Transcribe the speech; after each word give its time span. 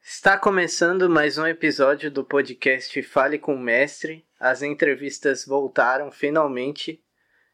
Está 0.00 0.38
começando 0.38 1.10
mais 1.10 1.36
um 1.36 1.46
episódio 1.46 2.10
do 2.10 2.24
podcast 2.24 3.02
Fale 3.02 3.38
com 3.38 3.56
o 3.56 3.58
Mestre. 3.58 4.24
As 4.38 4.62
entrevistas 4.62 5.44
voltaram 5.44 6.10
finalmente 6.10 7.02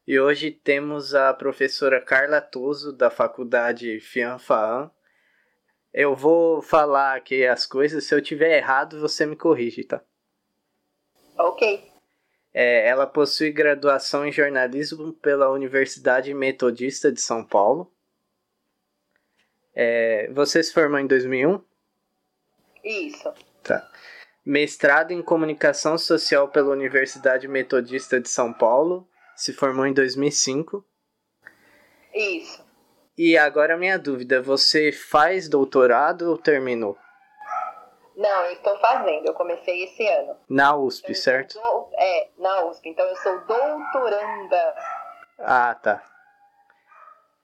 e 0.07 0.21
hoje 0.21 0.51
temos 0.51 1.15
a 1.15 1.33
professora 1.33 2.01
Carla 2.01 2.41
Toso 2.41 2.93
da 2.93 3.11
Faculdade 3.11 3.99
Fianfaan. 4.01 4.91
Eu 5.93 6.15
vou 6.15 6.61
falar 6.61 7.17
aqui 7.17 7.47
as 7.47 7.65
coisas, 7.65 8.05
se 8.05 8.15
eu 8.15 8.21
tiver 8.21 8.59
errado 8.59 9.01
você 9.01 9.25
me 9.25 9.35
corrige, 9.35 9.85
tá? 9.85 10.03
Ok. 11.39 11.88
É, 12.61 12.89
ela 12.89 13.07
possui 13.07 13.53
graduação 13.53 14.27
em 14.27 14.33
jornalismo 14.33 15.13
pela 15.13 15.49
Universidade 15.49 16.35
Metodista 16.35 17.13
de 17.13 17.21
São 17.21 17.45
Paulo. 17.45 17.89
É, 19.73 20.29
você 20.33 20.61
se 20.61 20.73
formou 20.73 20.99
em 20.99 21.07
2001? 21.07 21.63
Isso. 22.83 23.33
Tá. 23.63 23.89
Mestrado 24.45 25.13
em 25.13 25.23
Comunicação 25.23 25.97
Social 25.97 26.49
pela 26.49 26.71
Universidade 26.71 27.47
Metodista 27.47 28.21
de 28.21 28.29
São 28.29 28.53
Paulo. 28.53 29.09
Se 29.37 29.53
formou 29.53 29.87
em 29.87 29.93
2005. 29.93 30.85
Isso. 32.13 32.67
E 33.17 33.39
agora 33.39 33.77
minha 33.77 33.97
dúvida, 33.97 34.43
você 34.43 34.91
faz 34.91 35.49
doutorado 35.49 36.23
ou 36.23 36.37
terminou? 36.37 36.99
Não, 38.19 38.47
eu 38.47 38.53
estou 38.55 38.77
fazendo. 38.81 39.27
Eu 39.27 39.33
comecei 39.33 39.85
esse 39.85 40.05
ano. 40.05 40.37
Na 40.49 40.75
USP, 40.77 41.15
certo? 41.15 41.55
Do... 41.55 41.89
É, 41.97 42.29
na 42.37 42.65
USP. 42.65 42.89
Então 42.89 43.07
eu 43.07 43.15
sou 43.15 43.39
doutoranda. 43.47 44.75
Ah, 45.39 45.73
tá. 45.81 46.03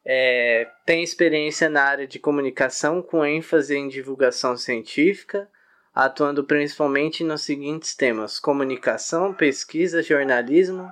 É, 0.04 0.68
tem 0.84 1.04
experiência 1.04 1.68
na 1.68 1.84
área 1.84 2.08
de 2.08 2.18
comunicação 2.18 3.00
com 3.00 3.24
ênfase 3.24 3.76
em 3.76 3.86
divulgação 3.86 4.56
científica, 4.56 5.48
atuando 5.94 6.42
principalmente 6.42 7.22
nos 7.22 7.42
seguintes 7.42 7.94
temas: 7.94 8.40
comunicação, 8.40 9.32
pesquisa, 9.32 10.02
jornalismo, 10.02 10.90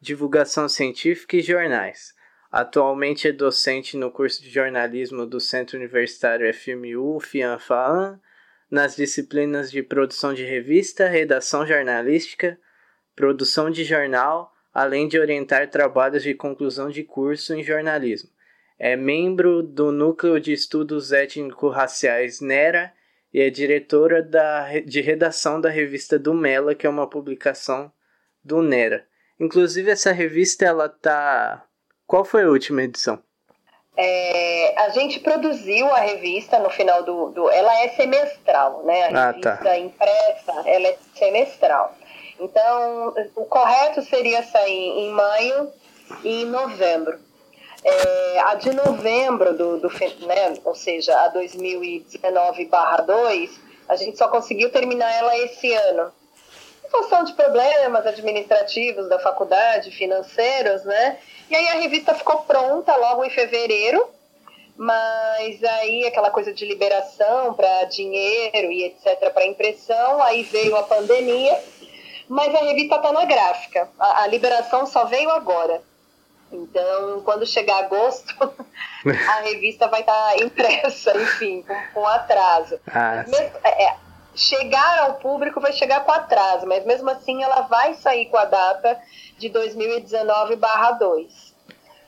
divulgação 0.00 0.68
científica 0.68 1.36
e 1.36 1.40
jornais. 1.40 2.12
Atualmente 2.50 3.28
é 3.28 3.32
docente 3.32 3.96
no 3.96 4.10
curso 4.10 4.42
de 4.42 4.50
jornalismo 4.50 5.24
do 5.24 5.38
Centro 5.38 5.78
Universitário 5.78 6.52
FMU 6.52 7.20
FIANFAAN, 7.20 8.20
nas 8.70 8.96
disciplinas 8.96 9.70
de 9.70 9.82
produção 9.82 10.32
de 10.32 10.44
revista, 10.44 11.08
redação 11.08 11.66
jornalística, 11.66 12.58
produção 13.16 13.70
de 13.70 13.84
jornal, 13.84 14.52
além 14.72 15.08
de 15.08 15.18
orientar 15.18 15.68
trabalhos 15.70 16.22
de 16.22 16.34
conclusão 16.34 16.88
de 16.88 17.02
curso 17.02 17.54
em 17.54 17.62
jornalismo 17.62 18.30
é 18.80 18.96
membro 18.96 19.62
do 19.62 19.92
Núcleo 19.92 20.40
de 20.40 20.54
Estudos 20.54 21.12
Étnico-Raciais 21.12 22.40
NERA 22.40 22.90
e 23.30 23.38
é 23.38 23.50
diretora 23.50 24.22
da, 24.22 24.80
de 24.80 25.02
redação 25.02 25.60
da 25.60 25.68
revista 25.68 26.18
do 26.18 26.32
Mela, 26.32 26.74
que 26.74 26.86
é 26.86 26.90
uma 26.90 27.08
publicação 27.08 27.92
do 28.42 28.62
NERA. 28.62 29.06
Inclusive, 29.38 29.90
essa 29.90 30.12
revista, 30.12 30.64
ela 30.64 30.88
tá... 30.88 31.62
Qual 32.06 32.24
foi 32.24 32.44
a 32.44 32.48
última 32.48 32.82
edição? 32.82 33.22
É, 33.96 34.80
a 34.80 34.90
gente 34.90 35.20
produziu 35.20 35.92
a 35.94 35.98
revista 35.98 36.58
no 36.58 36.70
final 36.70 37.02
do, 37.02 37.30
do... 37.30 37.50
Ela 37.50 37.82
é 37.82 37.88
semestral, 37.90 38.82
né? 38.84 39.04
A 39.04 39.08
ah, 39.08 39.26
revista 39.32 39.56
tá. 39.56 39.78
impressa, 39.78 40.52
ela 40.64 40.86
é 40.86 40.96
semestral. 41.14 41.94
Então, 42.38 43.14
o 43.36 43.44
correto 43.44 44.00
seria 44.02 44.42
sair 44.42 44.72
em 44.72 45.10
maio 45.10 45.70
e 46.24 46.46
novembro. 46.46 47.18
É, 47.84 48.40
a 48.40 48.54
de 48.54 48.72
novembro 48.72 49.54
do, 49.56 49.78
do 49.78 49.88
né, 50.26 50.54
ou 50.64 50.74
seja, 50.74 51.14
a 51.24 51.32
2019/2, 51.32 53.50
a 53.88 53.96
gente 53.96 54.18
só 54.18 54.28
conseguiu 54.28 54.70
terminar 54.70 55.10
ela 55.12 55.36
esse 55.38 55.72
ano. 55.72 56.12
Em 56.84 56.90
função 56.90 57.24
de 57.24 57.32
problemas 57.34 58.06
administrativos 58.06 59.08
da 59.08 59.18
faculdade, 59.18 59.90
financeiros, 59.90 60.84
né? 60.84 61.18
E 61.50 61.56
aí 61.56 61.68
a 61.68 61.80
revista 61.80 62.14
ficou 62.14 62.42
pronta 62.42 62.94
logo 62.96 63.24
em 63.24 63.30
fevereiro, 63.30 64.08
mas 64.76 65.62
aí 65.64 66.06
aquela 66.06 66.30
coisa 66.30 66.52
de 66.52 66.64
liberação 66.64 67.52
para 67.54 67.84
dinheiro 67.84 68.70
e 68.70 68.84
etc 68.84 69.32
para 69.34 69.44
impressão, 69.44 70.22
aí 70.22 70.44
veio 70.44 70.76
a 70.76 70.84
pandemia, 70.84 71.60
mas 72.28 72.54
a 72.54 72.58
revista 72.58 72.96
está 72.96 73.12
na 73.12 73.24
gráfica. 73.24 73.88
A, 73.98 74.22
a 74.22 74.26
liberação 74.28 74.86
só 74.86 75.04
veio 75.06 75.28
agora. 75.30 75.82
Então, 76.52 77.20
quando 77.24 77.44
chegar 77.44 77.78
agosto, 77.78 78.34
a 79.28 79.40
revista 79.40 79.88
vai 79.88 80.00
estar 80.00 80.40
impressa, 80.40 81.12
enfim, 81.20 81.62
com, 81.62 81.74
com 81.94 82.06
atraso. 82.06 82.78
Ah, 82.86 83.24
mesmo, 83.26 83.56
é, 83.64 83.84
é, 83.84 83.96
chegar 84.34 85.00
ao 85.00 85.14
público 85.14 85.60
vai 85.60 85.72
chegar 85.72 86.04
com 86.04 86.12
atraso, 86.12 86.66
mas 86.66 86.84
mesmo 86.84 87.10
assim 87.10 87.42
ela 87.42 87.62
vai 87.62 87.94
sair 87.94 88.26
com 88.26 88.36
a 88.36 88.44
data 88.44 89.00
de 89.38 89.48
2019/2. 89.48 91.50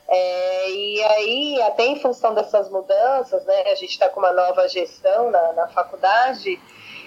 É, 0.07 0.69
e 0.69 1.03
aí, 1.03 1.61
até 1.63 1.85
em 1.85 1.99
função 1.99 2.33
dessas 2.33 2.69
mudanças, 2.69 3.43
né, 3.45 3.71
a 3.71 3.75
gente 3.75 3.91
está 3.91 4.09
com 4.09 4.19
uma 4.19 4.31
nova 4.31 4.67
gestão 4.67 5.31
na, 5.31 5.53
na 5.53 5.67
faculdade. 5.69 6.59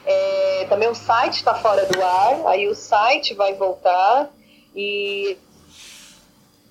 É, 0.05 0.67
também 0.69 0.89
o 0.89 0.95
site 0.95 1.35
está 1.35 1.55
fora 1.55 1.85
do 1.87 2.03
ar, 2.03 2.47
aí 2.47 2.69
o 2.69 2.75
site 2.75 3.35
vai 3.35 3.55
voltar 3.55 4.31
e 4.75 5.37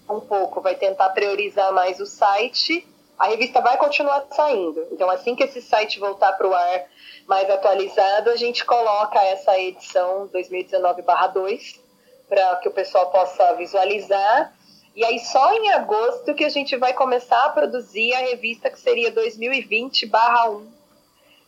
um 0.09 0.19
pouco, 0.19 0.61
vai 0.61 0.75
tentar 0.75 1.09
priorizar 1.09 1.71
mais 1.73 1.99
o 1.99 2.05
site. 2.05 2.87
A 3.17 3.27
revista 3.27 3.61
vai 3.61 3.77
continuar 3.77 4.25
saindo. 4.31 4.87
Então, 4.91 5.09
assim 5.09 5.35
que 5.35 5.43
esse 5.43 5.61
site 5.61 5.99
voltar 5.99 6.33
para 6.33 6.47
o 6.47 6.53
ar 6.53 6.85
mais 7.27 7.49
atualizado, 7.49 8.29
a 8.29 8.35
gente 8.35 8.63
coloca 8.63 9.19
essa 9.19 9.57
edição 9.57 10.27
2019/2 10.27 11.79
para 12.27 12.55
que 12.57 12.67
o 12.67 12.71
pessoal 12.71 13.11
possa 13.11 13.53
visualizar. 13.53 14.53
E 14.95 15.03
aí, 15.03 15.19
só 15.19 15.53
em 15.53 15.71
agosto 15.71 16.33
que 16.33 16.45
a 16.45 16.49
gente 16.49 16.77
vai 16.77 16.93
começar 16.93 17.43
a 17.45 17.49
produzir 17.49 18.13
a 18.13 18.19
revista 18.19 18.69
que 18.69 18.79
seria 18.79 19.11
2020/1. 19.11 20.67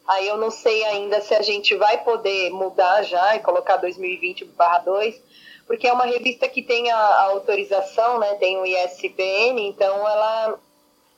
Aí 0.07 0.27
eu 0.27 0.37
não 0.37 0.51
sei 0.51 0.83
ainda 0.85 1.21
se 1.21 1.33
a 1.33 1.41
gente 1.41 1.75
vai 1.75 2.03
poder 2.03 2.49
mudar 2.49 3.03
já 3.03 3.35
e 3.35 3.39
colocar 3.39 3.77
2020/2 3.77 5.21
porque 5.67 5.85
é 5.85 5.91
uma 5.91 6.05
revista 6.05 6.47
que 6.47 6.63
tem 6.63 6.89
a, 6.89 6.97
a 6.97 7.23
autorização, 7.23 8.17
né, 8.19 8.35
tem 8.35 8.57
o 8.57 8.65
ISBN, 8.65 9.67
então 9.67 10.07
ela 10.07 10.57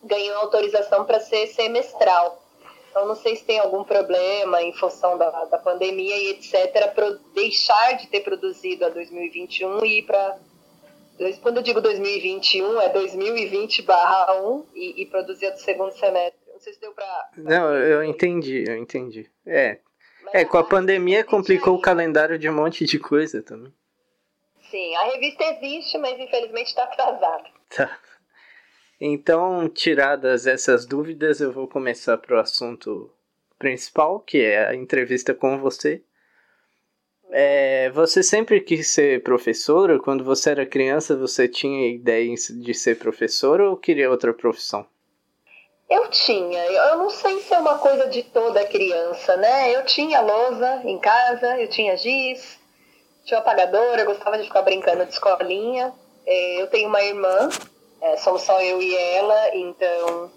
ganhou 0.03 0.37
autorização 0.37 1.05
para 1.05 1.19
ser 1.19 1.45
semestral. 1.47 2.38
Então, 2.89 3.07
não 3.07 3.15
sei 3.15 3.35
se 3.35 3.45
tem 3.45 3.59
algum 3.59 3.83
problema 3.83 4.61
em 4.61 4.73
função 4.73 5.17
da, 5.17 5.45
da 5.45 5.57
pandemia 5.57 6.17
e 6.17 6.31
etc., 6.31 6.91
para 6.93 7.11
deixar 7.35 7.93
de 7.97 8.07
ter 8.07 8.21
produzido 8.21 8.85
a 8.85 8.89
2021 8.89 9.85
e 9.85 9.99
ir 9.99 10.03
para. 10.03 10.37
Quando 11.41 11.57
eu 11.57 11.63
digo 11.63 11.81
2021, 11.81 12.81
é 12.81 12.93
2020-1 12.93 14.65
e, 14.73 15.01
e 15.01 15.05
produzir 15.05 15.47
a 15.47 15.49
do 15.51 15.59
segundo 15.59 15.91
semestre. 15.91 16.39
Não 16.51 16.59
sei 16.59 16.73
se 16.73 16.81
deu 16.81 16.93
para. 16.93 17.29
Não, 17.37 17.75
eu 17.75 18.03
entendi, 18.03 18.63
eu 18.67 18.77
entendi. 18.77 19.29
É. 19.45 19.79
é, 20.33 20.45
com 20.45 20.57
a 20.57 20.63
pandemia 20.63 21.23
complicou 21.23 21.75
o 21.75 21.81
calendário 21.81 22.39
de 22.39 22.49
um 22.49 22.53
monte 22.53 22.85
de 22.85 22.97
coisa 22.97 23.43
também. 23.43 23.73
Sim, 24.71 24.95
a 24.95 25.03
revista 25.05 25.43
existe, 25.43 25.97
mas 25.97 26.19
infelizmente 26.19 26.67
está 26.67 26.83
atrasada. 26.83 27.49
Tá. 27.75 27.99
Então, 28.99 29.69
tiradas 29.69 30.45
essas 30.45 30.85
dúvidas, 30.85 31.39
eu 31.39 31.51
vou 31.53 31.67
começar 31.67 32.17
para 32.17 32.35
o 32.35 32.39
assunto 32.39 33.09
principal, 33.57 34.19
que 34.19 34.39
é 34.41 34.67
a 34.67 34.75
entrevista 34.75 35.33
com 35.33 35.57
você. 35.57 36.03
É, 37.31 37.89
você 37.91 38.23
sempre 38.23 38.59
quis 38.59 38.89
ser 38.89 39.23
professora? 39.23 39.99
Quando 39.99 40.23
você 40.23 40.49
era 40.49 40.65
criança, 40.65 41.15
você 41.15 41.47
tinha 41.47 41.87
ideia 41.87 42.33
de 42.35 42.73
ser 42.73 42.97
professora 42.97 43.69
ou 43.69 43.77
queria 43.77 44.09
outra 44.09 44.33
profissão? 44.33 44.85
Eu 45.89 46.09
tinha. 46.09 46.65
Eu 46.65 46.97
não 46.97 47.09
sei 47.09 47.39
se 47.39 47.53
é 47.53 47.57
uma 47.57 47.77
coisa 47.77 48.07
de 48.09 48.23
toda 48.23 48.65
criança, 48.65 49.37
né? 49.37 49.75
Eu 49.75 49.85
tinha 49.85 50.21
lousa 50.21 50.81
em 50.83 50.99
casa, 50.99 51.59
eu 51.59 51.69
tinha 51.69 51.95
giz, 51.97 52.59
tinha 53.23 53.39
apagadora, 53.39 54.01
eu 54.01 54.05
gostava 54.05 54.37
de 54.37 54.43
ficar 54.43 54.61
brincando 54.63 55.05
de 55.05 55.13
escolinha. 55.13 55.93
É, 56.25 56.61
eu 56.61 56.67
tenho 56.67 56.89
uma 56.89 57.01
irmã, 57.01 57.49
é, 58.01 58.17
somos 58.17 58.41
só 58.43 58.61
eu 58.61 58.81
e 58.81 58.95
ela, 58.95 59.55
então 59.55 60.31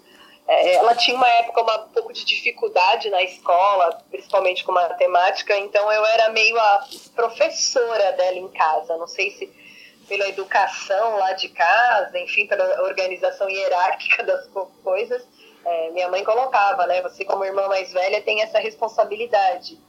é, 0.47 0.75
ela 0.75 0.95
tinha 0.95 1.15
uma 1.15 1.27
época 1.27 1.61
uma, 1.61 1.85
um 1.85 1.89
pouco 1.89 2.13
de 2.13 2.25
dificuldade 2.25 3.09
na 3.09 3.23
escola, 3.23 4.01
principalmente 4.11 4.63
com 4.63 4.71
matemática, 4.71 5.57
então 5.57 5.91
eu 5.91 6.05
era 6.05 6.29
meio 6.31 6.57
a 6.59 6.85
professora 7.15 8.11
dela 8.13 8.37
em 8.37 8.49
casa. 8.49 8.97
Não 8.97 9.07
sei 9.07 9.31
se 9.31 9.63
pela 10.07 10.27
educação 10.27 11.17
lá 11.17 11.31
de 11.33 11.49
casa, 11.49 12.19
enfim, 12.19 12.45
pela 12.45 12.83
organização 12.83 13.49
hierárquica 13.49 14.23
das 14.23 14.47
coisas, 14.83 15.25
é, 15.65 15.91
minha 15.91 16.09
mãe 16.09 16.23
colocava, 16.23 16.85
né? 16.85 17.01
Você 17.03 17.23
como 17.23 17.45
irmã 17.45 17.67
mais 17.67 17.93
velha 17.93 18.21
tem 18.21 18.41
essa 18.41 18.59
responsabilidade. 18.59 19.79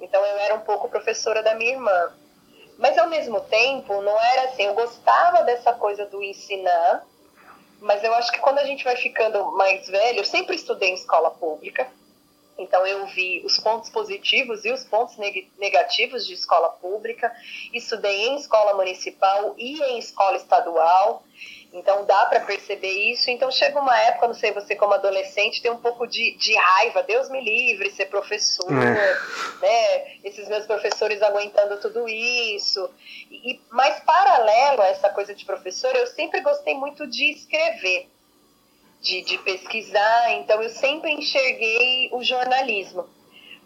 Então 0.00 0.24
eu 0.24 0.38
era 0.38 0.54
um 0.54 0.60
pouco 0.60 0.88
professora 0.88 1.42
da 1.42 1.54
minha 1.54 1.72
irmã. 1.72 2.12
Mas 2.78 2.96
ao 2.98 3.08
mesmo 3.08 3.40
tempo, 3.42 4.00
não 4.00 4.18
era 4.18 4.44
assim, 4.44 4.62
eu 4.64 4.74
gostava 4.74 5.42
dessa 5.42 5.72
coisa 5.74 6.06
do 6.06 6.22
ensinar, 6.22 7.04
mas 7.80 8.04
eu 8.04 8.12
acho 8.14 8.30
que 8.30 8.38
quando 8.38 8.58
a 8.58 8.64
gente 8.64 8.84
vai 8.84 8.96
ficando 8.96 9.52
mais 9.52 9.88
velho, 9.88 10.18
eu 10.18 10.24
sempre 10.24 10.56
estudei 10.56 10.90
em 10.90 10.94
escola 10.94 11.30
pública, 11.30 11.90
então 12.60 12.86
eu 12.86 13.06
vi 13.06 13.42
os 13.44 13.58
pontos 13.58 13.88
positivos 13.88 14.64
e 14.66 14.70
os 14.70 14.84
pontos 14.84 15.16
negativos 15.58 16.26
de 16.26 16.34
escola 16.34 16.68
pública, 16.68 17.34
estudei 17.72 18.28
em 18.28 18.36
escola 18.36 18.74
municipal 18.74 19.54
e 19.56 19.82
em 19.82 19.98
escola 19.98 20.36
estadual. 20.36 21.24
Então 21.72 22.04
dá 22.04 22.26
para 22.26 22.40
perceber 22.40 23.12
isso. 23.12 23.30
Então 23.30 23.50
chega 23.50 23.80
uma 23.80 23.96
época, 23.96 24.26
não 24.26 24.34
sei, 24.34 24.52
você 24.52 24.74
como 24.74 24.94
adolescente 24.94 25.62
tem 25.62 25.70
um 25.70 25.80
pouco 25.80 26.06
de, 26.06 26.36
de 26.36 26.54
raiva, 26.56 27.02
Deus 27.02 27.28
me 27.30 27.40
livre, 27.40 27.90
ser 27.90 28.06
professor, 28.06 28.72
é. 28.72 29.18
né? 29.62 30.16
Esses 30.24 30.48
meus 30.48 30.66
professores 30.66 31.22
aguentando 31.22 31.80
tudo 31.80 32.08
isso. 32.08 32.90
E, 33.30 33.60
mas 33.70 34.00
paralelo 34.00 34.82
a 34.82 34.88
essa 34.88 35.08
coisa 35.10 35.34
de 35.34 35.44
professor, 35.44 35.94
eu 35.94 36.06
sempre 36.08 36.40
gostei 36.40 36.74
muito 36.74 37.06
de 37.06 37.30
escrever 37.30 38.08
de, 39.00 39.22
de 39.22 39.38
pesquisar, 39.38 40.32
então 40.32 40.62
eu 40.62 40.70
sempre 40.70 41.10
enxerguei 41.10 42.10
o 42.12 42.22
jornalismo. 42.22 43.08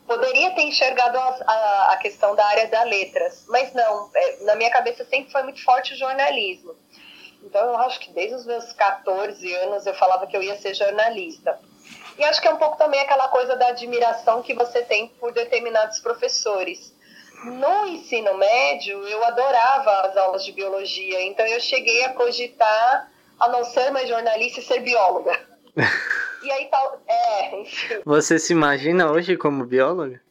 Poderia 0.06 0.50
ter 0.52 0.62
enxergado 0.62 1.18
a, 1.18 1.38
a, 1.46 1.92
a 1.92 1.96
questão 1.96 2.34
da 2.34 2.44
área 2.46 2.68
das 2.68 2.84
letras, 2.84 3.44
mas 3.48 3.72
não, 3.72 4.10
é, 4.14 4.44
na 4.44 4.54
minha 4.54 4.70
cabeça 4.70 5.04
sempre 5.04 5.32
foi 5.32 5.42
muito 5.42 5.62
forte 5.64 5.94
o 5.94 5.96
jornalismo. 5.96 6.74
Então 7.44 7.62
eu 7.69 7.76
acho 7.79 8.00
que 8.00 8.11
desde 8.12 8.35
os 8.35 8.46
meus 8.46 8.73
14 8.73 9.55
anos 9.55 9.87
eu 9.87 9.94
falava 9.94 10.26
que 10.26 10.37
eu 10.37 10.43
ia 10.43 10.56
ser 10.56 10.75
jornalista. 10.75 11.58
E 12.19 12.25
acho 12.25 12.41
que 12.41 12.49
é 12.49 12.52
um 12.52 12.56
pouco 12.56 12.79
também 12.79 13.00
aquela 13.00 13.29
coisa 13.29 13.56
da 13.56 13.69
admiração 13.69 14.43
que 14.43 14.55
você 14.55 14.82
tem 14.82 15.08
por 15.20 15.32
determinados 15.32 16.00
professores. 16.00 16.94
No 17.44 17.87
ensino 17.87 18.37
médio, 18.38 19.06
eu 19.06 19.23
adorava 19.25 20.08
as 20.08 20.17
aulas 20.17 20.44
de 20.44 20.52
biologia, 20.52 21.20
então 21.23 21.46
eu 21.46 21.61
cheguei 21.61 22.05
a 22.05 22.14
cogitar 22.14 23.11
a 23.38 23.49
não 23.49 23.64
ser 23.64 23.91
mais 23.91 24.08
jornalista 24.08 24.61
e 24.61 24.62
ser 24.62 24.81
bióloga. 24.81 25.38
e 26.43 26.50
aí 26.50 26.67
tal. 26.70 27.02
É, 27.06 27.61
enfim. 27.61 28.00
Você 28.05 28.38
se 28.38 28.52
imagina 28.52 29.11
hoje 29.11 29.37
como 29.37 29.67
bióloga? 29.67 30.23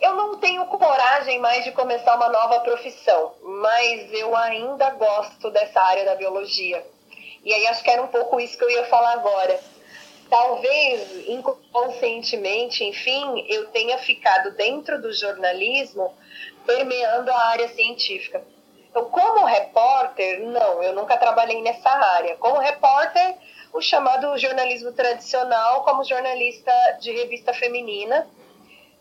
Eu 0.00 0.14
não 0.14 0.38
tenho 0.38 0.64
coragem 0.66 1.40
mais 1.40 1.64
de 1.64 1.72
começar 1.72 2.14
uma 2.14 2.28
nova 2.28 2.60
profissão, 2.60 3.34
mas 3.42 4.12
eu 4.12 4.36
ainda 4.36 4.90
gosto 4.90 5.50
dessa 5.50 5.80
área 5.80 6.04
da 6.04 6.14
biologia. 6.14 6.86
E 7.44 7.52
aí 7.52 7.66
acho 7.66 7.82
que 7.82 7.90
era 7.90 8.02
um 8.02 8.06
pouco 8.06 8.38
isso 8.38 8.56
que 8.56 8.64
eu 8.64 8.70
ia 8.70 8.84
falar 8.86 9.12
agora. 9.12 9.58
Talvez 10.30 11.26
inconscientemente, 11.28 12.84
enfim, 12.84 13.44
eu 13.48 13.68
tenha 13.68 13.98
ficado 13.98 14.52
dentro 14.52 15.00
do 15.00 15.12
jornalismo 15.12 16.14
permeando 16.64 17.32
a 17.32 17.46
área 17.46 17.68
científica. 17.68 18.42
Então, 18.90 19.06
como 19.06 19.46
repórter, 19.46 20.40
não, 20.40 20.82
eu 20.82 20.94
nunca 20.94 21.16
trabalhei 21.16 21.60
nessa 21.60 21.90
área. 21.90 22.36
Como 22.36 22.58
repórter, 22.58 23.36
o 23.72 23.80
chamado 23.80 24.36
jornalismo 24.38 24.92
tradicional, 24.92 25.82
como 25.82 26.04
jornalista 26.04 26.72
de 27.00 27.12
revista 27.12 27.52
feminina. 27.52 28.28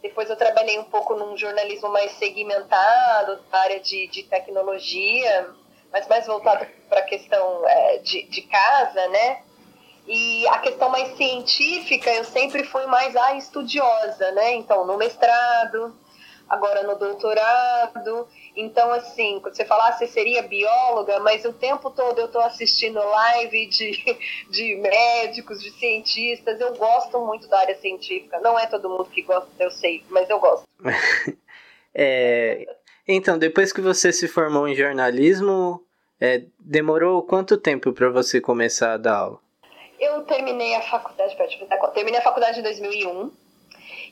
Depois 0.02 0.30
eu 0.30 0.36
trabalhei 0.36 0.78
um 0.80 0.84
pouco 0.86 1.16
num 1.16 1.36
jornalismo 1.36 1.90
mais 1.90 2.12
segmentado, 2.14 3.40
área 3.52 3.80
de, 3.80 4.08
de 4.08 4.24
tecnologia, 4.24 5.50
mas 5.92 6.08
mais 6.08 6.28
voltado 6.28 6.66
para 6.88 7.00
a 7.00 7.04
questão 7.04 7.68
é, 7.68 7.98
de, 7.98 8.24
de 8.24 8.42
casa, 8.44 9.08
né? 9.10 9.42
E 10.08 10.48
a 10.48 10.60
questão 10.60 10.90
mais 10.90 11.18
científica, 11.18 12.10
eu 12.12 12.24
sempre 12.24 12.64
fui 12.64 12.86
mais 12.86 13.16
a 13.16 13.34
estudiosa, 13.34 14.32
né? 14.32 14.54
Então, 14.54 14.86
no 14.86 14.98
mestrado, 14.98 15.94
agora 16.50 16.84
no 16.84 16.98
doutorado. 16.98 18.28
Então, 18.56 18.92
assim, 18.92 19.40
quando 19.42 19.56
você 19.56 19.66
falar, 19.66 19.90
ah, 19.90 19.92
você 19.94 20.08
seria 20.08 20.42
bióloga, 20.42 21.20
mas 21.20 21.46
o 21.46 21.54
tempo 21.54 21.90
todo 21.92 22.20
eu 22.20 22.26
estou 22.26 22.42
assistindo 22.42 23.00
live 23.00 23.66
de, 23.68 24.20
de 24.50 24.76
médicos, 24.76 25.62
de 25.62 25.72
cientistas. 25.72 26.60
Eu 26.60 26.76
gosto 26.76 27.20
muito 27.26 27.48
da 27.48 27.60
área 27.60 27.76
científica. 27.76 28.40
Não 28.40 28.58
é 28.58 28.68
todo 28.68 28.90
mundo 28.90 29.06
que 29.06 29.22
gosta, 29.22 29.50
eu 29.60 29.72
sei, 29.72 30.04
mas 30.10 30.30
eu 30.30 30.40
gosto. 30.40 30.68
é, 31.94 32.66
então, 33.08 33.38
depois 33.38 33.72
que 33.72 33.82
você 33.82 34.12
se 34.12 34.28
formou 34.28 34.68
em 34.68 34.76
jornalismo, 34.76 35.84
é, 36.20 36.44
demorou 36.60 37.22
quanto 37.24 37.58
tempo 37.58 37.94
para 37.94 38.10
você 38.10 38.42
começar 38.42 38.94
a 38.94 38.98
dar 38.98 39.18
aula? 39.18 39.40
Eu 40.00 40.22
terminei 40.24 40.76
a 40.76 40.82
faculdade, 40.82 41.36
terminei 41.94 42.20
a 42.20 42.24
faculdade 42.24 42.60
em 42.60 42.64
2001 42.64 43.47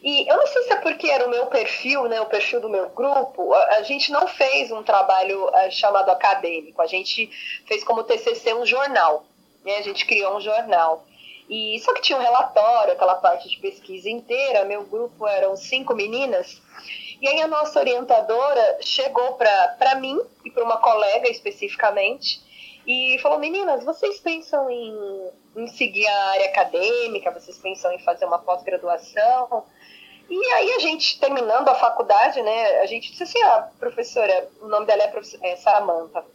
e 0.05 0.29
eu 0.29 0.37
não 0.37 0.45
sei 0.45 0.61
se 0.61 0.73
é 0.73 0.75
porque 0.75 1.09
era 1.09 1.25
o 1.25 1.31
meu 1.31 1.47
perfil, 1.47 2.03
né, 2.03 2.21
o 2.21 2.27
perfil 2.27 2.61
do 2.61 2.69
meu 2.69 2.89
grupo, 2.89 3.51
a, 3.51 3.77
a 3.77 3.81
gente 3.81 4.11
não 4.11 4.27
fez 4.27 4.71
um 4.71 4.83
trabalho 4.83 5.47
uh, 5.47 5.71
chamado 5.71 6.11
acadêmico, 6.11 6.79
a 6.79 6.85
gente 6.85 7.27
fez 7.65 7.83
como 7.83 8.03
TCC 8.03 8.53
um 8.53 8.67
jornal, 8.67 9.25
né, 9.65 9.77
a 9.77 9.81
gente 9.81 10.05
criou 10.05 10.37
um 10.37 10.39
jornal. 10.41 11.03
E 11.49 11.79
só 11.79 11.91
que 11.95 12.01
tinha 12.01 12.19
um 12.19 12.21
relatório, 12.21 12.93
aquela 12.93 13.15
parte 13.15 13.49
de 13.49 13.57
pesquisa 13.57 14.07
inteira, 14.07 14.63
meu 14.63 14.83
grupo 14.83 15.27
eram 15.27 15.55
cinco 15.55 15.95
meninas, 15.95 16.61
e 17.19 17.27
aí 17.27 17.41
a 17.41 17.47
nossa 17.47 17.79
orientadora 17.79 18.77
chegou 18.81 19.33
para 19.33 19.95
mim 19.95 20.21
e 20.43 20.51
para 20.51 20.63
uma 20.63 20.77
colega 20.77 21.27
especificamente 21.29 22.39
e 22.85 23.17
falou: 23.21 23.39
Meninas, 23.39 23.83
vocês 23.83 24.19
pensam 24.19 24.69
em, 24.69 25.31
em 25.55 25.67
seguir 25.67 26.05
a 26.05 26.25
área 26.31 26.45
acadêmica? 26.47 27.31
Vocês 27.31 27.57
pensam 27.57 27.91
em 27.91 27.99
fazer 27.99 28.25
uma 28.25 28.39
pós-graduação? 28.39 29.65
E 30.29 30.53
aí 30.53 30.73
a 30.73 30.79
gente, 30.79 31.19
terminando 31.19 31.69
a 31.69 31.75
faculdade, 31.75 32.41
né, 32.41 32.81
a 32.81 32.85
gente 32.85 33.11
disse 33.11 33.23
assim, 33.23 33.41
a 33.43 33.55
ah, 33.55 33.69
professora, 33.79 34.49
o 34.61 34.67
nome 34.67 34.85
dela 34.85 35.03
é, 35.03 35.51
é 35.51 35.55
Samantha. 35.55 36.25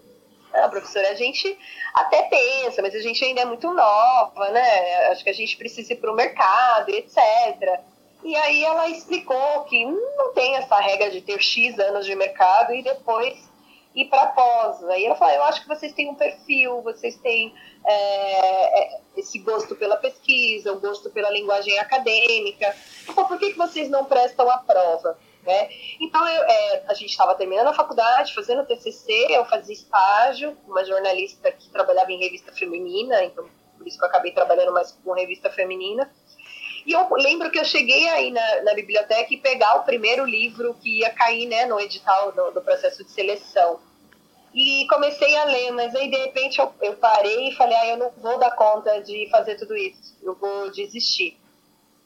Ah, 0.52 0.69
professora, 0.69 1.10
a 1.10 1.14
gente 1.14 1.56
até 1.94 2.22
pensa, 2.22 2.82
mas 2.82 2.94
a 2.94 3.00
gente 3.00 3.25
ainda 3.25 3.42
é 3.42 3.44
muito 3.44 3.72
nova, 3.72 4.48
né? 4.50 5.06
Acho 5.06 5.22
que 5.22 5.31
a 5.31 5.34
gente 5.34 5.56
precisa 5.56 5.92
ir 5.92 5.96
para 5.96 6.10
o 6.10 6.14
mercado, 6.14 6.88
etc. 6.90 7.81
E 8.25 8.37
aí 8.37 8.64
ela 8.64 8.88
explicou 8.88 9.64
que 9.64 9.84
não 9.84 10.32
tem 10.34 10.56
essa 10.56 10.78
regra 10.81 11.10
de 11.10 11.20
ter 11.20 11.40
X 11.40 11.78
anos 11.78 12.04
de 12.04 12.14
mercado 12.14 12.75
e 12.75 12.82
depois 12.82 13.50
ir 13.94 14.06
para 14.06 14.28
pós. 14.28 14.82
Aí 14.84 15.04
ela 15.04 15.14
falou, 15.14 15.34
eu 15.34 15.44
acho 15.44 15.62
que 15.62 15.69
vocês 15.69 15.92
têm 15.92 16.10
um 16.10 16.14
perfil, 16.14 16.82
vocês 16.82 17.16
têm 17.16 17.54
é, 17.84 18.94
é, 18.94 19.00
esse 19.16 19.38
gosto 19.38 19.75
pela 19.75 19.96
pesquisa, 19.96 20.72
o 20.72 20.81
gosto 20.81 21.10
pela 21.10 21.31
linguagem 21.31 21.78
acadêmica. 21.78 22.75
Então, 23.08 23.26
por 23.26 23.38
que, 23.38 23.52
que 23.52 23.58
vocês 23.58 23.88
não 23.88 24.04
prestam 24.04 24.50
a 24.50 24.58
prova? 24.58 25.19
Né? 25.42 25.70
Então, 26.00 26.26
eu, 26.28 26.42
é, 26.42 26.84
a 26.87 26.94
gente 26.94 27.10
estava 27.10 27.34
terminando 27.34 27.69
a 27.69 27.75
faculdade, 27.75 28.34
fazendo 28.34 28.66
TCC, 28.66 29.26
eu 29.31 29.44
fazia 29.46 29.75
estágio, 29.75 30.56
uma 30.66 30.84
jornalista 30.84 31.50
que 31.50 31.70
trabalhava 31.70 32.12
em 32.12 32.20
revista 32.20 32.53
feminina, 32.53 33.24
então 33.24 33.48
por 33.81 33.88
isso 33.88 33.98
que 33.98 34.05
eu 34.05 34.08
acabei 34.08 34.32
trabalhando 34.32 34.72
mais 34.74 34.93
com 34.93 35.12
revista 35.15 35.48
feminina. 35.48 36.10
E 36.87 36.93
eu 36.93 37.06
lembro 37.15 37.51
que 37.51 37.58
eu 37.58 37.65
cheguei 37.65 38.08
aí 38.08 38.31
na, 38.31 38.63
na 38.63 38.75
biblioteca 38.75 39.32
e 39.32 39.39
pegar 39.39 39.77
o 39.77 39.84
primeiro 39.84 40.25
livro 40.25 40.75
que 40.82 41.01
ia 41.01 41.10
cair 41.10 41.46
né, 41.46 41.67
no 41.67 41.81
edital 41.81 42.32
do, 42.32 42.51
do 42.53 42.63
processo 42.63 43.05
de 43.05 43.10
seleção. 43.10 43.81
E 44.53 44.87
comecei 44.89 45.37
a 45.37 45.44
ler, 45.44 45.70
mas 45.72 45.94
aí 45.94 46.10
de 46.10 46.17
repente 46.17 46.58
eu, 46.58 46.72
eu 46.82 46.94
parei 46.94 47.49
e 47.49 47.55
falei, 47.55 47.77
ah, 47.77 47.87
eu 47.87 47.96
não 47.96 48.10
vou 48.10 48.39
dar 48.39 48.51
conta 48.51 49.01
de 49.01 49.29
fazer 49.31 49.56
tudo 49.56 49.77
isso, 49.77 50.17
eu 50.22 50.34
vou 50.34 50.70
desistir. 50.70 51.39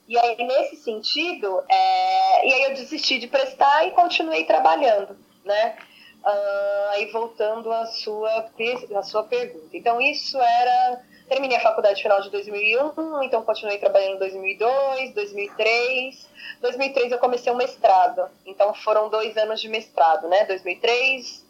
E 0.07 0.19
aí, 0.19 0.37
nesse 0.37 0.77
sentido, 0.77 1.63
é... 1.69 2.47
e 2.47 2.53
aí 2.53 2.63
eu 2.65 2.75
desisti 2.75 3.19
de 3.19 3.27
prestar 3.27 3.87
e 3.87 3.93
continuei 3.93 4.45
trabalhando, 4.45 5.17
né? 5.45 5.77
Uh, 6.23 6.89
aí 6.91 7.11
voltando 7.11 7.73
à 7.73 7.87
sua, 7.87 8.51
à 8.95 9.03
sua 9.03 9.25
pergunta. 9.25 9.75
Então, 9.75 10.01
isso 10.01 10.39
era 10.39 11.03
Terminei 11.29 11.57
a 11.57 11.61
faculdade 11.61 12.03
final 12.03 12.21
de 12.21 12.31
2001, 12.31 13.23
então 13.23 13.43
continuei 13.43 13.79
trabalhando 13.79 14.17
em 14.17 14.19
2002, 14.19 15.15
2003. 15.15 16.29
2003 16.61 17.13
eu 17.13 17.19
comecei 17.19 17.53
um 17.53 17.57
mestrado, 17.57 18.29
então 18.45 18.75
foram 18.75 19.09
dois 19.09 19.37
anos 19.37 19.61
de 19.61 19.69
mestrado, 19.69 20.29
né? 20.29 20.45
2003, 20.45 21.45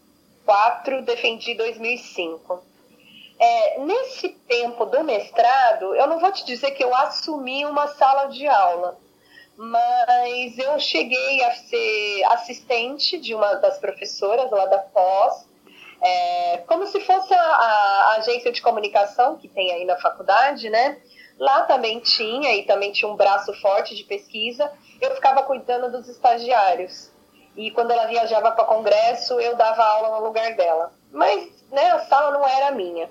4, 0.44 1.02
defendi 1.02 1.54
2005. 1.54 2.62
É, 3.38 3.80
nesse 3.80 4.28
tempo 4.28 4.84
do 4.86 5.02
mestrado, 5.02 5.94
eu 5.94 6.06
não 6.06 6.20
vou 6.20 6.30
te 6.30 6.44
dizer 6.44 6.70
que 6.70 6.84
eu 6.84 6.94
assumi 6.94 7.66
uma 7.66 7.88
sala 7.88 8.26
de 8.26 8.46
aula, 8.46 8.96
mas 9.56 10.56
eu 10.56 10.78
cheguei 10.78 11.42
a 11.44 11.52
ser 11.52 12.24
assistente 12.30 13.18
de 13.18 13.34
uma 13.34 13.54
das 13.54 13.78
professoras 13.78 14.50
lá 14.50 14.66
da 14.66 14.78
pós, 14.78 15.46
é, 16.00 16.58
como 16.66 16.86
se 16.86 17.00
fosse 17.00 17.32
a, 17.32 17.42
a, 17.42 18.14
agência 18.18 18.52
de 18.52 18.60
comunicação 18.60 19.36
que 19.36 19.48
tem 19.48 19.72
aí 19.72 19.84
na 19.84 19.96
faculdade, 19.96 20.68
né? 20.68 20.98
Lá 21.38 21.62
também 21.62 22.00
tinha, 22.00 22.54
e 22.54 22.64
também 22.64 22.92
tinha 22.92 23.10
um 23.10 23.16
braço 23.16 23.52
forte 23.60 23.94
de 23.94 24.04
pesquisa, 24.04 24.70
eu 25.00 25.14
ficava 25.14 25.42
cuidando 25.42 25.90
dos 25.90 26.08
estagiários. 26.08 27.10
E 27.56 27.70
quando 27.70 27.90
ela 27.92 28.06
viajava 28.06 28.52
para 28.52 28.64
congresso, 28.64 29.40
eu 29.40 29.56
dava 29.56 29.84
aula 29.84 30.18
no 30.18 30.26
lugar 30.26 30.54
dela. 30.54 30.92
Mas 31.10 31.48
né, 31.70 31.90
a 31.90 32.00
sala 32.00 32.32
não 32.32 32.46
era 32.46 32.70
minha. 32.70 33.08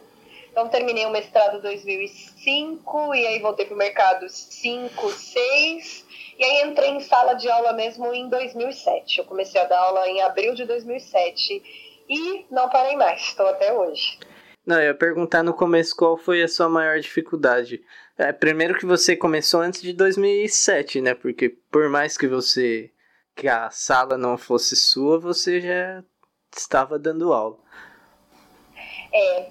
Então, 0.53 0.69
terminei 0.69 1.03
o 1.07 1.09
mestrado 1.09 1.57
em 1.57 1.61
2005, 1.61 3.15
e 3.15 3.25
aí 3.25 3.39
voltei 3.39 3.65
para 3.65 3.73
o 3.73 3.77
mercado 3.77 4.29
5, 4.29 5.09
6, 5.09 6.05
e 6.37 6.43
aí 6.43 6.61
entrei 6.69 6.91
em 6.91 6.99
sala 6.99 7.33
de 7.33 7.49
aula 7.49 7.73
mesmo 7.73 8.13
em 8.13 8.29
2007. 8.29 9.17
Eu 9.17 9.25
comecei 9.25 9.59
a 9.59 9.65
dar 9.65 9.79
aula 9.79 10.07
em 10.07 10.21
abril 10.21 10.53
de 10.53 10.63
2007, 10.65 11.92
e 12.09 12.45
não 12.51 12.69
parei 12.69 12.95
mais, 12.95 13.21
estou 13.21 13.47
até 13.47 13.73
hoje. 13.73 14.19
Não, 14.65 14.77
eu 14.77 14.87
ia 14.87 14.95
perguntar 14.95 15.43
no 15.43 15.53
começo 15.53 15.95
qual 15.95 16.17
foi 16.17 16.41
a 16.41 16.47
sua 16.47 16.69
maior 16.69 16.99
dificuldade. 16.99 17.83
É, 18.17 18.31
primeiro 18.31 18.77
que 18.77 18.85
você 18.85 19.15
começou 19.15 19.61
antes 19.61 19.81
de 19.81 19.91
2007, 19.91 21.01
né? 21.01 21.13
Porque 21.13 21.49
por 21.69 21.89
mais 21.89 22.17
que 22.17 22.27
você 22.27 22.89
que 23.35 23.47
a 23.47 23.69
sala 23.69 24.17
não 24.17 24.37
fosse 24.37 24.75
sua, 24.75 25.19
você 25.19 25.59
já 25.59 26.03
estava 26.55 26.99
dando 26.99 27.33
aula. 27.33 27.57
É. 29.11 29.47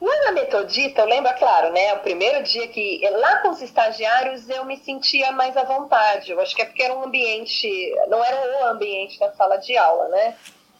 Lá 0.00 0.24
na 0.26 0.32
Metodista, 0.32 1.00
eu 1.00 1.06
lembro, 1.06 1.32
claro, 1.38 1.72
né? 1.72 1.94
O 1.94 2.00
primeiro 2.00 2.42
dia 2.44 2.68
que. 2.68 3.00
Lá 3.10 3.38
com 3.38 3.48
os 3.48 3.62
estagiários 3.62 4.48
eu 4.50 4.64
me 4.66 4.76
sentia 4.76 5.32
mais 5.32 5.56
à 5.56 5.64
vontade. 5.64 6.30
Eu 6.30 6.40
acho 6.40 6.54
que 6.54 6.60
é 6.60 6.66
porque 6.66 6.82
era 6.82 6.94
um 6.94 7.04
ambiente. 7.04 7.94
Não 8.08 8.22
era 8.22 8.60
o 8.60 8.66
ambiente 8.66 9.18
da 9.18 9.32
sala 9.32 9.56
de 9.56 9.76
aula, 9.76 10.08
né? 10.08 10.36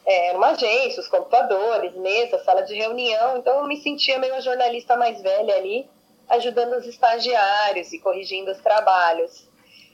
É, 0.06 0.28
era 0.28 0.38
uma 0.38 0.50
agência, 0.50 1.00
os 1.00 1.08
computadores, 1.08 1.92
mesa, 1.94 2.38
sala 2.44 2.62
de 2.62 2.74
reunião. 2.74 3.38
Então 3.38 3.58
eu 3.58 3.66
me 3.66 3.76
sentia 3.78 4.18
meio 4.18 4.34
a 4.36 4.40
jornalista 4.40 4.96
mais 4.96 5.20
velha 5.20 5.56
ali, 5.56 5.88
ajudando 6.28 6.74
os 6.74 6.86
estagiários 6.86 7.92
e 7.92 7.98
corrigindo 7.98 8.50
os 8.52 8.58
trabalhos. 8.58 9.46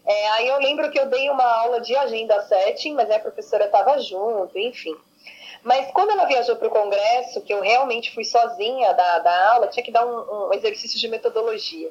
É, 0.04 0.28
aí 0.30 0.48
eu 0.48 0.58
lembro 0.58 0.90
que 0.90 0.98
eu 0.98 1.06
dei 1.06 1.30
uma 1.30 1.44
aula 1.44 1.80
de 1.80 1.96
agenda 1.96 2.42
setting, 2.42 2.94
mas 2.94 3.10
a 3.10 3.18
professora 3.18 3.66
estava 3.66 3.98
junto, 4.00 4.58
enfim. 4.58 4.94
Mas 5.62 5.90
quando 5.92 6.10
ela 6.10 6.26
viajou 6.26 6.56
para 6.56 6.66
o 6.68 6.72
congresso, 6.72 7.40
que 7.40 7.54
eu 7.54 7.60
realmente 7.60 8.12
fui 8.12 8.24
sozinha 8.24 8.92
da, 8.92 9.18
da 9.20 9.52
aula, 9.52 9.68
tinha 9.68 9.84
que 9.84 9.92
dar 9.92 10.04
um, 10.04 10.48
um 10.48 10.52
exercício 10.52 10.98
de 10.98 11.08
metodologia. 11.08 11.90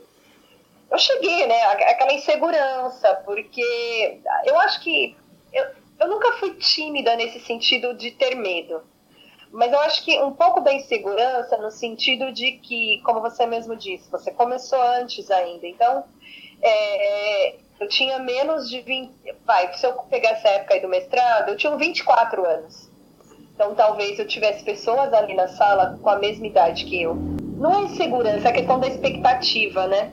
Eu 0.92 0.98
cheguei, 0.98 1.48
né, 1.48 1.64
aquela 1.64 2.12
insegurança, 2.12 3.16
porque 3.24 4.20
eu 4.46 4.60
acho 4.60 4.82
que 4.82 5.16
eu, 5.54 5.66
eu 6.02 6.08
nunca 6.08 6.32
fui 6.34 6.56
tímida 6.56 7.16
nesse 7.16 7.40
sentido 7.40 7.94
de 7.94 8.10
ter 8.12 8.36
medo. 8.36 8.82
Mas 9.52 9.72
eu 9.72 9.80
acho 9.82 10.04
que 10.04 10.20
um 10.20 10.32
pouco 10.32 10.60
da 10.62 10.74
insegurança 10.74 11.58
no 11.58 11.70
sentido 11.70 12.32
de 12.32 12.54
que, 12.54 13.00
como 13.04 13.22
você 13.22 13.46
mesmo 13.46 13.76
disse, 13.76 14.10
você 14.10 14.32
começou 14.32 14.82
antes 14.82 15.30
ainda. 15.30 15.68
Então, 15.68 16.04
é, 16.62 17.56
eu 17.80 17.88
tinha 17.88 18.18
menos 18.18 18.68
de 18.70 18.82
20. 18.82 19.12
Vai, 19.46 19.72
se 19.74 19.86
eu 19.86 19.94
pegar 20.10 20.32
essa 20.32 20.48
época 20.48 20.74
aí 20.74 20.80
do 20.80 20.88
mestrado, 20.88 21.50
eu 21.50 21.58
tinha 21.58 21.76
24 21.76 22.46
anos. 22.46 22.90
Então 23.54 23.76
talvez 23.76 24.18
eu 24.18 24.26
tivesse 24.26 24.64
pessoas 24.64 25.14
ali 25.14 25.36
na 25.36 25.48
sala 25.48 26.00
com 26.02 26.10
a 26.10 26.18
mesma 26.18 26.48
idade 26.48 26.86
que 26.86 27.00
eu. 27.00 27.14
Não 27.14 27.76
é 27.76 27.84
insegurança, 27.84 28.50
é 28.50 28.52
questão 28.54 28.80
da 28.80 28.88
expectativa, 28.88 29.86
né? 29.86 30.12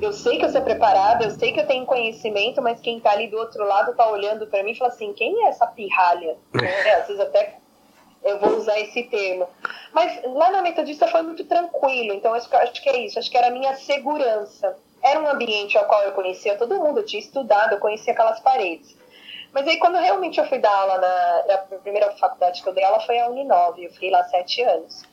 Eu 0.00 0.12
sei 0.12 0.38
que 0.38 0.44
eu 0.44 0.50
sou 0.50 0.62
preparada, 0.62 1.24
eu 1.24 1.30
sei 1.30 1.52
que 1.52 1.60
eu 1.60 1.66
tenho 1.66 1.86
conhecimento, 1.86 2.60
mas 2.60 2.80
quem 2.80 3.00
tá 3.00 3.12
ali 3.12 3.28
do 3.28 3.38
outro 3.38 3.64
lado 3.64 3.94
tá 3.94 4.08
olhando 4.10 4.46
para 4.46 4.62
mim 4.62 4.72
e 4.72 4.78
fala 4.78 4.90
assim: 4.90 5.12
quem 5.12 5.44
é 5.44 5.48
essa 5.48 5.66
pirralha? 5.66 6.36
É, 6.62 6.94
às 6.96 7.06
vezes 7.06 7.20
até 7.20 7.58
eu 8.24 8.38
vou 8.38 8.56
usar 8.56 8.78
esse 8.80 9.04
termo. 9.04 9.46
Mas 9.92 10.20
lá 10.24 10.50
na 10.50 10.62
Metodista 10.62 11.06
foi 11.06 11.22
muito 11.22 11.44
tranquilo, 11.44 12.12
então 12.12 12.34
acho, 12.34 12.54
acho 12.56 12.82
que 12.82 12.88
é 12.88 12.98
isso, 13.00 13.18
acho 13.18 13.30
que 13.30 13.36
era 13.36 13.48
a 13.48 13.50
minha 13.50 13.74
segurança. 13.76 14.76
Era 15.02 15.20
um 15.20 15.28
ambiente 15.28 15.76
ao 15.76 15.84
qual 15.84 16.02
eu 16.02 16.12
conhecia 16.12 16.56
todo 16.56 16.80
mundo, 16.80 17.00
eu 17.00 17.06
tinha 17.06 17.20
estudado, 17.20 17.74
eu 17.74 17.78
conhecia 17.78 18.12
aquelas 18.12 18.40
paredes. 18.40 18.96
Mas 19.52 19.68
aí, 19.68 19.76
quando 19.76 19.98
realmente 19.98 20.40
eu 20.40 20.46
fui 20.48 20.58
dar 20.58 20.74
aula 20.74 20.98
na, 20.98 21.44
na 21.46 21.58
primeira 21.78 22.10
faculdade 22.16 22.60
que 22.60 22.68
eu 22.68 22.72
dei 22.72 22.82
aula 22.82 22.98
foi 23.00 23.20
a 23.20 23.28
Uninove, 23.28 23.84
eu 23.84 23.90
fiquei 23.92 24.10
lá 24.10 24.24
sete 24.24 24.62
anos. 24.62 25.04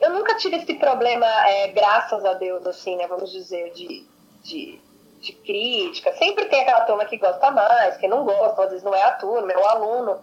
Eu 0.00 0.10
nunca 0.10 0.36
tive 0.36 0.56
esse 0.56 0.74
problema, 0.74 1.26
é, 1.48 1.68
graças 1.68 2.24
a 2.24 2.34
Deus, 2.34 2.66
assim, 2.66 2.96
né, 2.96 3.06
vamos 3.06 3.30
dizer, 3.30 3.72
de, 3.72 4.06
de, 4.42 4.80
de 5.20 5.32
crítica. 5.32 6.12
Sempre 6.14 6.46
tem 6.46 6.62
aquela 6.62 6.82
turma 6.82 7.04
que 7.04 7.16
gosta 7.16 7.50
mais, 7.50 7.96
que 7.96 8.08
não 8.08 8.24
gosta, 8.24 8.64
às 8.64 8.70
vezes 8.70 8.84
não 8.84 8.94
é 8.94 9.02
a 9.02 9.12
turma, 9.12 9.52
é 9.52 9.56
o 9.56 9.66
aluno. 9.66 10.20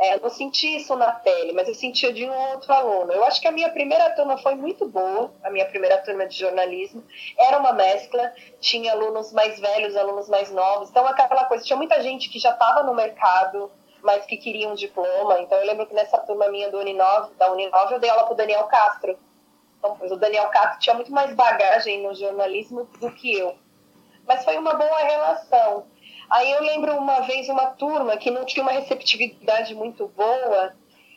É, 0.00 0.14
eu 0.14 0.20
não 0.20 0.30
senti 0.30 0.76
isso 0.76 0.96
na 0.96 1.12
pele, 1.12 1.52
mas 1.52 1.68
eu 1.68 1.74
sentia 1.74 2.10
de 2.10 2.24
um 2.24 2.52
outro 2.52 2.72
aluno. 2.72 3.12
Eu 3.12 3.22
acho 3.22 3.38
que 3.38 3.46
a 3.46 3.52
minha 3.52 3.68
primeira 3.68 4.08
turma 4.12 4.38
foi 4.38 4.54
muito 4.54 4.88
boa, 4.88 5.30
a 5.44 5.50
minha 5.50 5.66
primeira 5.66 5.98
turma 5.98 6.26
de 6.26 6.38
jornalismo. 6.38 7.04
Era 7.38 7.58
uma 7.58 7.74
mescla, 7.74 8.32
tinha 8.60 8.92
alunos 8.92 9.30
mais 9.30 9.60
velhos, 9.60 9.94
alunos 9.94 10.26
mais 10.26 10.50
novos. 10.50 10.88
Então, 10.88 11.06
aquela 11.06 11.44
coisa, 11.44 11.64
tinha 11.64 11.76
muita 11.76 12.02
gente 12.02 12.30
que 12.30 12.38
já 12.38 12.50
estava 12.52 12.82
no 12.82 12.94
mercado, 12.94 13.70
mas 14.02 14.24
que 14.26 14.36
queria 14.36 14.68
um 14.68 14.74
diploma. 14.74 15.40
Então, 15.40 15.58
eu 15.58 15.66
lembro 15.66 15.86
que 15.86 15.94
nessa 15.94 16.18
turma 16.18 16.48
minha 16.48 16.70
do 16.70 16.78
Uninove, 16.78 17.34
da 17.34 17.52
Uninove, 17.52 17.94
eu 17.94 18.00
dei 18.00 18.10
aula 18.10 18.24
para 18.24 18.32
o 18.32 18.36
Daniel 18.36 18.64
Castro. 18.64 19.18
Então, 19.78 19.96
o 20.00 20.16
Daniel 20.16 20.48
Castro 20.48 20.80
tinha 20.80 20.94
muito 20.94 21.12
mais 21.12 21.34
bagagem 21.34 22.02
no 22.02 22.14
jornalismo 22.14 22.84
do 23.00 23.10
que 23.12 23.34
eu. 23.34 23.56
Mas 24.26 24.44
foi 24.44 24.58
uma 24.58 24.74
boa 24.74 24.98
relação. 24.98 25.86
Aí 26.30 26.52
eu 26.52 26.62
lembro 26.62 26.96
uma 26.96 27.20
vez 27.20 27.48
uma 27.48 27.66
turma 27.66 28.16
que 28.16 28.30
não 28.30 28.44
tinha 28.44 28.62
uma 28.62 28.72
receptividade 28.72 29.74
muito 29.74 30.06
boa, 30.08 30.72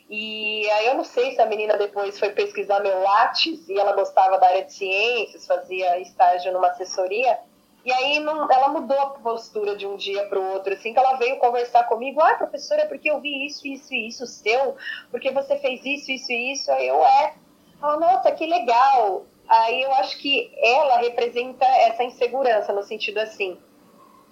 e 0.08 0.68
aí 0.70 0.86
eu 0.86 0.94
não 0.94 1.04
sei 1.04 1.32
se 1.32 1.40
a 1.40 1.46
menina 1.46 1.76
depois 1.78 2.18
foi 2.18 2.30
pesquisar 2.30 2.80
meu 2.80 3.00
Lattes 3.00 3.68
e 3.68 3.78
ela 3.78 3.92
gostava 3.92 4.38
da 4.38 4.46
área 4.46 4.64
de 4.64 4.72
ciências, 4.72 5.46
fazia 5.46 5.98
estágio 6.00 6.52
numa 6.52 6.68
assessoria. 6.68 7.38
E 7.84 7.92
aí 7.92 8.18
não, 8.18 8.50
ela 8.50 8.68
mudou 8.68 8.98
a 8.98 9.10
postura 9.10 9.76
de 9.76 9.86
um 9.86 9.96
dia 9.96 10.26
para 10.26 10.40
o 10.40 10.52
outro, 10.52 10.72
assim, 10.72 10.94
que 10.94 10.98
ela 10.98 11.14
veio 11.14 11.38
conversar 11.38 11.84
comigo, 11.84 12.20
ah, 12.20 12.34
professora, 12.34 12.82
é 12.82 12.86
porque 12.86 13.10
eu 13.10 13.20
vi 13.20 13.44
isso, 13.44 13.66
isso 13.66 13.92
e 13.92 14.08
isso 14.08 14.26
seu, 14.26 14.76
porque 15.10 15.30
você 15.30 15.56
fez 15.56 15.84
isso, 15.84 16.10
isso 16.10 16.32
e 16.32 16.52
isso, 16.52 16.72
aí 16.72 16.88
eu 16.88 17.04
é. 17.04 17.34
Ela, 17.82 17.98
nossa, 17.98 18.32
que 18.32 18.46
legal. 18.46 19.26
Aí 19.46 19.82
eu 19.82 19.92
acho 19.96 20.18
que 20.18 20.50
ela 20.56 20.96
representa 20.96 21.66
essa 21.66 22.02
insegurança, 22.02 22.72
no 22.72 22.82
sentido 22.82 23.18
assim, 23.18 23.58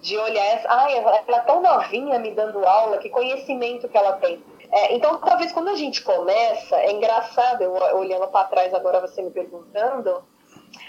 de 0.01 0.17
olhar 0.17 0.45
essa, 0.45 0.67
ai, 0.69 0.97
ela 0.97 1.15
é 1.15 1.39
tão 1.41 1.61
novinha 1.61 2.17
me 2.17 2.31
dando 2.31 2.65
aula, 2.65 2.97
que 2.97 3.09
conhecimento 3.09 3.87
que 3.87 3.97
ela 3.97 4.13
tem. 4.13 4.43
É, 4.71 4.95
então, 4.95 5.19
talvez 5.19 5.51
quando 5.51 5.69
a 5.69 5.75
gente 5.75 6.01
começa, 6.01 6.75
é 6.77 6.91
engraçado, 6.91 7.61
eu, 7.61 7.73
olhando 7.95 8.27
para 8.29 8.47
trás 8.47 8.73
agora 8.73 8.99
você 8.99 9.21
me 9.21 9.29
perguntando, 9.29 10.23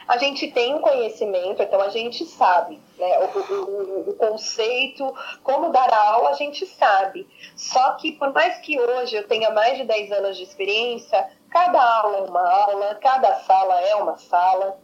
a 0.07 0.19
gente 0.19 0.51
tem 0.51 0.75
um 0.75 0.81
conhecimento, 0.81 1.63
então 1.63 1.81
a 1.81 1.89
gente 1.89 2.25
sabe, 2.27 2.81
né? 2.99 3.19
O, 3.19 3.39
o, 3.39 4.11
o, 4.11 4.15
conceito, 4.15 5.15
como 5.43 5.71
dar 5.71 5.93
aula, 5.93 6.31
a 6.31 6.35
gente 6.35 6.67
sabe. 6.67 7.27
Só 7.57 7.93
que 7.93 8.13
por 8.13 8.33
mais 8.33 8.59
que 8.59 8.79
hoje 8.79 9.17
eu 9.17 9.27
tenha 9.27 9.51
mais 9.51 9.79
de 9.79 9.85
10 9.85 10.13
anos 10.13 10.37
de 10.37 10.43
experiência, 10.43 11.29
cada 11.51 11.83
aula 11.83 12.19
é 12.19 12.23
uma 12.23 12.49
aula, 12.49 12.95
cada 12.97 13.35
sala 13.41 13.81
é 13.81 13.95
uma 13.97 14.19
sala. 14.19 14.79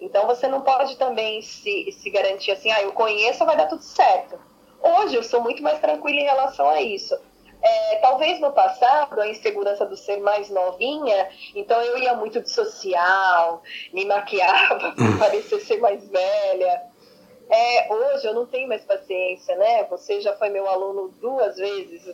Então 0.00 0.26
você 0.26 0.46
não 0.46 0.60
pode 0.60 0.96
também 0.96 1.40
se, 1.40 1.90
se 1.92 2.10
garantir 2.10 2.52
assim, 2.52 2.70
ah, 2.70 2.82
eu 2.82 2.92
conheço, 2.92 3.44
vai 3.46 3.56
dar 3.56 3.66
tudo 3.66 3.82
certo. 3.82 4.38
Hoje 4.82 5.16
eu 5.16 5.22
sou 5.22 5.42
muito 5.42 5.62
mais 5.62 5.80
tranquila 5.80 6.20
em 6.20 6.24
relação 6.24 6.68
a 6.68 6.80
isso. 6.80 7.18
É, 7.66 7.96
talvez 7.96 8.38
no 8.38 8.52
passado, 8.52 9.20
a 9.20 9.28
insegurança 9.28 9.84
do 9.84 9.96
ser 9.96 10.18
mais 10.18 10.48
novinha, 10.48 11.28
então 11.52 11.82
eu 11.82 11.98
ia 11.98 12.14
muito 12.14 12.40
de 12.40 12.48
social, 12.48 13.60
me 13.92 14.04
maquiava 14.04 14.92
para 14.94 15.18
parecer 15.18 15.58
ser 15.58 15.78
mais 15.78 16.08
velha. 16.08 16.82
É, 17.50 17.92
hoje 17.92 18.24
eu 18.24 18.34
não 18.34 18.46
tenho 18.46 18.68
mais 18.68 18.84
paciência, 18.84 19.56
né? 19.56 19.82
Você 19.90 20.20
já 20.20 20.36
foi 20.36 20.48
meu 20.48 20.68
aluno 20.68 21.08
duas 21.20 21.56
vezes, 21.56 22.06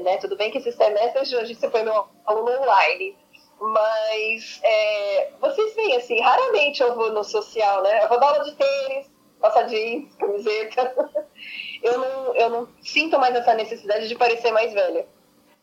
né? 0.00 0.16
Tudo 0.18 0.36
bem 0.36 0.52
que 0.52 0.58
esse 0.58 0.70
semestre 0.70 1.36
hoje 1.36 1.56
você 1.56 1.68
foi 1.68 1.82
meu 1.82 2.06
aluno 2.24 2.62
online, 2.62 3.18
mas 3.58 4.60
é, 4.62 5.32
vocês 5.40 5.74
veem 5.74 5.96
assim, 5.96 6.20
raramente 6.20 6.80
eu 6.80 6.94
vou 6.94 7.12
no 7.12 7.24
social, 7.24 7.82
né? 7.82 8.04
Eu 8.04 8.08
vou 8.08 8.20
dar 8.20 8.28
aula 8.28 8.44
de 8.44 8.54
tênis, 8.54 9.10
passar 9.40 9.64
jeans, 9.64 10.14
camiseta. 10.14 10.94
Eu 11.82 11.98
não, 11.98 12.36
eu 12.36 12.50
não 12.50 12.68
sinto 12.82 13.18
mais 13.18 13.34
essa 13.34 13.54
necessidade 13.54 14.08
de 14.08 14.14
parecer 14.14 14.50
mais 14.52 14.72
velha. 14.72 15.06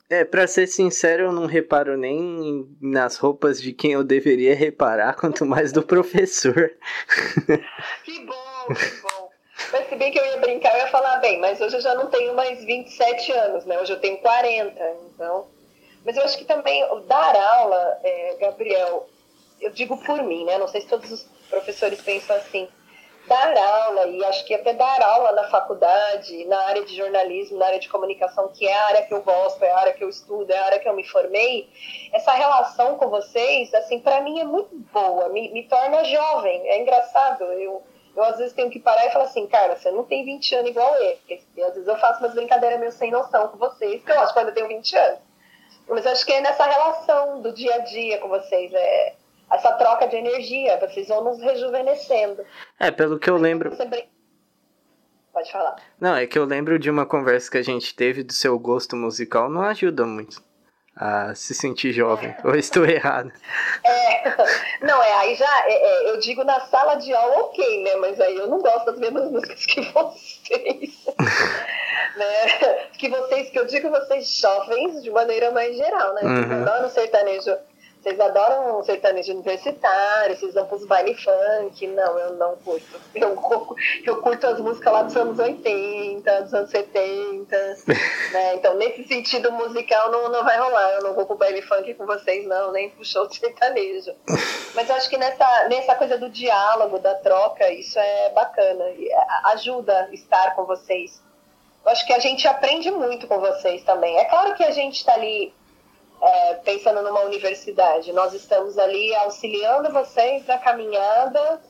É, 0.10 0.26
pra 0.26 0.46
ser 0.46 0.68
sincero, 0.68 1.24
eu 1.24 1.32
não 1.32 1.46
reparo 1.46 1.96
nem 1.96 2.68
nas 2.82 3.16
roupas 3.16 3.62
de 3.62 3.72
quem 3.72 3.94
eu 3.94 4.04
deveria 4.04 4.54
reparar, 4.54 5.16
quanto 5.20 5.46
mais 5.46 5.72
do 5.72 5.84
professor. 5.84 6.72
Que 8.04 8.20
bom, 8.26 8.76
que 8.76 9.02
bom. 9.02 9.32
Mas 9.72 9.88
se 9.88 9.96
bem 9.96 10.12
que 10.12 10.20
eu 10.20 10.26
ia 10.26 10.38
brincar, 10.38 10.74
eu 10.74 10.80
ia 10.80 10.88
falar, 10.88 11.18
bem, 11.20 11.40
mas 11.40 11.62
hoje 11.62 11.78
eu 11.78 11.82
já 11.82 11.96
não 11.96 12.08
tenho 12.08 12.36
mais 12.36 12.64
27 12.66 13.32
anos, 13.32 13.66
né? 13.66 13.80
Hoje 13.80 13.94
eu 13.94 14.00
tenho 14.00 14.18
40, 14.18 14.74
então 15.14 15.48
mas 16.04 16.18
eu 16.18 16.24
acho 16.24 16.38
que 16.38 16.46
também 16.46 16.84
dar 17.08 17.36
aula, 17.36 18.00
é, 18.04 18.38
Gabriel, 18.40 19.08
eu 19.60 19.72
digo 19.72 19.98
por 19.98 20.24
mim, 20.24 20.46
né? 20.46 20.58
Não 20.58 20.68
sei 20.68 20.82
se 20.82 20.88
todos 20.88 21.12
os 21.12 21.24
professores 21.50 22.02
pensam 22.02 22.36
assim. 22.36 22.68
Dar 23.32 23.58
aula, 23.58 24.08
e 24.08 24.26
acho 24.26 24.44
que 24.44 24.54
até 24.54 24.74
dar 24.74 25.02
aula 25.02 25.32
na 25.32 25.46
faculdade, 25.46 26.44
na 26.48 26.64
área 26.64 26.84
de 26.84 26.94
jornalismo, 26.94 27.58
na 27.58 27.68
área 27.68 27.80
de 27.80 27.88
comunicação, 27.88 28.50
que 28.50 28.68
é 28.68 28.74
a 28.74 28.88
área 28.88 29.04
que 29.04 29.14
eu 29.14 29.22
gosto, 29.22 29.64
é 29.64 29.72
a 29.72 29.78
área 29.80 29.94
que 29.94 30.04
eu 30.04 30.10
estudo, 30.10 30.52
é 30.52 30.58
a 30.58 30.66
área 30.66 30.80
que 30.80 30.90
eu 30.90 30.94
me 30.94 31.08
formei, 31.08 31.70
essa 32.12 32.34
relação 32.34 32.98
com 32.98 33.08
vocês, 33.08 33.74
assim, 33.74 34.02
para 34.02 34.20
mim 34.20 34.42
é 34.42 34.44
muito 34.44 34.76
boa, 34.92 35.30
me, 35.30 35.50
me 35.54 35.64
torna 35.64 36.04
jovem. 36.04 36.68
É 36.68 36.82
engraçado, 36.82 37.46
eu, 37.46 37.82
eu 38.18 38.24
às 38.26 38.38
vezes 38.38 38.52
tenho 38.52 38.70
que 38.70 38.82
parar 38.82 39.06
e 39.06 39.12
falar 39.12 39.24
assim, 39.24 39.48
cara, 39.48 39.78
você 39.78 39.90
não 39.92 40.04
tem 40.04 40.26
20 40.26 40.56
anos 40.56 40.72
igual 40.72 40.94
eu. 40.96 41.18
E 41.30 41.64
às 41.64 41.74
vezes 41.74 41.88
eu 41.88 41.98
faço 42.00 42.20
umas 42.20 42.34
brincadeiras 42.34 42.82
meio 42.82 42.92
sem 42.92 43.12
noção 43.12 43.48
com 43.48 43.58
vocês, 43.58 44.02
porque 44.02 44.12
eu 44.12 44.20
acho 44.20 44.34
que 44.34 44.40
eu 44.40 44.54
tenho 44.54 44.68
20 44.68 44.98
anos. 44.98 45.20
Mas 45.88 46.06
acho 46.06 46.26
que 46.26 46.34
é 46.34 46.42
nessa 46.42 46.66
relação 46.66 47.42
do 47.42 47.54
dia 47.54 47.76
a 47.76 47.80
dia 47.80 48.18
com 48.18 48.28
vocês. 48.28 48.74
É, 48.74 49.14
troca 50.02 50.08
de 50.08 50.18
energia, 50.18 50.78
vocês 50.80 51.08
vão 51.08 51.24
nos 51.24 51.42
rejuvenescendo. 51.42 52.44
É, 52.80 52.90
pelo 52.90 53.20
que 53.20 53.30
eu 53.30 53.38
lembro. 53.38 53.72
Pode 55.32 55.52
falar. 55.52 55.76
Não, 56.00 56.16
é 56.16 56.28
que 56.28 56.38
eu 56.38 56.46
lembro 56.46 56.78
de 56.78 56.90
uma 56.90 57.06
conversa 57.06 57.50
que 57.50 57.58
a 57.58 57.64
gente 57.64 57.96
teve 57.96 58.24
do 58.24 58.34
seu 58.34 58.58
gosto 58.60 58.96
musical, 58.96 59.50
não 59.50 59.62
ajuda 59.62 60.06
muito 60.06 60.44
a 60.94 61.34
se 61.34 61.54
sentir 61.54 61.94
jovem. 61.94 62.36
É. 62.44 62.48
Ou 62.48 62.54
estou 62.56 62.86
errado? 62.86 63.32
É, 63.84 64.30
não, 64.86 65.02
é, 65.02 65.14
aí 65.20 65.36
já, 65.36 65.66
é, 65.68 65.74
é, 65.74 66.10
eu 66.12 66.20
digo 66.20 66.44
na 66.44 66.60
sala 66.60 66.96
de 66.96 67.14
aula, 67.14 67.46
ok, 67.46 67.84
né? 67.84 67.96
Mas 67.96 68.20
aí 68.20 68.36
eu 68.36 68.48
não 68.48 68.60
gosto 68.60 68.88
das 68.88 69.00
mesmas 69.00 69.32
músicas 69.32 69.66
que 69.66 69.82
vocês. 69.82 71.06
né? 72.18 72.90
Que 72.98 73.08
vocês, 73.08 73.50
que 73.50 73.58
eu 73.58 73.66
digo 73.66 73.90
vocês 73.90 74.38
jovens 74.38 75.02
de 75.02 75.10
maneira 75.12 75.52
mais 75.52 75.78
geral, 75.78 76.14
né? 76.16 76.22
Uhum. 76.24 76.62
Adoro 76.62 76.90
sertanejo 76.90 77.58
vocês 78.02 78.20
adoram 78.20 78.84
sertanejo 78.84 79.32
universitário, 79.32 80.36
vocês 80.36 80.56
vão 80.56 80.66
pros 80.66 80.88
baile 80.88 81.14
funk. 81.14 81.86
Não, 81.86 82.18
eu 82.18 82.34
não 82.34 82.56
curto. 82.58 83.00
Eu, 83.14 83.38
eu 84.04 84.22
curto 84.22 84.48
as 84.48 84.60
músicas 84.60 84.92
lá 84.92 85.04
dos 85.04 85.16
anos 85.16 85.38
80, 85.38 86.42
dos 86.42 86.52
anos 86.52 86.72
70. 86.72 87.56
né? 88.34 88.56
Então, 88.56 88.74
nesse 88.74 89.04
sentido 89.08 89.52
musical, 89.52 90.12
não, 90.12 90.30
não 90.30 90.44
vai 90.44 90.58
rolar. 90.58 90.94
Eu 90.94 91.04
não 91.04 91.14
vou 91.14 91.28
pro 91.28 91.38
baile 91.38 91.62
funk 91.62 91.94
com 91.94 92.08
vocês, 92.08 92.44
não, 92.48 92.72
nem 92.72 92.90
pro 92.90 93.06
show 93.06 93.28
de 93.28 93.38
sertanejo. 93.38 94.16
Mas 94.74 94.90
eu 94.90 94.96
acho 94.96 95.08
que 95.08 95.18
nessa, 95.18 95.68
nessa 95.70 95.94
coisa 95.94 96.18
do 96.18 96.28
diálogo, 96.28 96.98
da 96.98 97.14
troca, 97.14 97.72
isso 97.72 98.00
é 98.00 98.30
bacana. 98.32 98.84
Ajuda 99.46 100.10
estar 100.12 100.56
com 100.56 100.66
vocês. 100.66 101.22
Eu 101.86 101.92
acho 101.92 102.06
que 102.08 102.14
a 102.14 102.20
gente 102.20 102.48
aprende 102.48 102.90
muito 102.90 103.28
com 103.28 103.40
vocês 103.40 103.84
também. 103.84 104.18
É 104.18 104.26
claro 104.26 104.56
que 104.56 104.64
a 104.64 104.72
gente 104.72 104.98
está 104.98 105.14
ali 105.14 105.54
é, 106.22 106.54
pensando 106.56 107.02
numa 107.02 107.22
universidade. 107.22 108.14
Nós 108.14 108.34
estamos 108.34 108.78
ali 108.78 109.14
auxiliando 109.16 109.92
vocês 109.92 110.46
na 110.46 110.58
caminhada, 110.58 111.62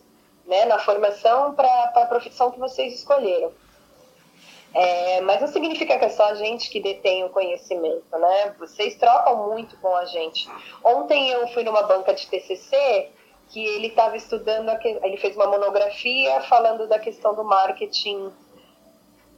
né, 0.45 0.65
na 0.65 0.77
formação 0.79 1.53
para 1.53 1.91
a 1.95 2.05
profissão 2.05 2.51
que 2.51 2.59
vocês 2.59 2.93
escolheram. 2.93 3.51
É, 4.73 5.19
mas 5.21 5.41
não 5.41 5.47
significa 5.47 5.97
que 5.97 6.05
é 6.05 6.09
só 6.09 6.25
a 6.27 6.35
gente 6.35 6.69
que 6.69 6.79
detém 6.79 7.25
o 7.25 7.29
conhecimento, 7.29 8.17
né? 8.17 8.55
Vocês 8.57 8.95
trocam 8.95 9.49
muito 9.49 9.75
com 9.77 9.93
a 9.93 10.05
gente. 10.05 10.49
Ontem 10.81 11.29
eu 11.29 11.45
fui 11.49 11.63
numa 11.63 11.83
banca 11.83 12.13
de 12.13 12.25
TCC 12.25 13.09
que 13.49 13.65
ele 13.65 13.87
estava 13.87 14.15
estudando, 14.15 14.71
ele 15.03 15.17
fez 15.17 15.35
uma 15.35 15.47
monografia 15.47 16.39
falando 16.43 16.87
da 16.87 16.97
questão 16.97 17.35
do 17.35 17.43
marketing 17.43 18.31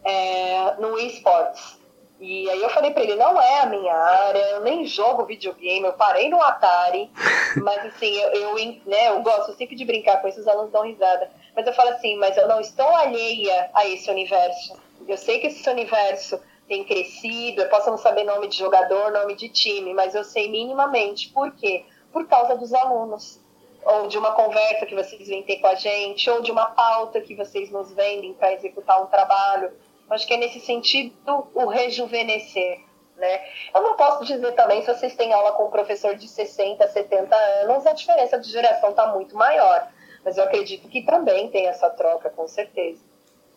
é, 0.03 0.75
no 0.75 1.00
esportes. 1.00 1.79
E 2.25 2.50
aí 2.50 2.62
eu 2.62 2.70
falei 2.70 2.92
para 2.92 3.03
ele, 3.03 3.15
não 3.15 3.39
é 3.39 3.60
a 3.60 3.65
minha 3.65 3.94
área, 3.94 4.51
eu 4.51 4.62
nem 4.62 4.86
jogo 4.86 5.25
videogame, 5.25 5.86
eu 5.86 5.92
parei 5.92 6.30
no 6.30 6.42
Atari, 6.42 7.12
mas 7.62 7.86
assim, 7.88 8.15
eu, 8.15 8.30
eu, 8.30 8.56
né, 8.86 9.10
eu 9.10 9.22
gosto 9.22 9.51
sempre 9.58 9.75
de 9.75 9.84
brincar 9.84 10.22
com 10.22 10.30
esses 10.30 10.48
alunos 10.48 10.72
dão 10.72 10.84
risada. 10.84 11.30
Mas 11.53 11.68
eu 11.68 11.74
falo 11.74 11.89
assim, 11.89 12.15
mas 12.15 12.38
eu 12.38 12.48
não 12.48 12.62
estou 12.62 12.88
alheia 12.96 13.70
a 13.74 13.86
esse 13.89 14.10
universo. 14.10 14.74
Eu 15.06 15.18
sei 15.18 15.39
que 15.39 15.48
esse 15.48 15.70
universo 15.70 16.39
tem 16.65 16.86
crescido, 16.86 17.62
eu 17.62 17.68
posso 17.68 17.89
não 17.92 17.98
saber 17.98 18.24
nome 18.24 18.48
de 18.48 18.58
jogador, 18.58 19.12
nome 19.12 19.36
de 19.36 19.50
time, 19.50 19.94
mas 19.94 20.15
eu 20.15 20.24
sei 20.24 20.50
minimamente. 20.50 21.27
Por 21.27 21.51
quê? 21.51 21.84
Por 22.13 22.25
causa 22.25 22.56
dos 22.56 22.74
alunos. 22.74 23.38
Ou 23.84 24.08
de 24.08 24.18
uma 24.18 24.32
conversa 24.32 24.86
que 24.86 24.96
vocês 24.96 25.27
vêm 25.27 25.44
ter 25.44 25.58
com 25.58 25.68
a 25.68 25.75
gente, 25.75 26.30
ou 26.30 26.42
de 26.42 26.53
uma 26.53 26.68
pauta 26.68 27.20
que 27.20 27.36
vocês 27.36 27.70
nos 27.70 27.92
vendem 27.92 28.34
para 28.34 28.53
executar 28.53 29.03
um 29.03 29.08
trabalho 29.08 29.74
Acho 30.10 30.28
que 30.28 30.34
é 30.34 30.38
nesse 30.38 30.60
sentido 30.60 31.14
o 31.54 31.66
rejuvenescer. 31.66 32.80
Né? 33.18 33.42
Eu 33.74 33.82
não 33.82 33.96
posso 33.96 34.26
dizer 34.26 34.52
também, 34.54 34.82
se 34.82 34.88
vocês 34.88 35.16
têm 35.16 35.34
aula 35.34 35.54
com 35.54 35.68
um 35.68 35.72
professor 35.72 36.16
de 36.16 36.28
60, 36.28 36.88
70 36.88 37.36
anos, 37.36 37.86
a 37.86 37.94
diferença 37.94 38.40
de 38.40 38.50
geração 38.50 38.90
está 38.90 39.08
muito 39.08 39.36
maior. 39.36 39.88
Mas 40.26 40.38
eu 40.38 40.44
acredito 40.44 40.88
que 40.88 41.04
também 41.04 41.50
tem 41.50 41.68
essa 41.68 41.90
troca, 41.90 42.30
com 42.30 42.48
certeza. 42.48 43.00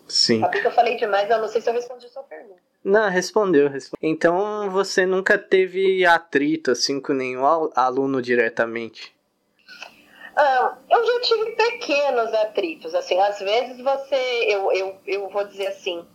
Sim. 0.09 0.41
Sabe 0.41 0.61
que 0.61 0.67
eu 0.67 0.73
falei 0.73 0.97
demais, 0.97 1.29
eu 1.31 1.41
não 1.41 1.49
sei 1.49 1.61
se 1.61 1.69
eu 1.69 1.75
respondi 1.75 2.07
a 2.07 2.09
sua 2.09 2.23
pergunta. 2.23 2.61
Não, 2.85 3.11
respondeu, 3.11 3.69
respondeu. 3.69 4.09
Então 4.09 4.71
você 4.71 5.05
nunca 5.05 5.37
teve 5.37 6.07
atrito 6.07 6.71
assim 6.71 7.00
com 7.00 7.12
nenhum 7.12 7.45
aluno 7.75 8.23
diretamente? 8.23 9.15
Ah, 10.37 10.76
eu 10.88 11.05
já 11.05 11.21
tive 11.23 11.53
pequenos 11.53 12.32
atritos, 12.35 12.95
assim, 12.95 13.19
às 13.19 13.39
vezes 13.39 13.80
você, 13.80 14.45
eu, 14.47 14.71
eu, 14.71 14.97
eu 15.06 15.28
vou 15.30 15.45
dizer 15.45 15.69
assim, 15.69 16.06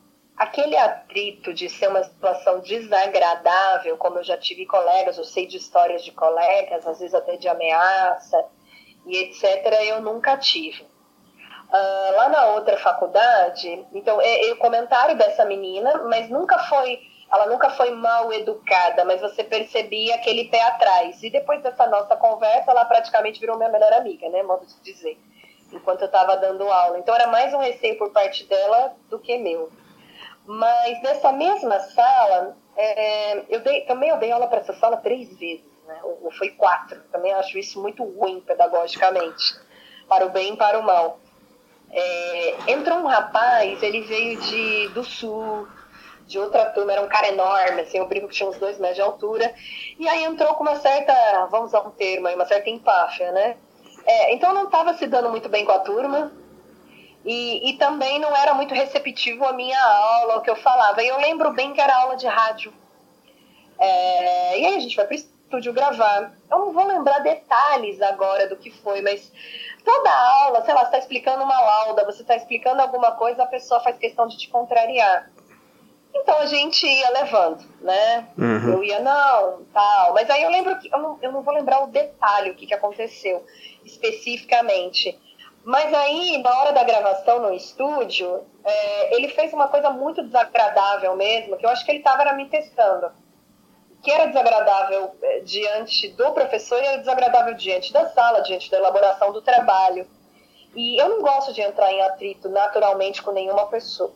aquele 0.42 0.76
atrito 0.76 1.54
de 1.54 1.70
ser 1.70 1.88
uma 1.88 2.04
situação 2.04 2.62
desagradável, 2.62 3.96
como 3.96 4.18
eu 4.18 4.24
já 4.24 4.36
tive 4.36 4.66
colegas, 4.66 5.16
eu 5.20 5.24
sei 5.24 5.46
de 5.46 5.58
histórias 5.58 6.04
de 6.04 6.12
colegas, 6.12 6.88
às 6.88 6.98
vezes 6.98 7.14
até 7.14 7.38
de 7.38 7.48
ameaça 7.48 8.44
e 9.06 9.18
etc., 9.18 9.44
eu 9.84 10.02
nunca 10.02 10.36
tive. 10.38 10.82
Uh, 10.82 12.16
lá 12.16 12.30
na 12.30 12.46
outra 12.54 12.76
faculdade, 12.78 13.86
então, 13.94 14.20
é, 14.20 14.50
é 14.50 14.54
o 14.54 14.58
comentário 14.58 15.16
dessa 15.16 15.46
menina, 15.46 16.06
mas 16.10 16.28
nunca 16.28 16.58
foi, 16.58 17.00
ela 17.32 17.46
nunca 17.46 17.70
foi 17.70 17.92
mal 17.92 18.34
educada, 18.34 19.06
mas 19.06 19.22
você 19.22 19.44
percebia 19.44 20.16
aquele 20.16 20.46
pé 20.46 20.64
atrás. 20.64 21.22
E 21.22 21.30
depois 21.30 21.62
dessa 21.62 21.86
nossa 21.86 22.16
conversa, 22.16 22.72
ela 22.72 22.86
praticamente 22.86 23.40
virou 23.40 23.58
minha 23.58 23.70
melhor 23.70 23.94
amiga, 23.94 24.28
né, 24.28 24.42
modo 24.42 24.66
de 24.66 24.82
dizer, 24.82 25.20
enquanto 25.72 26.02
eu 26.02 26.08
estava 26.08 26.36
dando 26.38 26.68
aula. 26.68 26.98
Então 26.98 27.14
era 27.14 27.28
mais 27.28 27.54
um 27.54 27.60
receio 27.60 27.96
por 28.00 28.10
parte 28.10 28.44
dela 28.46 28.96
do 29.08 29.20
que 29.20 29.38
meu. 29.38 29.70
Mas 30.46 31.02
nessa 31.04 31.32
mesma 31.32 31.80
sala, 31.80 32.58
é, 32.76 33.44
eu 33.50 33.60
dei, 33.62 33.82
também 33.82 34.10
eu 34.10 34.18
dei 34.18 34.32
aula 34.32 34.48
para 34.48 34.60
essa 34.60 34.74
sala 34.74 34.98
três 34.98 35.30
vezes, 35.38 35.66
né? 35.88 36.00
ou, 36.04 36.20
ou, 36.24 36.32
foi 36.32 36.50
quatro. 36.50 37.00
Também 37.12 37.34
acho 37.34 37.58
isso 37.58 37.82
muito 37.82 38.04
ruim 38.04 38.42
pedagogicamente, 38.42 39.56
para 40.08 40.26
o 40.26 40.30
bem 40.30 40.54
e 40.54 40.58
para 40.58 40.80
o 40.80 40.84
mal. 40.84 41.20
É, 41.92 42.72
entrou 42.72 43.00
um 43.00 43.08
rapaz, 43.08 43.82
ele 43.84 44.02
veio 44.02 44.40
de, 44.40 44.88
do 44.90 45.04
sul, 45.04 45.68
de 46.26 46.40
outra 46.40 46.66
turma, 46.68 46.94
era 46.94 47.02
um 47.02 47.10
cara 47.10 47.28
enorme, 47.28 47.82
assim, 47.82 47.98
eu 47.98 48.08
brinco 48.08 48.30
que 48.30 48.36
tinha 48.36 48.50
uns 48.50 48.58
dois 48.58 48.80
metros 48.80 48.96
de 48.96 49.02
altura, 49.02 49.54
e 50.00 50.08
aí 50.08 50.24
entrou 50.24 50.56
com 50.56 50.64
uma 50.64 50.78
certa, 50.78 51.14
vamos 51.52 51.68
usar 51.68 51.82
um 51.82 51.92
termo 51.92 52.28
aí, 52.28 52.36
uma 52.36 52.46
certa 52.46 52.70
empáfia, 52.70 53.32
né? 53.34 53.58
É, 54.06 54.34
então 54.34 54.54
não 54.54 54.66
estava 54.66 54.94
se 54.94 55.06
dando 55.06 55.30
muito 55.30 55.50
bem 55.50 55.66
com 55.66 55.74
a 55.74 55.80
turma, 55.80 56.32
e, 57.26 57.70
e 57.70 57.78
também 57.78 58.20
não 58.20 58.36
era 58.36 58.54
muito 58.54 58.74
receptivo 58.74 59.46
a 59.46 59.54
minha 59.54 59.82
aula, 59.82 60.38
o 60.38 60.42
que 60.42 60.50
eu 60.50 60.56
falava. 60.56 61.04
E 61.04 61.08
eu 61.08 61.18
lembro 61.18 61.52
bem 61.54 61.74
que 61.74 61.82
era 61.82 61.96
aula 61.96 62.16
de 62.16 62.28
rádio. 62.28 62.74
É, 63.80 64.60
e 64.60 64.66
aí 64.66 64.76
a 64.76 64.80
gente 64.80 64.96
vai 64.96 65.06
para 65.06 65.14
o 65.14 65.18
estúdio 65.18 65.74
gravar. 65.74 66.34
Eu 66.50 66.60
não 66.60 66.72
vou 66.72 66.86
lembrar 66.86 67.20
detalhes 67.20 68.02
agora 68.02 68.48
do 68.48 68.56
que 68.56 68.72
foi, 68.72 69.02
mas 69.02 69.32
toda 69.84 70.10
aula, 70.10 70.64
sei 70.64 70.74
lá, 70.74 70.82
você 70.82 70.86
está 70.88 70.98
explicando 70.98 71.44
uma 71.44 71.60
lauda, 71.60 72.06
você 72.06 72.22
está 72.22 72.36
explicando 72.36 72.82
alguma 72.82 73.12
coisa, 73.12 73.44
a 73.44 73.48
pessoa 73.48 73.80
faz 73.82 73.98
questão 73.98 74.28
de 74.28 74.38
te 74.38 74.50
contrariar. 74.50 75.30
Então 76.14 76.38
a 76.40 76.46
gente 76.46 76.86
ia 76.86 77.10
levando, 77.12 77.64
né? 77.80 78.28
Uhum. 78.38 78.74
Eu 78.74 78.84
ia, 78.84 79.00
não, 79.00 79.64
tal. 79.74 80.14
Mas 80.14 80.30
aí 80.30 80.44
eu 80.44 80.50
lembro 80.50 80.78
que. 80.78 80.94
Eu 80.94 81.00
não, 81.00 81.20
eu 81.22 81.32
não 81.32 81.42
vou 81.42 81.54
lembrar 81.54 81.84
o 81.84 81.88
detalhe, 81.88 82.52
o 82.52 82.56
que, 82.56 82.68
que 82.68 82.74
aconteceu 82.74 83.46
especificamente. 83.86 85.18
Mas 85.64 85.94
aí, 85.94 86.40
na 86.40 86.60
hora 86.60 86.72
da 86.72 86.84
gravação 86.84 87.40
no 87.40 87.54
estúdio, 87.54 88.44
é, 88.64 89.16
ele 89.16 89.28
fez 89.28 89.54
uma 89.54 89.68
coisa 89.68 89.92
muito 89.92 90.24
desagradável 90.24 91.16
mesmo, 91.16 91.56
que 91.58 91.66
eu 91.66 91.70
acho 91.70 91.86
que 91.86 91.92
ele 91.92 92.00
estava 92.00 92.34
me 92.34 92.48
testando. 92.50 93.12
Que 94.02 94.12
era 94.12 94.26
desagradável 94.26 95.16
é, 95.22 95.40
diante 95.42 96.10
do 96.10 96.32
professor 96.32 96.82
e 96.82 96.86
era 96.86 96.98
desagradável 96.98 97.54
diante 97.54 97.94
da 97.94 98.10
sala, 98.10 98.42
diante 98.42 98.72
da 98.72 98.78
elaboração 98.78 99.32
do 99.32 99.42
trabalho. 99.42 100.08
E 100.76 100.98
eu 101.00 101.10
não 101.10 101.22
gosto 101.22 101.54
de 101.54 101.62
entrar 101.62 101.92
em 101.92 102.02
atrito 102.02 102.50
naturalmente 102.50 103.22
com 103.22 103.32
nenhuma 103.32 103.68
pessoa, 103.68 104.12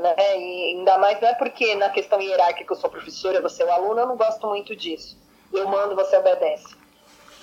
né? 0.00 0.14
E 0.18 0.74
ainda 0.76 0.98
mais 0.98 1.20
não 1.20 1.28
é 1.28 1.34
porque 1.34 1.74
na 1.76 1.88
questão 1.88 2.20
hierárquica 2.20 2.72
eu 2.72 2.76
sou 2.76 2.90
professora, 2.90 3.40
você 3.40 3.62
é 3.62 3.66
o 3.66 3.72
aluno, 3.72 4.00
eu 4.00 4.06
não 4.06 4.16
gosto 4.16 4.46
muito 4.48 4.74
disso. 4.74 5.16
Eu 5.52 5.68
mando, 5.68 5.94
você 5.94 6.16
obedece. 6.16 6.77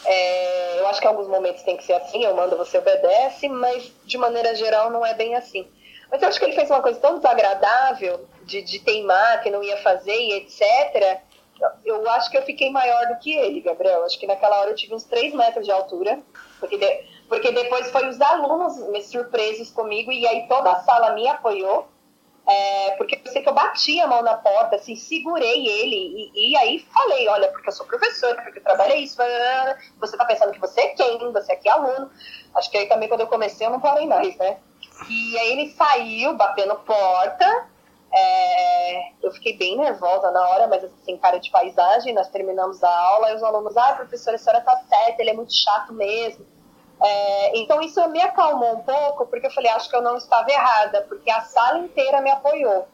É, 0.06 0.80
eu 0.80 0.88
acho 0.88 1.02
que 1.02 1.08
alguns 1.08 1.28
momentos 1.28 1.64
tem 1.64 1.76
que 1.76 1.84
ser 1.84 1.94
assim, 1.94 2.24
eu 2.24 2.36
mando, 2.36 2.58
você 2.58 2.78
obedece, 2.78 3.50
mas 3.50 3.92
de 4.04 4.18
maneira 4.18 4.56
geral 4.56 4.90
não 4.92 5.06
é 5.06 5.14
bem 5.14 5.36
assim. 5.36 5.68
Mas 6.12 6.22
eu 6.22 6.30
acho 6.30 6.40
que 6.40 6.46
ele 6.46 6.54
fez 6.54 6.70
uma 6.70 6.82
coisa 6.82 7.00
tão 7.00 7.18
desagradável 7.18 8.26
de, 8.44 8.62
de 8.62 8.80
teimar, 8.80 9.42
que 9.42 9.50
não 9.50 9.64
ia 9.64 9.78
fazer 9.78 10.16
e 10.16 10.34
etc. 10.34 11.20
Eu 11.84 12.08
acho 12.12 12.30
que 12.30 12.38
eu 12.38 12.44
fiquei 12.44 12.70
maior 12.70 13.08
do 13.08 13.18
que 13.20 13.36
ele, 13.36 13.62
Gabriel. 13.62 14.04
Acho 14.04 14.20
que 14.20 14.28
naquela 14.28 14.60
hora 14.60 14.72
eu 14.72 14.76
tive 14.76 14.94
uns 14.94 15.04
3 15.06 15.34
metros 15.34 15.66
de 15.66 15.72
altura, 15.72 16.20
porque, 16.60 16.78
de, 16.78 17.04
porque 17.28 17.52
depois 17.52 17.90
foi 17.92 18.08
os 18.08 18.20
alunos 18.22 18.78
me 18.90 19.02
surpresos 19.02 19.72
comigo 19.72 20.12
e 20.12 20.28
aí 20.28 20.48
toda 20.48 20.72
a 20.72 20.82
sala 20.82 21.14
me 21.14 21.28
apoiou. 21.28 21.88
É, 22.48 22.92
porque 22.98 23.20
eu 23.26 23.32
sei 23.32 23.42
que 23.42 23.50
eu 23.50 23.54
bati 23.54 24.00
a 24.00 24.08
mão 24.08 24.22
na 24.22 24.38
porta, 24.38 24.76
assim, 24.76 24.96
segurei 24.96 25.68
ele 25.68 26.32
e, 26.36 26.52
e 26.52 26.58
aí 26.58 26.80
falei, 26.94 27.28
olha, 27.28 27.48
porque 27.52 27.70
eu 27.70 27.74
sou 27.74 27.88
professora, 27.88 28.40
porque 28.44 28.60
eu 28.60 28.64
trabalhei 28.64 29.00
isso, 29.00 29.18
você 30.00 30.16
tá 30.16 30.26
pensando 30.26 30.52
que 30.52 30.60
você 30.60 30.82
é 30.82 30.88
quem, 30.90 31.32
você 31.34 31.54
aqui 31.54 31.68
é 31.68 31.72
aluno. 31.72 32.10
Acho 32.54 32.70
que 32.70 32.78
aí 32.78 32.88
também 32.88 33.10
quando 33.10 33.22
eu 33.22 33.28
comecei 33.28 33.66
eu 33.66 33.72
não 33.72 33.80
parei 33.80 34.06
mais, 34.06 34.38
né? 34.38 34.58
E 35.10 35.38
aí 35.40 35.52
ele 35.54 35.72
saiu 35.72 36.36
batendo 36.36 36.76
porta, 36.76 37.68
É, 38.14 39.12
eu 39.22 39.32
fiquei 39.32 39.58
bem 39.58 39.78
nervosa 39.78 40.32
na 40.32 40.48
hora, 40.48 40.68
mas 40.68 40.84
assim, 40.84 41.18
cara 41.18 41.38
de 41.38 41.52
paisagem, 41.52 42.14
nós 42.14 42.30
terminamos 42.30 42.82
a 42.84 42.90
aula 42.90 43.32
e 43.32 43.36
os 43.36 43.44
alunos, 43.44 43.76
ah, 43.76 43.94
professora, 43.94 44.38
a 44.38 44.40
senhora 44.40 44.62
tá 44.62 44.78
certa, 44.88 45.22
ele 45.22 45.32
é 45.32 45.34
muito 45.34 45.54
chato 45.54 45.92
mesmo. 45.92 46.46
É, 47.02 47.58
então 47.58 47.82
isso 47.82 48.08
me 48.10 48.22
acalmou 48.22 48.74
um 48.74 48.82
pouco, 48.82 49.26
porque 49.28 49.48
eu 49.48 49.52
falei, 49.52 49.72
acho 49.72 49.90
que 49.90 49.96
eu 49.96 50.02
não 50.02 50.18
estava 50.18 50.50
errada, 50.50 51.02
porque 51.04 51.30
a 51.30 51.42
sala 51.42 51.80
inteira 51.80 52.22
me 52.22 52.32
apoiou. 52.32 52.88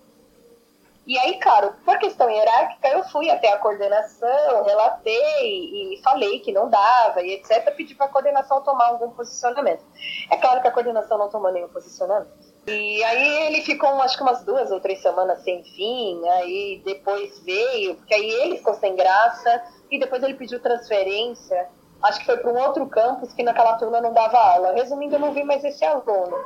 E 1.05 1.17
aí, 1.17 1.39
claro, 1.39 1.73
por 1.83 1.97
questão 1.97 2.29
hierárquica, 2.29 2.87
eu 2.89 3.03
fui 3.05 3.29
até 3.29 3.51
a 3.51 3.57
coordenação, 3.57 4.63
relatei 4.63 5.93
e 5.93 5.99
falei 6.03 6.39
que 6.39 6.51
não 6.51 6.69
dava 6.69 7.21
e 7.21 7.33
etc. 7.33 7.73
Pedi 7.75 7.95
para 7.95 8.05
a 8.05 8.09
coordenação 8.09 8.61
tomar 8.61 8.85
algum 8.87 9.09
posicionamento. 9.09 9.83
É 10.29 10.37
claro 10.37 10.61
que 10.61 10.67
a 10.67 10.71
coordenação 10.71 11.17
não 11.17 11.29
tomou 11.29 11.51
nenhum 11.51 11.69
posicionamento. 11.69 12.29
E 12.67 13.03
aí 13.03 13.47
ele 13.47 13.63
ficou, 13.63 13.89
acho 14.01 14.15
que 14.15 14.21
umas 14.21 14.43
duas 14.43 14.69
ou 14.69 14.79
três 14.79 15.01
semanas 15.01 15.43
sem 15.43 15.63
fim, 15.63 16.21
aí 16.29 16.81
depois 16.85 17.39
veio, 17.39 17.95
porque 17.95 18.13
aí 18.13 18.29
ele 18.29 18.57
ficou 18.57 18.75
sem 18.75 18.95
graça, 18.95 19.63
e 19.89 19.99
depois 19.99 20.21
ele 20.21 20.35
pediu 20.35 20.61
transferência, 20.61 21.67
acho 22.03 22.19
que 22.19 22.25
foi 22.25 22.37
para 22.37 22.51
um 22.51 22.59
outro 22.59 22.85
campus 22.87 23.33
que 23.33 23.43
naquela 23.43 23.77
turma 23.77 24.01
não 24.01 24.13
dava 24.13 24.37
aula. 24.37 24.73
Resumindo, 24.73 25.15
eu 25.15 25.19
não 25.19 25.33
vi 25.33 25.43
mais 25.43 25.63
esse 25.63 25.83
aluno. 25.85 26.37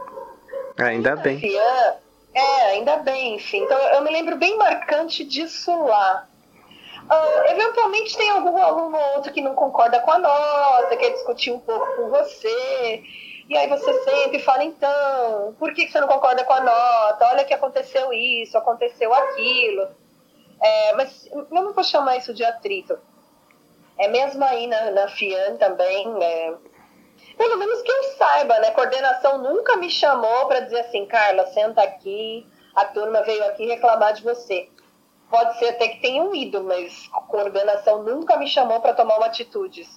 Ainda 0.77 1.15
bem. 1.15 1.39
É, 2.33 2.71
ainda 2.71 2.97
bem, 2.97 3.35
enfim. 3.35 3.63
Então 3.63 3.77
eu 3.77 4.01
me 4.01 4.11
lembro 4.11 4.35
bem 4.35 4.57
marcante 4.57 5.23
disso 5.23 5.71
lá. 5.85 6.27
Uh, 7.05 7.51
eventualmente 7.51 8.17
tem 8.17 8.29
algum 8.31 8.57
aluno 8.57 8.97
ou 8.97 9.15
outro 9.15 9.31
que 9.31 9.41
não 9.41 9.53
concorda 9.53 9.99
com 9.99 10.11
a 10.11 10.17
nota, 10.17 10.97
quer 10.97 11.11
discutir 11.11 11.51
um 11.51 11.59
pouco 11.59 11.95
com 11.95 12.09
você. 12.09 13.03
E 13.47 13.55
aí 13.55 13.69
você 13.69 13.93
sempre 14.03 14.39
fala, 14.39 14.63
então, 14.63 15.55
por 15.59 15.71
que 15.73 15.87
você 15.87 16.01
não 16.01 16.07
concorda 16.07 16.43
com 16.43 16.53
a 16.53 16.61
nota? 16.61 17.27
Olha 17.27 17.45
que 17.45 17.53
aconteceu 17.53 18.11
isso, 18.11 18.57
aconteceu 18.57 19.13
aquilo. 19.13 19.87
É, 20.61 20.93
mas 20.93 21.27
eu 21.31 21.47
não 21.51 21.73
vou 21.73 21.83
chamar 21.83 22.17
isso 22.17 22.33
de 22.33 22.43
atrito. 22.43 22.97
É 23.97 24.07
mesmo 24.07 24.43
aí 24.43 24.67
na, 24.67 24.91
na 24.91 25.07
FIAN 25.07 25.55
também, 25.57 26.05
é, 26.21 26.53
pelo 27.37 27.57
menos 27.57 27.81
que 27.81 27.91
eu 27.91 28.03
saiba, 28.17 28.59
né? 28.59 28.71
Coordenação 28.71 29.37
nunca 29.37 29.77
me 29.77 29.89
chamou 29.89 30.47
para 30.47 30.61
dizer 30.61 30.81
assim, 30.81 31.05
Carla, 31.05 31.45
senta 31.47 31.81
aqui, 31.81 32.45
a 32.75 32.85
turma 32.85 33.21
veio 33.23 33.45
aqui 33.45 33.65
reclamar 33.65 34.13
de 34.13 34.23
você. 34.23 34.69
Pode 35.29 35.57
ser 35.57 35.69
até 35.69 35.87
que 35.87 36.01
tenham 36.01 36.35
ido, 36.35 36.63
mas 36.63 37.09
a 37.13 37.21
coordenação 37.21 38.03
nunca 38.03 38.37
me 38.37 38.47
chamou 38.47 38.79
para 38.79 38.93
tomar 38.93 39.17
uma 39.17 39.25
atitude 39.25 39.87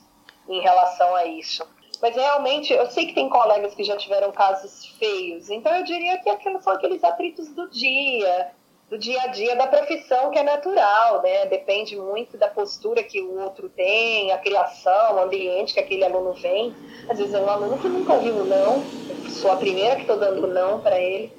em 0.48 0.60
relação 0.60 1.14
a 1.14 1.24
isso. 1.26 1.66
Mas 2.00 2.14
realmente, 2.14 2.72
eu 2.72 2.86
sei 2.86 3.06
que 3.06 3.14
tem 3.14 3.28
colegas 3.28 3.74
que 3.74 3.84
já 3.84 3.96
tiveram 3.96 4.30
casos 4.30 4.86
feios, 4.98 5.50
então 5.50 5.74
eu 5.74 5.82
diria 5.82 6.18
que 6.18 6.30
aqueles 6.30 6.62
são 6.62 6.72
aqueles 6.72 7.02
atritos 7.02 7.48
do 7.48 7.68
dia, 7.68 8.52
do 8.88 8.96
dia 8.96 9.20
a 9.22 9.26
dia 9.26 9.54
da 9.54 9.66
profissão 9.66 10.30
que 10.30 10.38
é 10.38 10.42
natural, 10.42 11.22
né? 11.22 11.46
Depende 11.46 11.96
muito 11.96 12.38
da 12.38 12.48
postura 12.48 13.02
que 13.02 13.20
o 13.20 13.38
outro 13.38 13.68
tem, 13.68 14.32
a 14.32 14.38
criação, 14.38 15.16
o 15.16 15.20
ambiente 15.20 15.74
que 15.74 15.80
aquele 15.80 16.04
aluno 16.04 16.32
vem. 16.32 16.74
Às 17.08 17.18
vezes 17.18 17.34
é 17.34 17.40
um 17.40 17.48
aluno 17.48 17.78
que 17.78 17.88
nunca 17.88 18.14
ouviu 18.14 18.44
não, 18.44 18.82
sou 19.28 19.52
a 19.52 19.56
primeira 19.56 19.96
que 19.96 20.02
estou 20.02 20.18
dando 20.18 20.46
não 20.46 20.80
para 20.80 20.98
ele. 20.98 21.32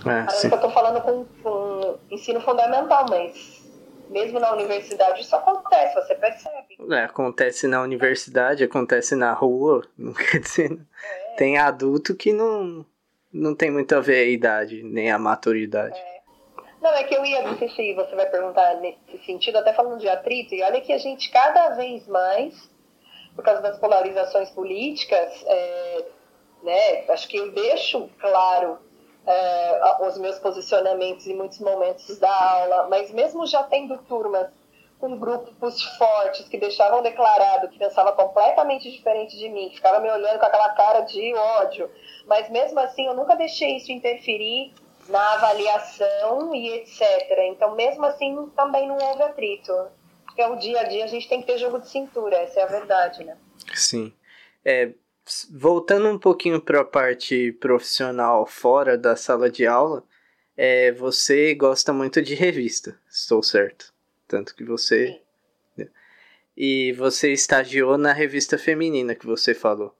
É, 0.00 0.24
Parece 0.24 0.48
que 0.48 0.54
eu 0.54 0.56
estou 0.56 0.70
falando 0.70 1.00
com, 1.02 1.26
com 1.42 1.98
ensino 2.10 2.40
fundamental, 2.40 3.06
mas 3.08 3.60
mesmo 4.08 4.40
na 4.40 4.52
universidade 4.52 5.20
isso 5.20 5.36
acontece, 5.36 5.94
você 5.94 6.14
percebe. 6.14 6.76
É, 6.90 7.04
acontece 7.04 7.66
na 7.66 7.82
universidade, 7.82 8.64
acontece 8.64 9.14
na 9.14 9.32
rua, 9.32 9.82
não 9.96 10.14
quer 10.14 10.40
dizer. 10.40 10.72
É. 10.72 11.34
Tem 11.36 11.58
adulto 11.58 12.14
que 12.14 12.32
não, 12.32 12.84
não 13.32 13.54
tem 13.54 13.70
muito 13.70 13.94
a 13.94 14.00
ver 14.00 14.24
a 14.24 14.30
idade, 14.30 14.82
nem 14.82 15.10
a 15.10 15.18
maturidade. 15.18 15.98
É. 15.98 16.19
Não, 16.80 16.90
é 16.94 17.04
que 17.04 17.14
eu 17.14 17.24
ia, 17.24 17.42
se 17.58 17.94
você 17.94 18.16
vai 18.16 18.26
perguntar 18.26 18.76
nesse 18.76 19.18
sentido, 19.26 19.58
até 19.58 19.72
falando 19.72 19.98
de 19.98 20.08
atrito, 20.08 20.54
e 20.54 20.62
olha 20.62 20.80
que 20.80 20.92
a 20.92 20.98
gente 20.98 21.30
cada 21.30 21.70
vez 21.70 22.08
mais, 22.08 22.70
por 23.36 23.44
causa 23.44 23.60
das 23.60 23.78
polarizações 23.78 24.50
políticas, 24.50 25.44
é, 25.46 26.04
né, 26.62 27.04
acho 27.10 27.28
que 27.28 27.36
eu 27.36 27.52
deixo 27.52 28.08
claro 28.18 28.78
é, 29.26 30.06
os 30.06 30.16
meus 30.16 30.38
posicionamentos 30.38 31.26
em 31.26 31.34
muitos 31.34 31.58
momentos 31.60 32.18
da 32.18 32.34
aula, 32.52 32.88
mas 32.88 33.10
mesmo 33.10 33.46
já 33.46 33.62
tendo 33.64 33.98
turmas 33.98 34.48
com 34.98 35.18
grupos 35.18 35.82
fortes 35.96 36.48
que 36.48 36.58
deixavam 36.58 37.02
declarado 37.02 37.68
que 37.68 37.78
pensava 37.78 38.12
completamente 38.12 38.90
diferente 38.90 39.36
de 39.36 39.48
mim, 39.48 39.68
que 39.68 39.76
ficava 39.76 39.98
me 40.00 40.10
olhando 40.10 40.38
com 40.38 40.46
aquela 40.46 40.70
cara 40.70 41.00
de 41.00 41.34
ódio, 41.34 41.90
mas 42.26 42.48
mesmo 42.50 42.78
assim 42.80 43.06
eu 43.06 43.14
nunca 43.14 43.34
deixei 43.34 43.76
isso 43.76 43.92
interferir 43.92 44.72
na 45.10 45.34
avaliação 45.34 46.54
e 46.54 46.68
etc. 46.76 47.02
Então, 47.50 47.74
mesmo 47.74 48.04
assim, 48.06 48.50
também 48.56 48.88
não 48.88 48.96
houve 48.96 49.22
atrito. 49.22 49.72
Porque 50.24 50.42
o 50.44 50.56
dia 50.56 50.80
a 50.80 50.84
dia 50.84 51.04
a 51.04 51.08
gente 51.08 51.28
tem 51.28 51.40
que 51.40 51.46
ter 51.46 51.58
jogo 51.58 51.80
de 51.80 51.88
cintura, 51.88 52.36
essa 52.36 52.60
é 52.60 52.62
a 52.62 52.66
verdade, 52.66 53.24
né? 53.24 53.36
Sim. 53.74 54.12
É, 54.64 54.92
voltando 55.50 56.08
um 56.08 56.18
pouquinho 56.18 56.60
para 56.60 56.80
a 56.80 56.84
parte 56.84 57.52
profissional 57.52 58.46
fora 58.46 58.96
da 58.96 59.16
sala 59.16 59.50
de 59.50 59.66
aula, 59.66 60.04
é, 60.56 60.92
você 60.92 61.54
gosta 61.54 61.92
muito 61.92 62.22
de 62.22 62.34
revista, 62.34 62.98
estou 63.10 63.42
certo. 63.42 63.92
Tanto 64.28 64.54
que 64.54 64.62
você. 64.62 65.08
Sim. 65.08 65.20
Né? 65.76 65.88
E 66.56 66.92
você 66.92 67.32
estagiou 67.32 67.98
na 67.98 68.12
revista 68.12 68.56
feminina 68.56 69.14
que 69.14 69.26
você 69.26 69.54
falou. 69.54 69.96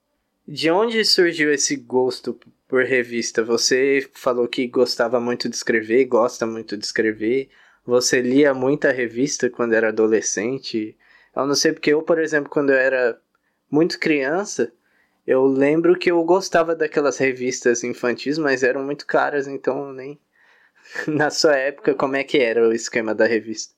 De 0.46 0.70
onde 0.70 1.05
surgiu 1.05 1.53
esse 1.53 1.77
gosto 1.77 2.38
por 2.71 2.85
revista? 2.85 3.43
Você 3.43 4.09
falou 4.15 4.47
que 4.47 4.69
gostava 4.69 5.19
muito 5.19 5.49
de 5.49 5.57
escrever, 5.57 6.05
gosta 6.05 6.47
muito 6.47 6.77
de 6.77 6.85
escrever. 6.85 7.51
Você 7.85 8.23
lia 8.23 8.55
muita 8.55 8.93
revista 8.93 9.51
quando 9.51 9.75
era 9.75 9.89
adolescente? 9.89 10.97
Eu 11.35 11.47
não 11.47 11.57
sei 11.57 11.73
porque 11.73 11.93
eu, 11.93 12.01
por 12.01 12.21
exemplo, 12.21 12.49
quando 12.49 12.71
eu 12.71 12.77
era 12.77 13.21
muito 13.69 13.99
criança, 13.99 14.73
eu 15.27 15.45
lembro 15.45 15.99
que 15.99 16.13
eu 16.13 16.23
gostava 16.23 16.75
daquelas 16.77 17.19
revistas 17.19 17.83
infantis, 17.83 18.39
mas 18.39 18.63
eram 18.63 18.85
muito 18.85 19.05
caras, 19.05 19.49
então 19.49 19.93
nem 19.93 20.19
na 21.09 21.29
sua 21.29 21.57
época 21.57 21.95
como 21.95 22.15
é 22.15 22.23
que 22.23 22.39
era 22.39 22.67
o 22.67 22.73
esquema 22.73 23.15
da 23.15 23.27
revista? 23.27 23.75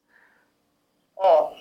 Ó, 1.17 1.53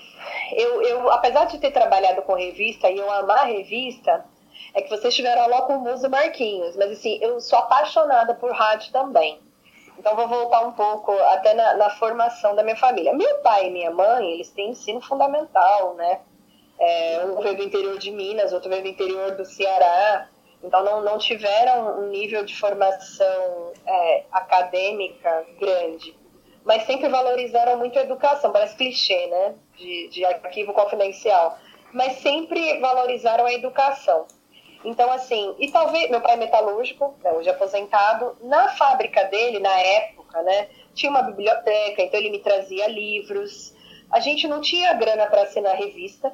eu, 0.53 0.81
eu 0.81 1.09
apesar 1.11 1.45
de 1.45 1.59
ter 1.59 1.71
trabalhado 1.71 2.23
com 2.23 2.33
revista 2.33 2.89
e 2.89 2.97
eu 2.97 3.09
amar 3.09 3.47
revista, 3.47 4.25
é 4.73 4.81
que 4.81 4.89
vocês 4.89 5.13
tiveram 5.13 5.47
lá 5.47 5.63
com 5.63 5.75
o 5.75 5.79
Muso 5.79 6.09
Marquinhos, 6.09 6.75
mas 6.75 6.91
assim, 6.91 7.19
eu 7.21 7.39
sou 7.39 7.59
apaixonada 7.59 8.33
por 8.35 8.51
rádio 8.51 8.91
também. 8.91 9.39
Então 9.97 10.15
vou 10.15 10.27
voltar 10.27 10.61
um 10.61 10.71
pouco 10.71 11.11
até 11.11 11.53
na, 11.53 11.75
na, 11.75 11.89
formação 11.91 12.55
da 12.55 12.63
minha 12.63 12.75
família. 12.75 13.13
Meu 13.13 13.37
pai 13.39 13.67
e 13.67 13.71
minha 13.71 13.91
mãe, 13.91 14.31
eles 14.31 14.49
têm 14.49 14.71
ensino 14.71 15.01
fundamental, 15.01 15.93
né? 15.95 16.21
É, 16.79 17.23
um 17.25 17.39
veio 17.41 17.57
do 17.57 17.63
interior 17.63 17.97
de 17.99 18.09
Minas, 18.09 18.53
outro 18.53 18.69
veio 18.69 18.81
do 18.81 18.87
interior 18.87 19.35
do 19.35 19.45
Ceará. 19.45 20.27
Então 20.63 20.83
não, 20.83 21.01
não 21.01 21.17
tiveram 21.17 21.99
um 21.99 22.07
nível 22.07 22.43
de 22.43 22.57
formação 22.57 23.73
é, 23.85 24.23
acadêmica 24.31 25.45
grande. 25.59 26.17
Mas 26.63 26.83
sempre 26.83 27.09
valorizaram 27.09 27.77
muito 27.77 27.99
a 27.99 28.03
educação, 28.03 28.51
parece 28.51 28.75
clichê, 28.77 29.27
né? 29.27 29.55
De, 29.75 30.07
de 30.09 30.25
arquivo 30.25 30.73
confidencial. 30.73 31.59
Mas 31.91 32.13
sempre 32.13 32.79
valorizaram 32.79 33.45
a 33.45 33.53
educação. 33.53 34.25
Então, 34.83 35.11
assim, 35.11 35.55
e 35.59 35.71
talvez, 35.71 36.09
meu 36.09 36.21
pai 36.21 36.33
é 36.33 36.37
metalúrgico, 36.37 37.15
né, 37.23 37.31
hoje 37.31 37.49
aposentado, 37.49 38.35
na 38.41 38.69
fábrica 38.69 39.23
dele, 39.25 39.59
na 39.59 39.77
época, 39.79 40.41
né, 40.41 40.69
tinha 40.93 41.09
uma 41.09 41.21
biblioteca, 41.21 42.01
então 42.01 42.19
ele 42.19 42.31
me 42.31 42.39
trazia 42.39 42.87
livros. 42.87 43.73
A 44.11 44.19
gente 44.19 44.47
não 44.47 44.59
tinha 44.59 44.93
grana 44.93 45.27
para 45.27 45.43
assinar 45.43 45.75
revista, 45.75 46.33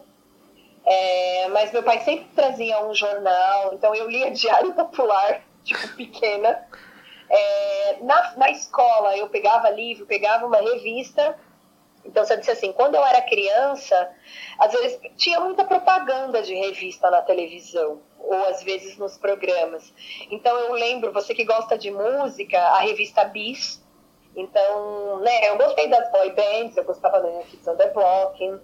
é, 0.85 1.47
mas 1.49 1.71
meu 1.71 1.83
pai 1.83 1.99
sempre 1.99 2.27
trazia 2.33 2.83
um 2.85 2.93
jornal, 2.93 3.73
então 3.73 3.93
eu 3.93 4.09
lia 4.09 4.31
Diário 4.31 4.73
Popular, 4.73 5.41
tipo, 5.63 5.95
pequena. 5.95 6.65
É, 7.29 7.97
na, 8.01 8.37
na 8.37 8.49
escola 8.49 9.17
eu 9.17 9.27
pegava 9.27 9.69
livro, 9.69 10.05
pegava 10.05 10.45
uma 10.45 10.61
revista 10.61 11.37
então, 12.07 12.25
você 12.25 12.37
disse 12.37 12.51
assim, 12.51 12.71
quando 12.71 12.95
eu 12.95 13.05
era 13.05 13.21
criança, 13.21 14.09
às 14.57 14.71
vezes 14.71 14.99
tinha 15.17 15.41
muita 15.41 15.65
propaganda 15.65 16.41
de 16.41 16.55
revista 16.55 17.11
na 17.11 17.21
televisão, 17.21 18.01
ou 18.27 18.45
às 18.45 18.61
vezes 18.61 18.97
nos 18.97 19.17
programas. 19.17 19.93
Então, 20.29 20.55
eu 20.57 20.73
lembro, 20.73 21.13
você 21.13 21.33
que 21.33 21.45
gosta 21.45 21.77
de 21.77 21.89
música, 21.89 22.59
a 22.59 22.79
revista 22.79 23.23
Bis. 23.23 23.81
Então, 24.35 25.19
né, 25.21 25.49
eu 25.49 25.57
gostei 25.57 25.87
das 25.87 26.11
boy 26.11 26.31
bands, 26.31 26.77
eu 26.77 26.83
gostava 26.83 27.19
da 27.21 27.29
Kids 27.43 27.67
on 27.67 27.75
the 27.75 27.89
Block. 27.89 28.59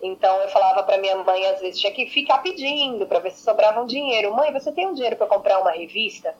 Então, 0.00 0.40
eu 0.40 0.48
falava 0.48 0.82
para 0.84 0.96
minha 0.96 1.16
mãe, 1.16 1.44
às 1.46 1.60
vezes, 1.60 1.80
tinha 1.80 1.92
que 1.92 2.06
ficar 2.06 2.38
pedindo 2.38 3.06
para 3.06 3.18
ver 3.18 3.32
se 3.32 3.42
sobrava 3.42 3.82
um 3.82 3.86
dinheiro. 3.86 4.34
Mãe, 4.34 4.52
você 4.52 4.72
tem 4.72 4.86
um 4.86 4.94
dinheiro 4.94 5.16
para 5.16 5.26
comprar 5.26 5.58
uma 5.58 5.72
revista? 5.72 6.34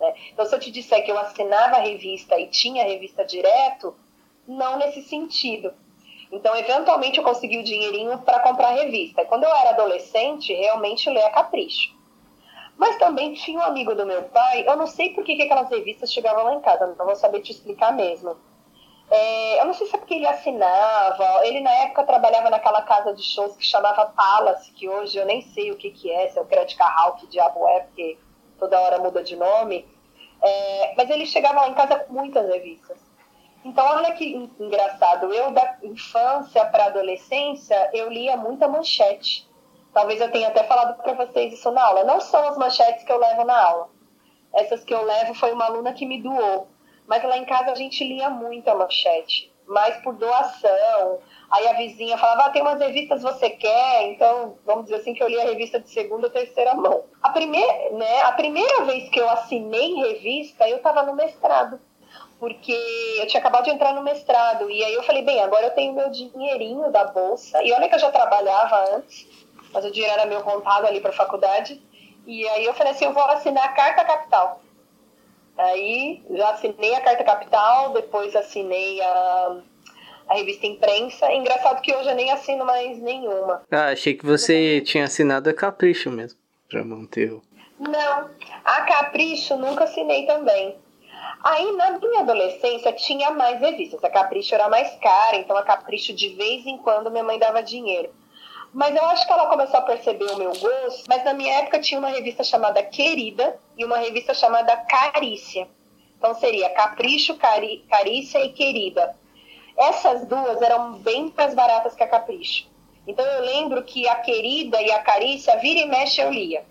Né? 0.00 0.14
Então, 0.32 0.46
se 0.46 0.54
eu 0.54 0.60
te 0.60 0.70
disser 0.70 1.04
que 1.04 1.10
eu 1.10 1.18
assinava 1.18 1.76
a 1.76 1.80
revista 1.80 2.38
e 2.38 2.46
tinha 2.46 2.84
a 2.84 2.86
revista 2.86 3.24
direto, 3.24 3.94
não 4.46 4.78
nesse 4.78 5.02
sentido. 5.02 5.74
Então, 6.30 6.56
eventualmente, 6.56 7.18
eu 7.18 7.24
consegui 7.24 7.58
o 7.58 7.64
dinheirinho 7.64 8.18
para 8.18 8.40
comprar 8.40 8.68
a 8.68 8.74
revista. 8.74 9.24
Quando 9.24 9.44
eu 9.44 9.54
era 9.54 9.70
adolescente, 9.70 10.54
realmente 10.54 11.10
lia 11.10 11.30
capricho. 11.30 11.95
Mas 12.76 12.96
também 12.96 13.32
tinha 13.34 13.58
um 13.58 13.62
amigo 13.62 13.94
do 13.94 14.04
meu 14.04 14.24
pai, 14.24 14.68
eu 14.68 14.76
não 14.76 14.86
sei 14.86 15.14
por 15.14 15.24
que, 15.24 15.36
que 15.36 15.42
aquelas 15.42 15.70
revistas 15.70 16.12
chegavam 16.12 16.44
lá 16.44 16.54
em 16.54 16.60
casa, 16.60 16.94
não 16.98 17.06
vou 17.06 17.16
saber 17.16 17.40
te 17.40 17.52
explicar 17.52 17.92
mesmo. 17.92 18.36
É, 19.10 19.60
eu 19.60 19.64
não 19.66 19.72
sei 19.72 19.86
se 19.86 19.94
é 19.94 19.98
porque 19.98 20.14
ele 20.14 20.26
assinava, 20.26 21.46
ele 21.46 21.60
na 21.60 21.70
época 21.70 22.04
trabalhava 22.04 22.50
naquela 22.50 22.82
casa 22.82 23.14
de 23.14 23.22
shows 23.22 23.56
que 23.56 23.64
chamava 23.64 24.06
Palace, 24.06 24.72
que 24.72 24.88
hoje 24.88 25.16
eu 25.16 25.24
nem 25.24 25.40
sei 25.40 25.70
o 25.70 25.76
que, 25.76 25.90
que 25.90 26.10
é, 26.10 26.28
se 26.28 26.38
é 26.38 26.42
o 26.42 26.46
Credit 26.46 26.76
Carral, 26.76 27.14
que 27.14 27.26
diabo 27.28 27.66
é, 27.68 27.80
porque 27.80 28.18
toda 28.58 28.80
hora 28.80 28.98
muda 28.98 29.22
de 29.22 29.36
nome. 29.36 29.86
É, 30.42 30.94
mas 30.96 31.08
ele 31.08 31.24
chegava 31.24 31.60
lá 31.60 31.68
em 31.68 31.74
casa 31.74 32.00
com 32.00 32.12
muitas 32.12 32.46
revistas. 32.48 32.98
Então, 33.64 33.84
olha 33.84 34.12
que 34.12 34.50
engraçado. 34.60 35.32
Eu, 35.32 35.50
da 35.50 35.76
infância 35.82 36.64
para 36.66 36.86
adolescência, 36.86 37.90
eu 37.92 38.08
lia 38.08 38.36
muita 38.36 38.68
manchete. 38.68 39.45
Talvez 39.96 40.20
eu 40.20 40.30
tenha 40.30 40.48
até 40.48 40.62
falado 40.62 41.02
para 41.02 41.14
vocês 41.14 41.54
isso 41.54 41.70
na 41.70 41.82
aula. 41.82 42.04
Não 42.04 42.20
são 42.20 42.46
as 42.46 42.58
manchetes 42.58 43.02
que 43.02 43.10
eu 43.10 43.16
levo 43.16 43.44
na 43.44 43.58
aula. 43.58 43.88
Essas 44.52 44.84
que 44.84 44.92
eu 44.92 45.02
levo 45.02 45.32
foi 45.32 45.52
uma 45.52 45.64
aluna 45.64 45.94
que 45.94 46.04
me 46.04 46.22
doou. 46.22 46.68
Mas 47.06 47.24
lá 47.24 47.38
em 47.38 47.46
casa 47.46 47.72
a 47.72 47.74
gente 47.74 48.04
lia 48.04 48.28
muita 48.28 48.74
manchete. 48.74 49.50
Mais 49.66 49.96
por 50.02 50.12
doação. 50.12 51.18
Aí 51.50 51.66
a 51.66 51.72
vizinha 51.72 52.18
falava, 52.18 52.42
ah, 52.42 52.50
tem 52.50 52.60
umas 52.60 52.78
revistas 52.78 53.22
você 53.22 53.48
quer? 53.48 54.08
Então, 54.08 54.58
vamos 54.66 54.84
dizer 54.84 54.96
assim, 54.96 55.14
que 55.14 55.22
eu 55.22 55.28
li 55.28 55.40
a 55.40 55.44
revista 55.44 55.80
de 55.80 55.88
segunda 55.88 56.26
ou 56.26 56.32
terceira 56.32 56.74
mão. 56.74 57.04
A 57.22 57.30
primeira, 57.30 57.92
né, 57.92 58.20
a 58.24 58.32
primeira 58.32 58.84
vez 58.84 59.08
que 59.08 59.18
eu 59.18 59.30
assinei 59.30 59.94
revista, 59.94 60.68
eu 60.68 60.76
estava 60.76 61.04
no 61.04 61.14
mestrado 61.14 61.80
porque 62.38 62.78
eu 63.18 63.26
tinha 63.26 63.40
acabado 63.40 63.64
de 63.64 63.70
entrar 63.70 63.94
no 63.94 64.02
mestrado. 64.02 64.70
E 64.70 64.84
aí 64.84 64.92
eu 64.92 65.02
falei, 65.02 65.22
bem, 65.22 65.40
agora 65.40 65.68
eu 65.68 65.70
tenho 65.70 65.94
meu 65.94 66.10
dinheirinho 66.10 66.92
da 66.92 67.04
bolsa. 67.04 67.62
E 67.62 67.72
olha 67.72 67.88
que 67.88 67.94
eu 67.94 67.98
já 67.98 68.10
trabalhava 68.10 68.94
antes, 68.94 69.45
mas 69.72 69.84
o 69.84 69.90
dinheiro 69.90 70.14
era 70.14 70.26
meu 70.26 70.42
contado 70.42 70.86
ali 70.86 71.00
para 71.00 71.10
a 71.10 71.14
faculdade. 71.14 71.80
E 72.26 72.46
aí 72.48 72.64
eu 72.64 72.74
falei 72.74 72.92
assim, 72.92 73.04
eu 73.04 73.12
vou 73.12 73.22
assinar 73.24 73.64
a 73.64 73.72
carta 73.72 74.04
capital. 74.04 74.60
Aí 75.56 76.22
já 76.30 76.50
assinei 76.50 76.94
a 76.94 77.00
carta 77.00 77.24
capital, 77.24 77.92
depois 77.92 78.36
assinei 78.36 79.00
a, 79.00 79.56
a 80.28 80.34
revista 80.34 80.66
imprensa. 80.66 81.32
Engraçado 81.32 81.80
que 81.80 81.94
hoje 81.94 82.10
eu 82.10 82.14
nem 82.14 82.30
assino 82.30 82.64
mais 82.64 82.98
nenhuma. 82.98 83.62
Ah, 83.70 83.88
achei 83.88 84.14
que 84.14 84.26
você 84.26 84.80
tinha 84.82 85.04
assinado 85.04 85.48
a 85.48 85.54
Capricho 85.54 86.10
mesmo, 86.10 86.38
para 86.68 86.84
manter 86.84 87.32
o... 87.32 87.42
Não, 87.78 88.30
a 88.64 88.82
Capricho 88.82 89.56
nunca 89.56 89.84
assinei 89.84 90.26
também. 90.26 90.76
Aí, 91.42 91.72
na 91.72 91.98
minha 91.98 92.20
adolescência, 92.20 92.92
tinha 92.92 93.30
mais 93.30 93.60
revistas. 93.60 94.02
A 94.02 94.10
Capricho 94.10 94.54
era 94.54 94.68
mais 94.68 94.96
cara, 94.96 95.36
então 95.36 95.56
a 95.56 95.62
Capricho, 95.62 96.12
de 96.12 96.30
vez 96.30 96.66
em 96.66 96.76
quando, 96.78 97.10
minha 97.10 97.22
mãe 97.22 97.38
dava 97.38 97.62
dinheiro. 97.62 98.10
Mas 98.76 98.94
eu 98.94 99.02
acho 99.06 99.26
que 99.26 99.32
ela 99.32 99.46
começou 99.46 99.78
a 99.78 99.82
perceber 99.82 100.26
o 100.32 100.36
meu 100.36 100.50
gosto. 100.50 101.04
Mas 101.08 101.24
na 101.24 101.32
minha 101.32 101.60
época 101.60 101.80
tinha 101.80 101.98
uma 101.98 102.10
revista 102.10 102.44
chamada 102.44 102.82
Querida 102.82 103.58
e 103.74 103.82
uma 103.86 103.96
revista 103.96 104.34
chamada 104.34 104.76
Carícia. 104.76 105.66
Então 106.18 106.34
seria 106.34 106.68
Capricho, 106.68 107.36
Cari 107.36 107.86
Carícia 107.88 108.44
e 108.44 108.50
Querida. 108.50 109.16
Essas 109.78 110.26
duas 110.26 110.60
eram 110.60 110.92
bem 110.98 111.32
mais 111.34 111.54
baratas 111.54 111.94
que 111.94 112.02
a 112.02 112.06
Capricho. 112.06 112.66
Então 113.06 113.24
eu 113.24 113.46
lembro 113.46 113.82
que 113.82 114.06
a 114.06 114.16
Querida 114.16 114.82
e 114.82 114.92
a 114.92 114.98
Carícia, 114.98 115.56
vira 115.56 115.80
e 115.80 115.86
mexe, 115.86 116.20
eu 116.20 116.30
lia 116.30 116.62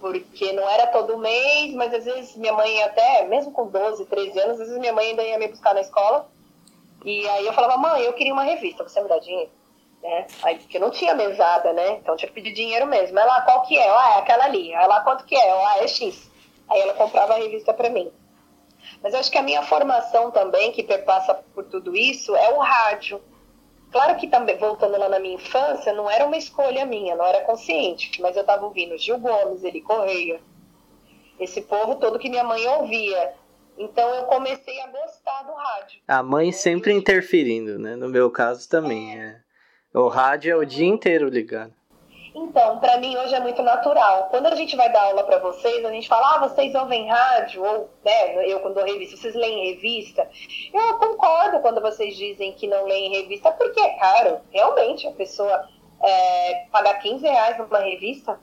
porque 0.00 0.52
não 0.52 0.68
era 0.68 0.88
todo 0.88 1.16
mês, 1.16 1.72
mas 1.72 1.94
às 1.94 2.04
vezes 2.04 2.36
minha 2.36 2.52
mãe 2.52 2.82
até, 2.82 3.24
mesmo 3.26 3.52
com 3.52 3.68
12, 3.68 4.04
13 4.04 4.38
anos, 4.38 4.60
às 4.60 4.66
vezes 4.66 4.78
minha 4.78 4.92
mãe 4.92 5.10
ainda 5.10 5.22
ia 5.22 5.38
me 5.38 5.48
buscar 5.48 5.72
na 5.72 5.80
escola, 5.80 6.28
e 7.02 7.26
aí 7.26 7.46
eu 7.46 7.54
falava, 7.54 7.78
mãe, 7.78 8.02
eu 8.02 8.12
queria 8.12 8.34
uma 8.34 8.42
revista, 8.42 8.86
você 8.86 9.00
me 9.00 9.08
dá 9.08 9.18
dinheiro? 9.18 9.50
Né? 10.04 10.26
Aí, 10.42 10.58
porque 10.58 10.78
não 10.78 10.90
tinha 10.90 11.14
mesada, 11.14 11.72
né? 11.72 11.92
Então 11.92 12.14
tinha 12.14 12.28
que 12.28 12.34
pedir 12.34 12.52
dinheiro 12.52 12.86
mesmo. 12.86 13.18
Ela, 13.18 13.40
qual 13.40 13.62
que 13.62 13.78
é? 13.78 13.88
Ah, 13.88 14.16
é 14.16 14.18
aquela 14.18 14.44
ali. 14.44 14.70
Ela, 14.70 15.00
quanto 15.00 15.24
que 15.24 15.34
é? 15.34 15.50
Ah, 15.50 15.78
é 15.78 15.88
X. 15.88 16.30
Aí 16.68 16.78
ela 16.78 16.92
comprava 16.92 17.32
a 17.32 17.38
revista 17.38 17.72
para 17.72 17.88
mim. 17.88 18.12
Mas 19.02 19.14
eu 19.14 19.20
acho 19.20 19.30
que 19.30 19.38
a 19.38 19.42
minha 19.42 19.62
formação 19.62 20.30
também, 20.30 20.72
que 20.72 20.82
perpassa 20.82 21.32
por 21.54 21.64
tudo 21.64 21.96
isso, 21.96 22.36
é 22.36 22.50
o 22.52 22.58
rádio. 22.58 23.18
Claro 23.90 24.16
que 24.16 24.26
também, 24.26 24.58
voltando 24.58 24.98
lá 24.98 25.08
na 25.08 25.18
minha 25.18 25.36
infância, 25.36 25.92
não 25.94 26.10
era 26.10 26.26
uma 26.26 26.36
escolha 26.36 26.84
minha, 26.84 27.16
não 27.16 27.24
era 27.24 27.42
consciente, 27.44 28.20
mas 28.20 28.36
eu 28.36 28.42
estava 28.42 28.66
ouvindo 28.66 28.98
Gil 28.98 29.18
Gomes, 29.18 29.64
Eli 29.64 29.80
Correia, 29.80 30.40
esse 31.40 31.62
povo 31.62 31.94
todo 31.94 32.18
que 32.18 32.28
minha 32.28 32.44
mãe 32.44 32.66
ouvia. 32.66 33.34
Então 33.78 34.14
eu 34.14 34.24
comecei 34.24 34.80
a 34.80 34.86
gostar 34.88 35.42
do 35.44 35.52
rádio. 35.54 36.00
A 36.06 36.22
mãe 36.22 36.52
sempre 36.52 36.92
interferindo, 36.92 37.78
né? 37.78 37.96
No 37.96 38.08
meu 38.08 38.30
caso 38.30 38.68
também. 38.68 39.18
É. 39.18 39.24
é. 39.24 39.43
O 39.94 40.08
rádio 40.08 40.52
é 40.52 40.56
o 40.56 40.64
dia 40.64 40.88
inteiro 40.88 41.28
ligado. 41.28 41.72
Então, 42.34 42.80
para 42.80 42.98
mim 42.98 43.16
hoje 43.16 43.32
é 43.32 43.38
muito 43.38 43.62
natural. 43.62 44.26
Quando 44.28 44.46
a 44.46 44.56
gente 44.56 44.74
vai 44.74 44.90
dar 44.90 45.04
aula 45.04 45.22
para 45.22 45.38
vocês, 45.38 45.84
a 45.84 45.90
gente 45.92 46.08
fala, 46.08 46.34
ah, 46.34 46.48
vocês 46.48 46.74
ouvem 46.74 47.08
rádio, 47.08 47.62
ou, 47.64 47.88
né, 48.04 48.44
eu 48.44 48.58
quando 48.58 48.74
dou 48.74 48.84
revista, 48.84 49.16
vocês 49.16 49.36
leem 49.36 49.72
revista. 49.72 50.28
Eu 50.72 50.98
concordo 50.98 51.60
quando 51.60 51.80
vocês 51.80 52.16
dizem 52.16 52.52
que 52.54 52.66
não 52.66 52.86
leem 52.86 53.12
revista, 53.12 53.52
porque 53.52 53.78
é 53.78 53.90
caro. 53.90 54.40
Realmente, 54.50 55.06
a 55.06 55.12
pessoa 55.12 55.68
é, 56.02 56.66
pagar 56.72 56.94
15 56.94 57.24
reais 57.24 57.56
numa 57.56 57.78
revista, 57.78 58.40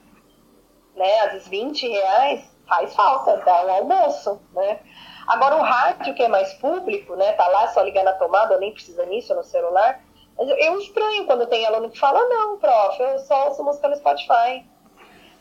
né, 0.95 1.19
às 1.19 1.33
vezes 1.33 1.47
20 1.49 1.85
reais, 1.85 2.49
faz 2.65 2.95
falta, 2.95 3.35
dá 3.43 3.65
um 3.65 3.71
almoço, 3.71 4.41
né? 4.53 4.79
Agora 5.27 5.57
o 5.57 5.61
rádio, 5.61 6.13
que 6.13 6.23
é 6.23 6.29
mais 6.29 6.53
público, 6.53 7.17
né, 7.17 7.33
tá 7.33 7.45
lá 7.45 7.67
só 7.67 7.81
ligar 7.81 8.05
na 8.05 8.13
tomada, 8.13 8.57
nem 8.57 8.71
precisa 8.71 9.05
nisso 9.05 9.35
no 9.35 9.43
celular, 9.43 10.01
eu 10.37 10.79
estranho 10.79 11.25
quando 11.25 11.47
tem 11.47 11.65
aluno 11.65 11.89
que 11.89 11.99
fala, 11.99 12.27
não, 12.27 12.57
prof, 12.57 12.99
eu 12.99 13.19
só 13.19 13.49
ouço 13.49 13.63
música 13.63 13.87
no 13.87 13.95
Spotify. 13.95 14.65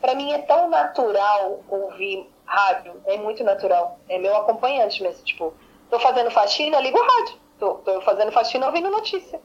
Para 0.00 0.14
mim 0.14 0.32
é 0.32 0.38
tão 0.38 0.68
natural 0.68 1.60
ouvir 1.68 2.30
rádio, 2.44 3.00
é 3.06 3.16
muito 3.16 3.44
natural. 3.44 3.98
É 4.08 4.18
meu 4.18 4.36
acompanhante 4.36 5.02
mesmo, 5.02 5.24
tipo, 5.24 5.54
tô 5.88 5.98
fazendo 6.00 6.30
faxina, 6.30 6.80
ligo 6.80 6.98
o 6.98 7.02
rádio. 7.02 7.38
Tô, 7.58 7.74
tô 7.74 8.00
fazendo 8.00 8.32
faxina 8.32 8.66
ouvindo 8.66 8.90
notícia. 8.90 9.40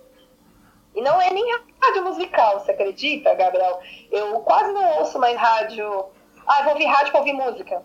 E 0.96 1.02
não 1.02 1.22
é 1.22 1.30
nem 1.30 1.46
rádio 1.82 2.04
musical, 2.04 2.60
você 2.60 2.72
acredita, 2.72 3.34
Gabriel? 3.34 3.80
Eu 4.10 4.40
quase 4.40 4.72
não 4.72 5.00
ouço 5.00 5.20
mais 5.20 5.38
rádio. 5.38 6.06
Ah, 6.48 6.64
vou 6.64 6.74
ouvir 6.74 6.86
rádio 6.86 7.12
para 7.12 7.20
ouvir 7.20 7.34
música. 7.34 7.84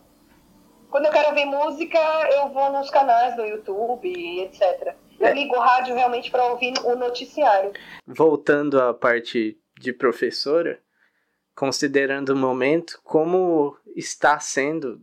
Quando 0.90 1.06
eu 1.06 1.12
quero 1.12 1.28
ouvir 1.28 1.44
música, 1.44 1.98
eu 2.32 2.48
vou 2.50 2.70
nos 2.70 2.88
canais 2.90 3.34
do 3.34 3.44
YouTube, 3.44 4.40
etc. 4.42 4.94
Eu 5.20 5.34
ligo 5.34 5.54
o 5.54 5.60
rádio 5.60 5.94
realmente 5.94 6.30
para 6.30 6.46
ouvir 6.46 6.72
o 6.82 6.96
noticiário. 6.96 7.74
Voltando 8.06 8.80
à 8.80 8.94
parte 8.94 9.60
de 9.78 9.92
professora, 9.92 10.80
considerando 11.54 12.30
o 12.30 12.36
momento, 12.36 12.98
como 13.04 13.76
está 13.94 14.40
sendo? 14.40 14.98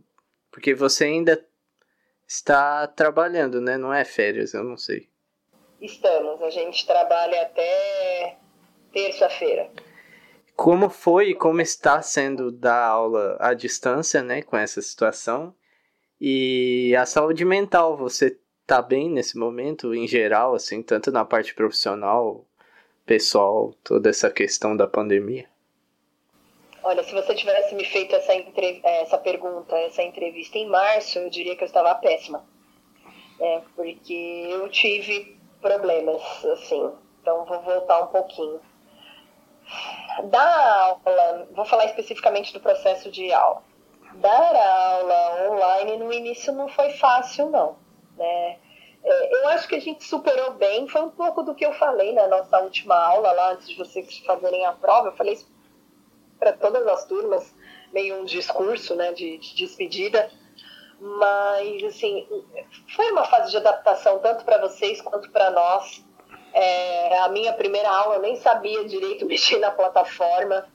Porque 0.50 0.74
você 0.74 1.04
ainda 1.04 1.46
está 2.26 2.88
trabalhando, 2.88 3.60
né? 3.60 3.78
Não 3.78 3.94
é 3.94 4.04
férias, 4.04 4.54
eu 4.54 4.64
não 4.64 4.76
sei. 4.76 5.08
Estamos, 5.80 6.42
a 6.42 6.50
gente 6.50 6.84
trabalha 6.84 7.42
até 7.42 8.36
terça-feira. 8.92 9.70
Como 10.56 10.90
foi 10.90 11.30
e 11.30 11.34
como 11.36 11.60
está 11.60 12.02
sendo 12.02 12.50
dar 12.50 12.84
aula 12.84 13.36
à 13.38 13.54
distância, 13.54 14.20
né, 14.20 14.42
com 14.42 14.56
essa 14.56 14.82
situação? 14.82 15.54
E 16.20 16.96
a 16.96 17.06
saúde 17.06 17.44
mental, 17.44 17.96
você 17.96 18.36
tá 18.68 18.82
bem 18.82 19.08
nesse 19.08 19.38
momento, 19.38 19.94
em 19.94 20.06
geral, 20.06 20.54
assim, 20.54 20.82
tanto 20.82 21.10
na 21.10 21.24
parte 21.24 21.54
profissional, 21.54 22.44
pessoal, 23.06 23.72
toda 23.82 24.10
essa 24.10 24.30
questão 24.30 24.76
da 24.76 24.86
pandemia? 24.86 25.48
Olha, 26.82 27.02
se 27.02 27.14
você 27.14 27.34
tivesse 27.34 27.74
me 27.74 27.84
feito 27.86 28.14
essa, 28.14 28.34
essa 28.84 29.16
pergunta, 29.16 29.74
essa 29.74 30.02
entrevista 30.02 30.58
em 30.58 30.68
março, 30.68 31.18
eu 31.18 31.30
diria 31.30 31.56
que 31.56 31.64
eu 31.64 31.66
estava 31.66 31.94
péssima. 31.94 32.44
É, 33.40 33.62
porque 33.74 34.48
eu 34.50 34.68
tive 34.68 35.38
problemas, 35.62 36.22
assim. 36.44 36.92
Então, 37.22 37.46
vou 37.46 37.62
voltar 37.62 38.02
um 38.02 38.08
pouquinho. 38.08 38.60
Da 40.24 40.82
aula, 40.82 41.48
vou 41.52 41.64
falar 41.64 41.86
especificamente 41.86 42.52
do 42.52 42.60
processo 42.60 43.10
de 43.10 43.32
aula. 43.32 43.62
Dar 44.16 44.54
aula 44.56 45.52
online 45.52 45.96
no 45.96 46.12
início 46.12 46.52
não 46.52 46.68
foi 46.68 46.90
fácil, 46.90 47.48
não 47.48 47.87
né? 48.18 48.58
É, 49.04 49.42
eu 49.42 49.48
acho 49.48 49.68
que 49.68 49.76
a 49.76 49.80
gente 49.80 50.04
superou 50.04 50.52
bem, 50.54 50.88
foi 50.88 51.02
um 51.02 51.10
pouco 51.10 51.42
do 51.42 51.54
que 51.54 51.64
eu 51.64 51.72
falei 51.74 52.12
na 52.12 52.26
nossa 52.26 52.58
última 52.60 52.94
aula, 52.94 53.32
lá 53.32 53.52
antes 53.52 53.68
de 53.68 53.76
vocês 53.76 54.18
fazerem 54.26 54.66
a 54.66 54.72
prova, 54.72 55.08
eu 55.08 55.16
falei 55.16 55.34
isso 55.34 55.48
para 56.38 56.52
todas 56.52 56.86
as 56.86 57.04
turmas, 57.04 57.54
meio 57.92 58.20
um 58.20 58.24
discurso 58.24 58.94
né, 58.94 59.12
de, 59.12 59.38
de 59.38 59.56
despedida, 59.56 60.30
mas 61.00 61.82
assim, 61.84 62.26
foi 62.94 63.10
uma 63.12 63.24
fase 63.24 63.50
de 63.50 63.56
adaptação 63.56 64.18
tanto 64.18 64.44
para 64.44 64.58
vocês 64.58 65.00
quanto 65.00 65.30
para 65.30 65.50
nós. 65.50 66.04
É, 66.52 67.18
a 67.18 67.28
minha 67.28 67.52
primeira 67.52 67.88
aula 67.88 68.16
eu 68.16 68.22
nem 68.22 68.36
sabia 68.36 68.84
direito 68.84 69.24
mexer 69.26 69.58
na 69.58 69.70
plataforma, 69.70 70.66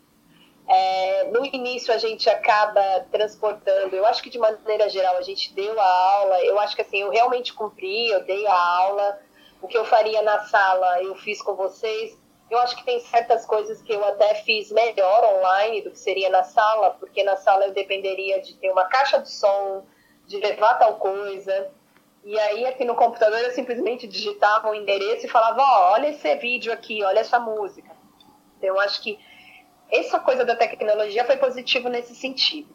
é, 0.67 1.26
no 1.26 1.45
início 1.45 1.93
a 1.93 1.97
gente 1.97 2.30
acaba 2.30 3.06
transportando, 3.12 3.95
eu 3.95 4.06
acho 4.06 4.23
que 4.23 4.30
de 4.30 4.39
maneira 4.39 4.89
geral 4.89 5.17
a 5.17 5.21
gente 5.21 5.54
deu 5.54 5.80
a 5.80 5.86
aula, 5.86 6.41
eu 6.43 6.60
acho 6.60 6.76
que 6.76 6.82
assim, 6.82 7.02
eu 7.02 7.10
realmente 7.10 7.54
cumpri, 7.54 8.10
eu 8.10 8.23
dei 8.23 8.47
a 8.47 8.54
aula, 8.78 9.19
o 9.62 9.67
que 9.67 9.78
eu 9.78 9.86
faria 9.86 10.21
na 10.21 10.39
sala 10.39 11.02
eu 11.02 11.15
fiz 11.15 11.41
com 11.41 11.56
vocês. 11.56 12.21
Eu 12.52 12.60
acho 12.60 12.76
que 12.76 12.84
tem 12.84 12.99
certas 12.99 13.45
coisas 13.45 13.82
que 13.82 13.93
eu 13.93 14.04
até 14.06 14.36
fiz 14.36 14.69
melhor 14.71 15.23
online 15.38 15.82
do 15.82 15.91
que 15.91 15.97
seria 15.97 16.30
na 16.30 16.43
sala, 16.43 16.91
porque 16.91 17.23
na 17.23 17.38
sala 17.38 17.65
eu 17.65 17.73
dependeria 17.73 18.41
de 18.41 18.56
ter 18.56 18.69
uma 18.69 18.86
caixa 18.86 19.19
de 19.19 19.32
som, 19.32 19.86
de 20.28 20.38
levar 20.38 20.76
tal 20.76 20.97
coisa. 20.97 21.71
E 22.23 22.38
aí, 22.38 22.65
aqui 22.65 22.86
no 22.86 22.93
computador, 22.93 23.39
eu 23.39 23.52
simplesmente 23.52 24.06
digitava 24.06 24.69
o 24.69 24.76
endereço 24.76 25.26
e 25.26 25.30
falava: 25.30 25.62
Ó, 25.62 25.65
oh, 25.65 25.93
olha 25.93 26.10
esse 26.10 26.36
vídeo 26.36 26.71
aqui, 26.71 27.04
olha 27.04 27.19
essa 27.19 27.39
música. 27.39 27.89
Então, 28.58 28.69
eu 28.69 28.80
acho 28.80 29.02
que 29.02 29.17
essa 29.93 30.19
coisa 30.19 30.43
da 30.43 30.56
tecnologia 30.56 31.23
foi 31.25 31.38
positivo 31.38 31.89
nesse 31.89 32.15
sentido. 32.15 32.73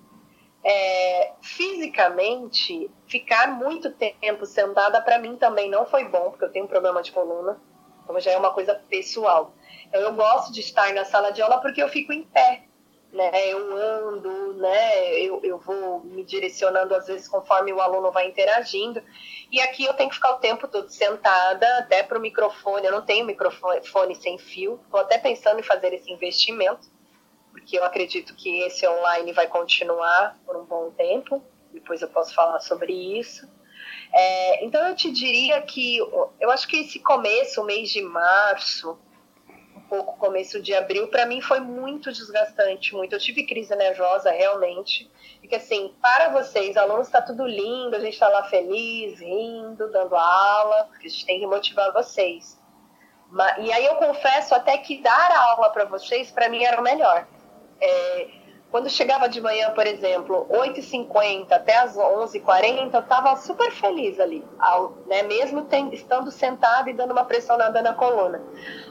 É, 0.65 1.33
fisicamente, 1.41 2.91
ficar 3.07 3.49
muito 3.49 3.91
tempo 3.91 4.45
sentada 4.45 5.01
para 5.01 5.19
mim 5.19 5.37
também 5.37 5.71
não 5.71 5.87
foi 5.87 6.05
bom, 6.05 6.31
porque 6.31 6.45
eu 6.45 6.53
tenho 6.53 6.65
um 6.65 6.69
problema 6.69 7.03
de 7.03 7.13
coluna, 7.13 7.61
então 8.03 8.19
já 8.21 8.33
é 8.33 8.37
uma 8.37 8.53
coisa 8.53 8.75
pessoal. 8.89 9.55
Então, 9.87 10.01
eu 10.01 10.13
gosto 10.15 10.53
de 10.53 10.61
estar 10.61 10.93
na 10.93 11.05
sala 11.05 11.31
de 11.31 11.41
aula 11.41 11.61
porque 11.61 11.83
eu 11.83 11.89
fico 11.89 12.13
em 12.13 12.23
pé 12.23 12.69
né? 13.13 13.31
Eu 13.49 13.77
ando, 13.77 14.55
né? 14.55 15.15
Eu, 15.21 15.41
eu 15.43 15.59
vou 15.59 16.01
me 16.01 16.25
direcionando 16.25 16.95
às 16.95 17.07
vezes 17.07 17.27
conforme 17.27 17.73
o 17.73 17.81
aluno 17.81 18.11
vai 18.11 18.29
interagindo. 18.29 19.03
E 19.51 19.61
aqui 19.61 19.85
eu 19.85 19.95
tenho 19.95 20.11
que 20.11 20.17
ficar 20.17 20.33
o 20.33 20.39
tempo 20.39 20.69
todo 20.69 20.91
sentada, 20.91 21.79
até 21.79 22.03
para 22.03 22.19
o 22.19 22.21
microfone. 22.21 22.87
Eu 22.87 22.93
não 22.93 23.03
tenho 23.03 23.25
microfone 23.25 24.15
sem 24.17 24.39
fio. 24.39 24.81
Estou 24.85 25.01
até 25.01 25.19
pensando 25.19 25.61
em 25.61 25.63
fazer 25.63 25.93
esse 25.95 26.13
investimento, 26.13 26.89
porque 27.51 27.79
eu 27.79 27.85
acredito 27.85 28.35
que 28.35 28.61
esse 28.63 28.87
online 28.87 29.33
vai 29.33 29.47
continuar 29.47 30.39
por 30.45 30.57
um 30.57 30.65
bom 30.65 30.91
tempo. 30.91 31.43
Depois 31.73 32.03
eu 32.03 32.09
posso 32.09 32.35
falar 32.35 32.61
sobre 32.61 32.93
isso. 32.93 33.49
É, 34.13 34.65
então 34.65 34.87
eu 34.89 34.95
te 34.95 35.11
diria 35.11 35.61
que 35.63 35.99
eu 35.99 36.51
acho 36.51 36.67
que 36.67 36.81
esse 36.81 36.99
começo, 36.99 37.61
o 37.61 37.65
mês 37.65 37.91
de 37.91 38.01
março, 38.01 38.99
pouco 39.89 40.17
começo 40.19 40.61
de 40.61 40.75
abril, 40.75 41.09
para 41.09 41.27
mim 41.27 41.41
foi 41.41 41.61
muito 41.61 42.13
desgastante, 42.13 42.95
muito. 42.95 43.15
Eu 43.15 43.19
tive 43.19 43.45
crise 43.45 43.75
nervosa 43.75 44.31
realmente, 44.31 45.11
porque 45.41 45.57
assim, 45.57 45.95
para 46.01 46.29
vocês, 46.29 46.77
alunos 46.77 47.07
está 47.07 47.23
tudo 47.23 47.47
lindo, 47.47 47.97
a 47.97 48.01
gente 48.01 48.13
está 48.13 48.29
lá 48.29 48.45
feliz, 48.45 49.19
rindo, 49.19 49.91
dando 49.91 50.15
aula, 50.15 50.85
porque 50.85 51.07
a 51.07 51.11
gente 51.11 51.27
tem 51.27 51.41
que 51.41 51.47
motivar 51.47 51.93
vocês. 51.93 52.59
E 53.59 53.73
aí 53.73 53.85
eu 53.85 53.97
confesso 53.97 54.55
até 54.55 54.79
que 54.79 55.03
dar 55.03 55.33
aula 55.33 55.71
para 55.71 55.85
vocês, 55.85 56.31
para 56.31 56.49
mim 56.49 56.65
era 56.65 56.81
o 56.81 56.85
melhor. 56.85 57.27
É, 57.81 58.29
quando 58.71 58.91
chegava 58.91 59.31
de 59.31 59.41
manhã, 59.41 59.71
por 59.71 59.87
exemplo, 59.87 60.47
8h50 60.51 61.51
até 61.53 61.79
as 61.79 61.97
11h40, 61.97 62.93
eu 62.93 63.01
estava 63.01 63.35
super 63.37 63.71
feliz 63.71 64.21
ali, 64.21 64.45
ao, 64.59 64.91
né, 65.07 65.23
mesmo 65.23 65.65
tem, 65.65 65.93
estando 65.95 66.31
sentada 66.31 66.91
e 66.91 66.93
dando 66.93 67.13
uma 67.13 67.25
pressionada 67.25 67.81
na 67.81 67.95
coluna. 67.95 68.43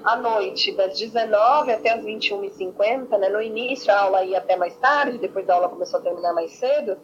À 0.04 0.16
noite, 0.16 0.72
das 0.72 0.98
19 0.98 1.72
até 1.72 1.92
as 1.92 2.04
21h50, 2.04 3.20
né, 3.20 3.30
no 3.30 3.40
início 3.40 3.94
a 3.94 4.00
aula 4.00 4.24
ia 4.24 4.40
até 4.40 4.56
mais 4.56 4.76
tarde, 4.78 5.20
depois 5.20 5.48
a 5.48 5.54
aula 5.54 5.70
começou 5.70 6.00
a 6.00 6.04
terminar 6.04 6.34
mais 6.34 6.54
cedo, 6.54 6.98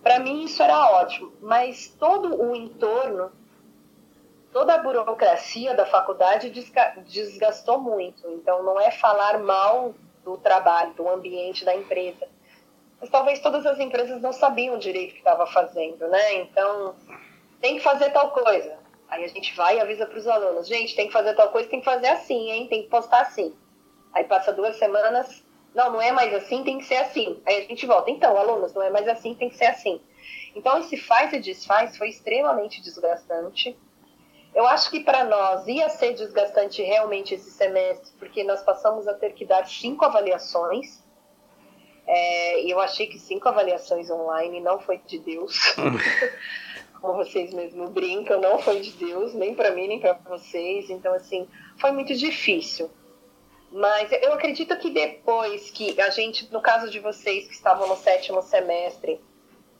para 0.00 0.20
mim 0.20 0.44
isso 0.44 0.62
era 0.62 1.00
ótimo, 1.00 1.32
mas 1.40 1.88
todo 1.98 2.40
o 2.40 2.54
entorno, 2.54 3.32
toda 4.52 4.74
a 4.74 4.78
burocracia 4.78 5.74
da 5.74 5.84
faculdade 5.84 6.50
desgastou 7.04 7.80
muito, 7.80 8.30
então 8.30 8.62
não 8.62 8.80
é 8.80 8.92
falar 8.92 9.40
mal 9.40 9.92
do 10.26 10.36
trabalho, 10.36 10.92
do 10.94 11.08
ambiente 11.08 11.64
da 11.64 11.72
empresa. 11.72 12.26
Mas 13.00 13.08
talvez 13.08 13.38
todas 13.38 13.64
as 13.64 13.78
empresas 13.78 14.20
não 14.20 14.32
sabiam 14.32 14.76
direito 14.76 15.10
o 15.10 15.12
que 15.12 15.20
estava 15.20 15.46
fazendo, 15.46 16.08
né? 16.08 16.34
Então, 16.34 16.96
tem 17.60 17.76
que 17.76 17.82
fazer 17.82 18.10
tal 18.10 18.32
coisa. 18.32 18.76
Aí 19.08 19.24
a 19.24 19.28
gente 19.28 19.54
vai 19.54 19.76
e 19.76 19.80
avisa 19.80 20.04
para 20.04 20.18
os 20.18 20.26
alunos, 20.26 20.66
gente, 20.66 20.96
tem 20.96 21.06
que 21.06 21.12
fazer 21.12 21.32
tal 21.34 21.50
coisa, 21.52 21.68
tem 21.68 21.78
que 21.78 21.84
fazer 21.84 22.08
assim, 22.08 22.50
hein? 22.50 22.66
Tem 22.66 22.82
que 22.82 22.88
postar 22.88 23.20
assim. 23.20 23.54
Aí 24.12 24.24
passa 24.24 24.52
duas 24.52 24.76
semanas, 24.76 25.44
não, 25.72 25.92
não 25.92 26.02
é 26.02 26.10
mais 26.10 26.34
assim, 26.34 26.64
tem 26.64 26.78
que 26.78 26.84
ser 26.84 26.96
assim. 26.96 27.40
Aí 27.46 27.58
a 27.58 27.60
gente 27.68 27.86
volta, 27.86 28.10
então, 28.10 28.36
alunos, 28.36 28.74
não 28.74 28.82
é 28.82 28.90
mais 28.90 29.06
assim, 29.06 29.32
tem 29.32 29.48
que 29.48 29.56
ser 29.56 29.66
assim. 29.66 30.00
Então, 30.56 30.76
esse 30.78 30.96
faz 30.96 31.32
e 31.32 31.38
desfaz 31.38 31.96
foi 31.96 32.08
extremamente 32.08 32.82
desgastante. 32.82 33.78
Eu 34.56 34.66
acho 34.66 34.90
que 34.90 35.00
para 35.00 35.22
nós 35.22 35.68
ia 35.68 35.86
ser 35.90 36.14
desgastante 36.14 36.82
realmente 36.82 37.34
esse 37.34 37.50
semestre, 37.50 38.10
porque 38.18 38.42
nós 38.42 38.62
passamos 38.62 39.06
a 39.06 39.12
ter 39.12 39.34
que 39.34 39.44
dar 39.44 39.66
cinco 39.68 40.02
avaliações. 40.06 41.04
É, 42.06 42.62
e 42.62 42.70
eu 42.70 42.80
achei 42.80 43.06
que 43.06 43.18
cinco 43.18 43.46
avaliações 43.50 44.10
online 44.10 44.58
não 44.60 44.80
foi 44.80 44.96
de 45.06 45.18
Deus. 45.18 45.74
Como 47.02 47.16
vocês 47.18 47.52
mesmos 47.52 47.90
brincam, 47.90 48.40
não 48.40 48.58
foi 48.58 48.80
de 48.80 48.92
Deus, 48.92 49.34
nem 49.34 49.54
para 49.54 49.72
mim, 49.72 49.88
nem 49.88 50.00
para 50.00 50.14
vocês. 50.14 50.88
Então, 50.88 51.12
assim, 51.12 51.46
foi 51.78 51.92
muito 51.92 52.14
difícil. 52.14 52.90
Mas 53.70 54.10
eu 54.10 54.32
acredito 54.32 54.74
que 54.78 54.88
depois 54.88 55.70
que 55.70 56.00
a 56.00 56.08
gente, 56.08 56.50
no 56.50 56.62
caso 56.62 56.90
de 56.90 56.98
vocês 56.98 57.46
que 57.46 57.52
estavam 57.52 57.86
no 57.86 57.96
sétimo 57.96 58.40
semestre, 58.40 59.20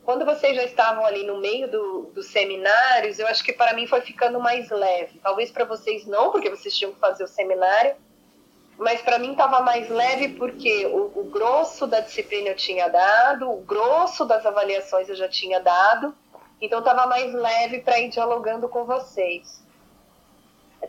quando 0.07 0.25
vocês 0.25 0.55
já 0.55 0.63
estavam 0.63 1.05
ali 1.05 1.27
no 1.27 1.39
meio 1.39 1.69
do, 1.69 2.03
dos 2.15 2.27
seminários, 2.27 3.19
eu 3.19 3.27
acho 3.27 3.43
que 3.43 3.53
para 3.53 3.75
mim 3.75 3.89
foi 3.89 4.01
ficando 4.01 4.39
mais 4.39 4.71
leve. 4.71 5.19
Talvez 5.21 5.51
para 5.51 5.65
vocês 5.65 6.07
não, 6.07 6.31
porque 6.31 6.49
vocês 6.49 6.79
tinham 6.79 6.93
que 6.93 7.01
fazer 7.01 7.25
o 7.25 7.27
seminário, 7.27 7.97
mas 8.79 9.03
para 9.03 9.19
mim 9.19 9.33
estava 9.33 9.61
mais 9.63 9.91
leve 9.91 10.29
porque 10.29 10.87
o, 10.87 11.11
o, 11.13 11.25
grosso 11.25 11.89
da 11.89 11.99
disciplina 11.99 12.51
eu 12.51 12.55
tinha 12.55 12.87
dado, 12.87 13.51
o 13.51 13.63
grosso 13.63 14.25
das 14.25 14.47
avaliações 14.47 15.09
eu 15.09 15.17
já 15.17 15.29
tinha 15.29 15.59
dado, 15.59 16.15
então 16.61 16.79
estava 16.79 17.05
mais 17.09 17.35
leve 17.35 17.81
para 17.81 17.99
ir 17.99 18.09
dialogando 18.09 18.69
com 18.69 18.85
vocês. 18.85 19.61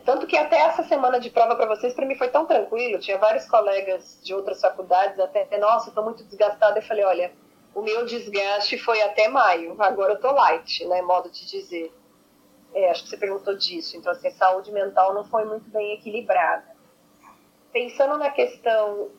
Tanto 0.04 0.28
que 0.28 0.36
até 0.36 0.58
essa 0.58 0.84
semana 0.84 1.18
de 1.18 1.28
prova 1.28 1.56
para 1.56 1.66
vocês, 1.66 1.92
para 1.92 2.06
mim 2.06 2.14
foi 2.14 2.28
tão 2.28 2.46
tranquilo. 2.46 3.00
Tinha 3.00 3.18
vários 3.18 3.46
colegas 3.46 4.20
de 4.22 4.32
outras 4.32 4.60
faculdades, 4.60 5.18
até, 5.18 5.58
nossa, 5.58 5.88
estou 5.88 6.04
muito 6.04 6.22
desgastada. 6.22 6.78
Eu 6.78 6.82
falei, 6.84 7.04
olha, 7.04 7.32
o 7.78 7.82
meu 7.82 8.04
desgaste 8.04 8.76
foi 8.76 9.00
até 9.02 9.28
maio, 9.28 9.76
agora 9.78 10.14
eu 10.14 10.20
tô 10.20 10.32
light, 10.32 10.84
né, 10.86 11.00
modo 11.00 11.30
de 11.30 11.46
dizer. 11.46 11.92
É, 12.74 12.90
acho 12.90 13.04
que 13.04 13.10
você 13.10 13.16
perguntou 13.16 13.54
disso. 13.54 13.96
Então, 13.96 14.10
assim, 14.10 14.30
saúde 14.30 14.72
mental 14.72 15.14
não 15.14 15.24
foi 15.24 15.44
muito 15.44 15.70
bem 15.70 15.94
equilibrada. 15.94 16.66
Pensando 17.72 18.18
na 18.18 18.30
questão 18.30 19.10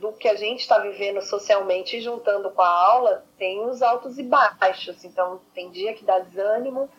do 0.00 0.12
que 0.12 0.28
a 0.28 0.34
gente 0.34 0.60
está 0.60 0.78
vivendo 0.78 1.22
socialmente 1.22 2.00
juntando 2.00 2.50
com 2.50 2.60
a 2.60 2.68
aula, 2.68 3.24
tem 3.38 3.64
os 3.64 3.80
altos 3.82 4.18
e 4.18 4.24
baixos. 4.24 5.04
Então, 5.04 5.40
tem 5.54 5.70
dia 5.70 5.94
que 5.94 6.04
dá 6.04 6.18
desânimo, 6.18 6.90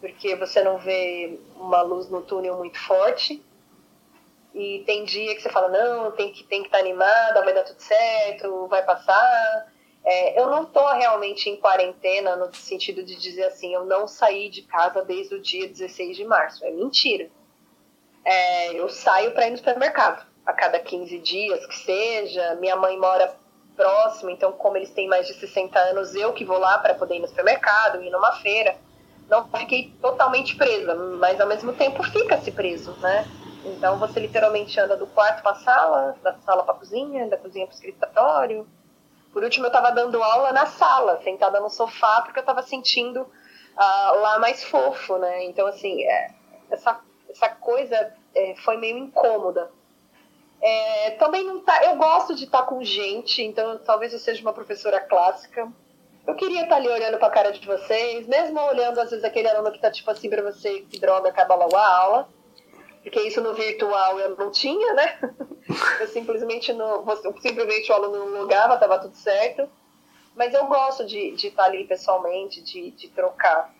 porque 0.00 0.34
você 0.36 0.62
não 0.62 0.78
vê 0.78 1.38
uma 1.54 1.82
luz 1.82 2.08
no 2.08 2.22
túnel 2.22 2.56
muito 2.56 2.78
forte. 2.78 3.44
E 4.54 4.82
tem 4.86 5.04
dia 5.04 5.34
que 5.34 5.42
você 5.42 5.50
fala, 5.50 5.68
não, 5.68 6.10
tem 6.12 6.32
que 6.32 6.42
tem 6.44 6.62
que 6.62 6.68
estar 6.68 6.78
tá 6.78 6.84
animada, 6.84 7.44
vai 7.44 7.52
dar 7.52 7.64
tudo 7.64 7.80
certo, 7.80 8.66
vai 8.68 8.82
passar. 8.82 9.77
É, 10.10 10.40
eu 10.40 10.46
não 10.46 10.62
estou 10.62 10.88
realmente 10.94 11.50
em 11.50 11.56
quarentena 11.56 12.34
no 12.34 12.50
sentido 12.54 13.02
de 13.02 13.14
dizer 13.14 13.44
assim, 13.44 13.74
eu 13.74 13.84
não 13.84 14.08
saí 14.08 14.48
de 14.48 14.62
casa 14.62 15.04
desde 15.04 15.34
o 15.34 15.42
dia 15.42 15.68
16 15.68 16.16
de 16.16 16.24
março. 16.24 16.64
É 16.64 16.70
mentira. 16.70 17.28
É, 18.24 18.72
eu 18.72 18.88
saio 18.88 19.32
para 19.32 19.46
ir 19.46 19.50
no 19.50 19.58
supermercado 19.58 20.26
a 20.46 20.52
cada 20.54 20.80
15 20.80 21.18
dias, 21.18 21.66
que 21.66 21.78
seja. 21.80 22.54
Minha 22.54 22.74
mãe 22.74 22.98
mora 22.98 23.36
próximo, 23.76 24.30
então, 24.30 24.50
como 24.50 24.78
eles 24.78 24.90
têm 24.92 25.06
mais 25.06 25.26
de 25.26 25.34
60 25.34 25.78
anos, 25.78 26.14
eu 26.14 26.32
que 26.32 26.42
vou 26.42 26.56
lá 26.58 26.78
para 26.78 26.94
poder 26.94 27.16
ir 27.16 27.20
no 27.20 27.28
supermercado, 27.28 28.02
ir 28.02 28.08
numa 28.08 28.32
feira. 28.36 28.76
Não 29.28 29.46
fiquei 29.50 29.92
totalmente 30.00 30.56
presa, 30.56 30.94
mas 30.94 31.38
ao 31.38 31.46
mesmo 31.46 31.74
tempo 31.74 32.02
fica-se 32.02 32.50
preso, 32.50 32.92
né? 32.92 33.26
Então 33.62 33.98
você 33.98 34.20
literalmente 34.20 34.80
anda 34.80 34.96
do 34.96 35.06
quarto 35.06 35.42
para 35.42 35.52
a 35.52 35.56
sala, 35.56 36.16
da 36.22 36.32
sala 36.38 36.62
para 36.62 36.72
a 36.72 36.78
cozinha, 36.78 37.28
da 37.28 37.36
cozinha 37.36 37.66
para 37.66 37.74
o 37.74 37.76
escritório 37.76 38.66
por 39.32 39.42
último, 39.42 39.66
eu 39.66 39.68
estava 39.68 39.90
dando 39.92 40.22
aula 40.22 40.52
na 40.52 40.66
sala, 40.66 41.20
sentada 41.22 41.60
no 41.60 41.68
sofá, 41.70 42.22
porque 42.22 42.38
eu 42.38 42.42
estava 42.42 42.62
sentindo 42.62 43.22
uh, 43.22 44.20
lá 44.20 44.38
mais 44.38 44.64
fofo, 44.64 45.16
né? 45.18 45.44
Então, 45.44 45.66
assim, 45.66 46.02
é, 46.02 46.30
essa, 46.70 47.00
essa 47.28 47.48
coisa 47.48 48.14
é, 48.34 48.54
foi 48.56 48.76
meio 48.76 48.98
incômoda. 48.98 49.70
É, 50.60 51.12
também 51.12 51.44
não 51.44 51.60
tá. 51.60 51.84
Eu 51.84 51.96
gosto 51.96 52.34
de 52.34 52.44
estar 52.44 52.62
tá 52.62 52.66
com 52.66 52.82
gente, 52.82 53.42
então 53.42 53.78
talvez 53.78 54.12
eu 54.12 54.18
seja 54.18 54.42
uma 54.42 54.52
professora 54.52 54.98
clássica. 54.98 55.70
Eu 56.26 56.34
queria 56.34 56.62
estar 56.62 56.70
tá 56.70 56.76
ali 56.76 56.88
olhando 56.88 57.18
para 57.18 57.28
a 57.28 57.30
cara 57.30 57.52
de 57.52 57.64
vocês, 57.64 58.26
mesmo 58.26 58.60
olhando 58.60 58.98
às 59.00 59.10
vezes 59.10 59.24
aquele 59.24 59.48
aluno 59.48 59.70
que 59.70 59.76
está 59.76 59.90
tipo 59.90 60.10
assim 60.10 60.28
para 60.28 60.42
você, 60.42 60.80
que 60.80 60.98
droga, 60.98 61.28
acaba 61.28 61.54
logo 61.54 61.76
a 61.76 61.86
aula 61.86 62.28
porque 63.08 63.22
isso 63.22 63.40
no 63.40 63.54
virtual 63.54 64.20
eu 64.20 64.36
não 64.36 64.50
tinha, 64.50 64.92
né? 64.92 65.18
Eu 66.00 66.06
simplesmente 66.08 66.72
não, 66.72 67.04
simplesmente 67.42 67.90
o 67.90 67.94
aluno 67.94 68.30
não 68.30 68.40
logava, 68.40 68.74
estava 68.74 68.98
tudo 68.98 69.14
certo. 69.14 69.68
Mas 70.34 70.54
eu 70.54 70.64
gosto 70.66 71.04
de, 71.04 71.32
de 71.32 71.48
estar 71.48 71.64
ali 71.64 71.84
pessoalmente, 71.84 72.62
de, 72.62 72.90
de 72.92 73.08
trocar. 73.08 73.74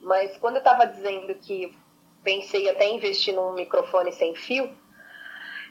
Mas 0.00 0.38
quando 0.38 0.54
eu 0.54 0.60
estava 0.60 0.86
dizendo 0.86 1.34
que 1.34 1.76
pensei 2.24 2.68
até 2.70 2.88
investir 2.88 3.34
num 3.34 3.52
microfone 3.52 4.10
sem 4.12 4.34
fio, 4.34 4.74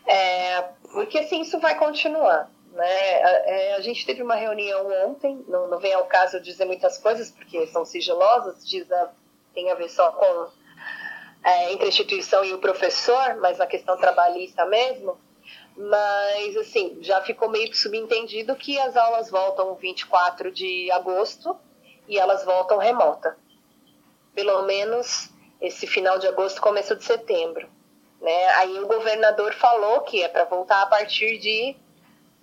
é, 0.05 0.61
porque 0.91 1.17
assim 1.17 1.41
isso 1.41 1.59
vai 1.59 1.75
continuar. 1.75 2.51
Né? 2.71 3.23
A, 3.23 3.29
é, 3.29 3.75
a, 3.75 3.81
gente 3.81 4.05
teve 4.05 4.21
uma 4.21 4.35
reunião 4.35 4.87
ontem, 5.07 5.43
não, 5.47 5.67
não 5.67 5.79
vem 5.79 5.93
ao 5.93 6.05
caso 6.05 6.39
dizer 6.39 6.65
muitas 6.65 6.99
coisas, 6.99 7.31
porque 7.31 7.65
são 7.67 7.83
sigilosas, 7.83 8.67
diz 8.67 8.91
a, 8.91 9.11
tem 9.55 9.71
a 9.71 9.75
ver 9.75 9.89
só 9.89 10.11
com 10.11 10.47
é, 11.43 11.71
entre 11.71 11.85
a 11.85 11.89
instituição 11.89 12.43
e 12.43 12.53
o 12.53 12.59
professor, 12.59 13.35
mas 13.35 13.57
na 13.57 13.67
questão 13.67 13.97
trabalhista 13.97 14.65
mesmo. 14.65 15.17
Mas, 15.75 16.57
assim, 16.57 16.97
já 17.01 17.21
ficou 17.21 17.49
meio 17.49 17.73
subentendido 17.75 18.55
que 18.55 18.79
as 18.79 18.97
aulas 18.97 19.29
voltam 19.29 19.75
24 19.75 20.51
de 20.51 20.91
agosto 20.91 21.55
e 22.07 22.17
elas 22.17 22.43
voltam 22.43 22.77
remota. 22.77 23.37
pelo 24.33 24.63
menos 24.63 25.29
esse 25.59 25.87
final 25.87 26.19
de 26.19 26.27
agosto, 26.27 26.61
começo 26.61 26.95
de 26.95 27.03
setembro. 27.03 27.67
Né? 28.21 28.45
Aí 28.49 28.79
o 28.79 28.87
governador 28.87 29.53
falou 29.53 30.01
que 30.01 30.21
é 30.21 30.27
para 30.27 30.43
voltar 30.45 30.81
a 30.83 30.85
partir 30.85 31.39
de 31.39 31.75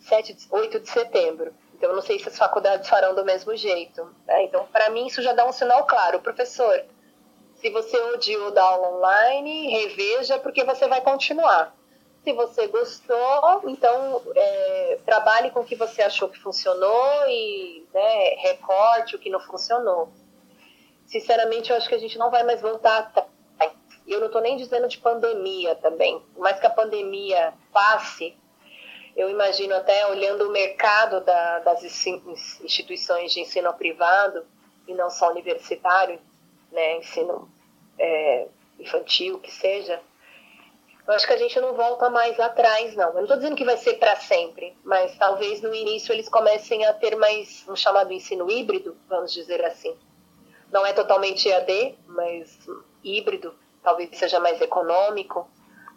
7, 0.01 0.49
8 0.51 0.81
de 0.81 0.91
setembro. 0.91 1.55
Então, 1.75 1.91
eu 1.91 1.95
não 1.95 2.03
sei 2.03 2.19
se 2.19 2.29
as 2.29 2.37
faculdades 2.37 2.89
farão 2.89 3.15
do 3.15 3.25
mesmo 3.25 3.57
jeito. 3.57 4.05
Né? 4.27 4.45
Então, 4.45 4.67
para 4.73 4.91
mim, 4.91 5.07
isso 5.07 5.23
já 5.23 5.33
dá 5.33 5.47
um 5.47 5.53
sinal 5.53 5.87
claro. 5.87 6.21
Professor, 6.21 6.85
se 7.65 7.71
você 7.71 7.99
odiou 7.99 8.51
da 8.51 8.63
aula 8.63 8.91
online, 8.91 9.71
reveja, 9.71 10.39
porque 10.39 10.63
você 10.65 10.87
vai 10.87 11.01
continuar. 11.01 11.75
Se 12.23 12.31
você 12.35 12.67
gostou, 12.67 13.63
então 13.65 14.21
é, 14.37 14.99
trabalhe 15.07 15.51
com 15.51 15.61
o 15.61 15.65
que 15.65 15.75
você 15.75 16.03
achou 16.03 16.29
que 16.29 16.39
funcionou 16.39 17.27
e 17.27 17.87
né, 17.95 18.35
recorte 18.37 19.17
o 19.17 19.19
que 19.19 19.31
não 19.31 19.41
funcionou. 19.41 20.13
Sinceramente, 21.07 21.71
eu 21.71 21.77
acho 21.79 21.89
que 21.89 21.95
a 21.95 21.99
gente 21.99 22.19
não 22.19 22.31
vai 22.31 22.43
mais 22.43 22.61
voltar 22.61 22.99
atrás. 22.99 23.73
Eu 24.07 24.21
não 24.21 24.27
estou 24.27 24.43
nem 24.43 24.59
dizendo 24.59 24.87
de 24.87 24.99
pandemia 24.99 25.75
também. 25.77 26.21
Por 26.35 26.43
mais 26.43 26.61
que 26.61 26.67
a 26.67 26.71
pandemia 26.71 27.55
passe, 27.73 28.37
eu 29.17 29.31
imagino 29.31 29.75
até 29.75 30.07
olhando 30.07 30.51
o 30.51 30.53
mercado 30.53 31.23
da, 31.23 31.61
das 31.61 31.83
instituições 31.83 33.33
de 33.33 33.41
ensino 33.41 33.73
privado, 33.73 34.45
e 34.87 34.93
não 34.93 35.09
só 35.09 35.31
universitário, 35.31 36.21
né, 36.71 36.99
ensino 36.99 37.54
é, 37.99 38.47
infantil, 38.79 39.39
que 39.39 39.51
seja, 39.51 40.01
eu 41.07 41.13
acho 41.13 41.27
que 41.27 41.35
a 41.35 41.37
gente 41.37 41.61
não 41.61 41.75
volta 41.75 42.09
mais 42.09 42.41
atrás, 42.41 42.97
não. 42.97 43.09
Eu 43.09 43.15
não 43.15 43.23
estou 43.23 43.37
dizendo 43.37 43.57
que 43.57 43.65
vai 43.65 43.77
ser 43.77 43.95
para 43.95 44.17
sempre, 44.17 44.75
mas 44.83 45.15
talvez 45.19 45.61
no 45.61 45.75
início 45.75 46.13
eles 46.13 46.31
comecem 46.31 46.85
a 46.87 46.95
ter 46.95 47.15
mais 47.17 47.63
um 47.69 47.77
chamado 47.77 48.13
ensino 48.13 48.51
híbrido, 48.51 48.97
vamos 49.07 49.33
dizer 49.33 49.63
assim. 49.65 49.95
Não 50.73 50.85
é 50.85 50.95
totalmente 50.95 51.47
EAD, 51.47 51.99
mas 52.07 52.59
híbrido, 53.03 53.55
talvez 53.83 54.17
seja 54.17 54.41
mais 54.41 54.61
econômico. 54.63 55.47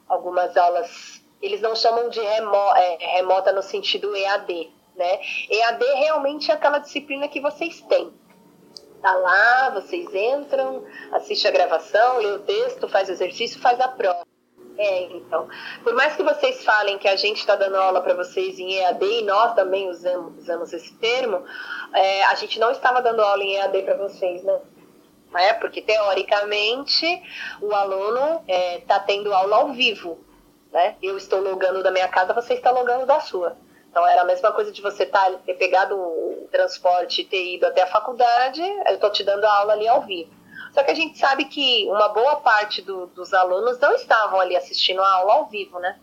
Algumas 0.10 0.58
aulas, 0.58 1.24
eles 1.42 1.62
não 1.62 1.74
chamam 1.74 2.10
de 2.10 2.20
remo, 2.20 2.56
é, 2.76 2.98
remota 3.16 3.54
no 3.54 3.64
sentido 3.64 4.14
EAD, 4.14 4.70
né? 4.94 5.20
EAD 5.50 5.86
realmente 5.96 6.52
é 6.52 6.54
aquela 6.54 6.80
disciplina 6.80 7.30
que 7.30 7.40
vocês 7.40 7.80
têm. 7.82 8.12
Tá 9.02 9.14
lá, 9.14 9.70
vocês 9.70 10.14
entram, 10.14 10.84
assiste 11.12 11.48
a 11.48 11.52
gravação, 11.52 12.18
lê 12.18 12.32
o 12.32 12.40
texto, 12.40 12.90
faz 12.90 13.10
o 13.10 13.12
exercício, 13.12 13.62
faz 13.62 13.80
a 13.80 13.88
prova. 13.88 14.26
É, 14.78 15.04
então. 15.04 15.48
Por 15.84 15.94
mais 15.94 16.16
que 16.16 16.24
vocês 16.24 16.64
falem 16.64 16.98
que 16.98 17.08
a 17.08 17.16
gente 17.16 17.40
está 17.40 17.56
dando 17.56 17.76
aula 17.76 18.02
para 18.02 18.14
vocês 18.14 18.60
em 18.60 18.76
EAD, 18.76 19.04
e 19.06 19.22
nós 19.24 19.54
também 19.56 19.90
usamos, 19.90 20.38
usamos 20.38 20.74
esse 20.74 20.94
termo, 20.96 21.44
é, 21.94 22.24
a 22.26 22.36
gente 22.36 22.60
não 22.60 22.72
estava 22.72 23.02
dando 23.02 23.22
aula 23.22 23.44
em 23.44 23.56
EAD 23.56 23.84
para 23.84 23.98
vocês, 23.98 24.44
né? 24.44 24.60
É, 25.36 25.54
porque 25.54 25.82
teoricamente 25.82 27.06
o 27.62 27.74
aluno 27.74 28.42
está 28.48 28.54
é, 28.54 28.80
tá 28.80 29.00
tendo 29.00 29.34
aula 29.34 29.58
ao 29.58 29.74
vivo. 29.74 30.20
Né? 30.72 30.96
Eu 31.02 31.18
estou 31.18 31.42
logando 31.42 31.84
da 31.84 31.92
minha 31.92 32.08
casa, 32.08 32.34
você 32.34 32.54
está 32.54 32.72
logando 32.72 33.06
da 33.06 33.20
sua. 33.20 33.58
Então 33.98 34.08
era 34.08 34.22
a 34.22 34.26
mesma 34.26 34.52
coisa 34.52 34.72
de 34.72 34.80
você 34.80 35.08
tá, 35.08 35.28
ter 35.44 35.56
pegado 35.56 35.96
o 35.96 36.48
transporte 36.52 37.22
e 37.22 37.26
ter 37.26 37.56
ido 37.56 37.66
até 37.66 37.82
a 37.82 37.88
faculdade, 37.88 38.62
eu 38.62 38.94
estou 38.94 39.12
te 39.12 39.24
dando 39.24 39.44
a 39.44 39.52
aula 39.52 39.74
ali 39.74 39.88
ao 39.88 40.04
vivo. 40.04 40.32
Só 40.72 40.84
que 40.84 40.92
a 40.92 40.94
gente 40.94 41.18
sabe 41.18 41.46
que 41.46 41.88
uma 41.88 42.08
boa 42.10 42.36
parte 42.36 42.84
do, 42.84 43.08
dos 43.08 43.34
alunos 43.34 43.80
não 43.80 43.96
estavam 43.96 44.40
ali 44.40 44.56
assistindo 44.56 45.02
a 45.02 45.14
aula 45.16 45.34
ao 45.34 45.48
vivo, 45.48 45.80
né? 45.80 46.00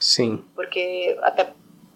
Sim. 0.00 0.44
Porque 0.56 1.16
até, 1.22 1.52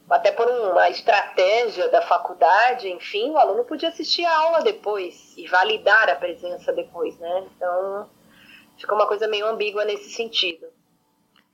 até 0.08 0.30
por 0.30 0.46
uma 0.46 0.88
estratégia 0.88 1.88
da 1.88 2.02
faculdade, 2.02 2.88
enfim, 2.88 3.30
o 3.30 3.36
aluno 3.36 3.64
podia 3.64 3.88
assistir 3.88 4.24
a 4.24 4.38
aula 4.38 4.62
depois 4.62 5.36
e 5.36 5.48
validar 5.48 6.08
a 6.08 6.14
presença 6.14 6.72
depois, 6.72 7.18
né? 7.18 7.48
Então, 7.56 8.08
ficou 8.78 8.96
uma 8.96 9.08
coisa 9.08 9.26
meio 9.26 9.48
ambígua 9.48 9.84
nesse 9.84 10.10
sentido. 10.10 10.68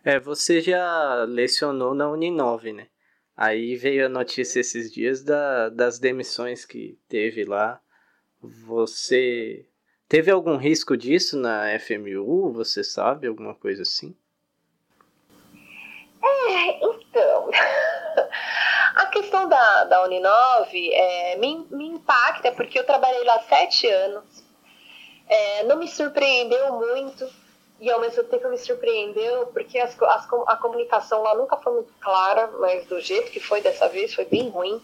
É, 0.04 0.20
você 0.20 0.60
já 0.60 1.24
lecionou 1.26 1.94
na 1.94 2.06
Uninove, 2.10 2.74
né? 2.74 2.88
Aí 3.36 3.76
veio 3.76 4.06
a 4.06 4.08
notícia 4.08 4.60
esses 4.60 4.92
dias 4.92 5.22
da, 5.22 5.68
das 5.68 5.98
demissões 5.98 6.64
que 6.64 6.98
teve 7.08 7.44
lá. 7.44 7.80
Você 8.40 9.66
Teve 10.08 10.30
algum 10.30 10.56
risco 10.56 10.96
disso 10.96 11.36
na 11.36 11.76
FMU? 11.80 12.52
Você 12.52 12.84
sabe? 12.84 13.26
Alguma 13.26 13.54
coisa 13.54 13.82
assim? 13.82 14.16
É, 16.22 16.78
então. 16.78 17.50
A 18.94 19.06
questão 19.06 19.48
da, 19.48 19.84
da 19.84 20.04
Uninove 20.04 20.92
é, 20.92 21.36
me, 21.36 21.66
me 21.70 21.86
impacta 21.88 22.52
porque 22.52 22.78
eu 22.78 22.86
trabalhei 22.86 23.24
lá 23.24 23.40
sete 23.40 23.86
anos. 23.88 24.44
É, 25.28 25.64
não 25.64 25.76
me 25.76 25.88
surpreendeu 25.88 26.72
muito 26.74 27.28
e 27.78 27.90
ao 27.90 28.00
mesmo 28.00 28.24
tempo 28.24 28.48
me 28.48 28.58
surpreendeu 28.58 29.46
porque 29.48 29.78
as, 29.78 30.00
as, 30.00 30.28
a 30.46 30.56
comunicação 30.56 31.22
lá 31.22 31.34
nunca 31.34 31.56
foi 31.56 31.74
muito 31.74 31.92
clara, 32.00 32.48
mas 32.58 32.86
do 32.86 33.00
jeito 33.00 33.30
que 33.30 33.40
foi 33.40 33.60
dessa 33.60 33.88
vez 33.88 34.14
foi 34.14 34.24
bem 34.24 34.48
ruim. 34.48 34.80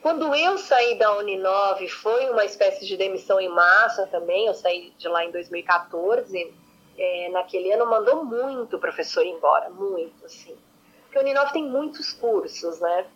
Quando 0.00 0.34
eu 0.34 0.56
saí 0.56 0.96
da 0.96 1.14
Uninove, 1.18 1.88
foi 1.88 2.30
uma 2.30 2.44
espécie 2.44 2.86
de 2.86 2.96
demissão 2.96 3.38
em 3.38 3.48
massa 3.48 4.06
também. 4.06 4.46
Eu 4.46 4.54
saí 4.54 4.92
de 4.96 5.08
lá 5.08 5.24
em 5.24 5.30
2014. 5.30 6.54
É, 6.96 7.28
naquele 7.30 7.72
ano 7.72 7.86
mandou 7.86 8.24
muito 8.24 8.78
professor 8.78 9.24
embora, 9.24 9.68
muito, 9.70 10.24
assim. 10.24 10.56
Porque 11.02 11.18
a 11.18 11.20
Uninove 11.20 11.52
tem 11.52 11.64
muitos 11.64 12.12
cursos, 12.12 12.80
né? 12.80 13.06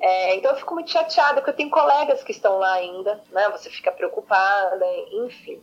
É, 0.00 0.34
então 0.36 0.50
eu 0.50 0.56
fico 0.56 0.74
muito 0.74 0.90
chateada, 0.90 1.34
porque 1.34 1.50
eu 1.50 1.56
tenho 1.56 1.70
colegas 1.70 2.22
que 2.22 2.32
estão 2.32 2.58
lá 2.58 2.72
ainda, 2.74 3.20
né? 3.30 3.48
Você 3.50 3.70
fica 3.70 3.90
preocupada, 3.90 4.84
enfim. 5.12 5.60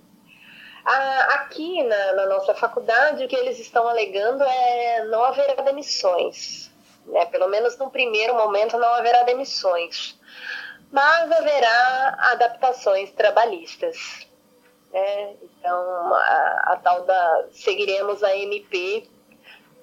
Aqui 0.85 1.83
na, 1.83 2.13
na, 2.13 2.25
nossa 2.27 2.53
faculdade, 2.53 3.23
o 3.23 3.27
que 3.27 3.35
eles 3.35 3.59
estão 3.59 3.87
alegando 3.87 4.43
é 4.43 5.05
não 5.05 5.23
haverá 5.23 5.61
demissões. 5.61 6.71
Né? 7.05 7.25
Pelo 7.25 7.47
menos 7.47 7.77
no 7.77 7.89
primeiro 7.89 8.35
momento 8.35 8.77
não 8.77 8.93
haverá 8.93 9.23
demissões 9.23 10.19
mas 10.91 11.31
haverá 11.31 12.17
adaptações 12.31 13.11
trabalhistas. 13.11 14.27
Né? 14.91 15.35
Então, 15.43 16.13
a, 16.13 16.63
a, 16.67 16.77
tal 16.77 17.03
da. 17.03 17.45
seguiremos 17.51 18.23
a 18.23 18.35
MP 18.35 19.07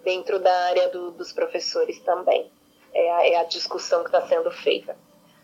dentro 0.04 0.38
da 0.38 0.52
área 0.66 0.88
do, 0.88 1.12
dos 1.12 1.32
professores 1.32 2.00
também. 2.00 2.50
É 2.92 3.12
a, 3.12 3.26
é 3.28 3.36
a 3.36 3.44
discussão 3.44 4.00
que 4.00 4.08
está 4.08 4.26
sendo 4.26 4.50
feita. 4.50 4.96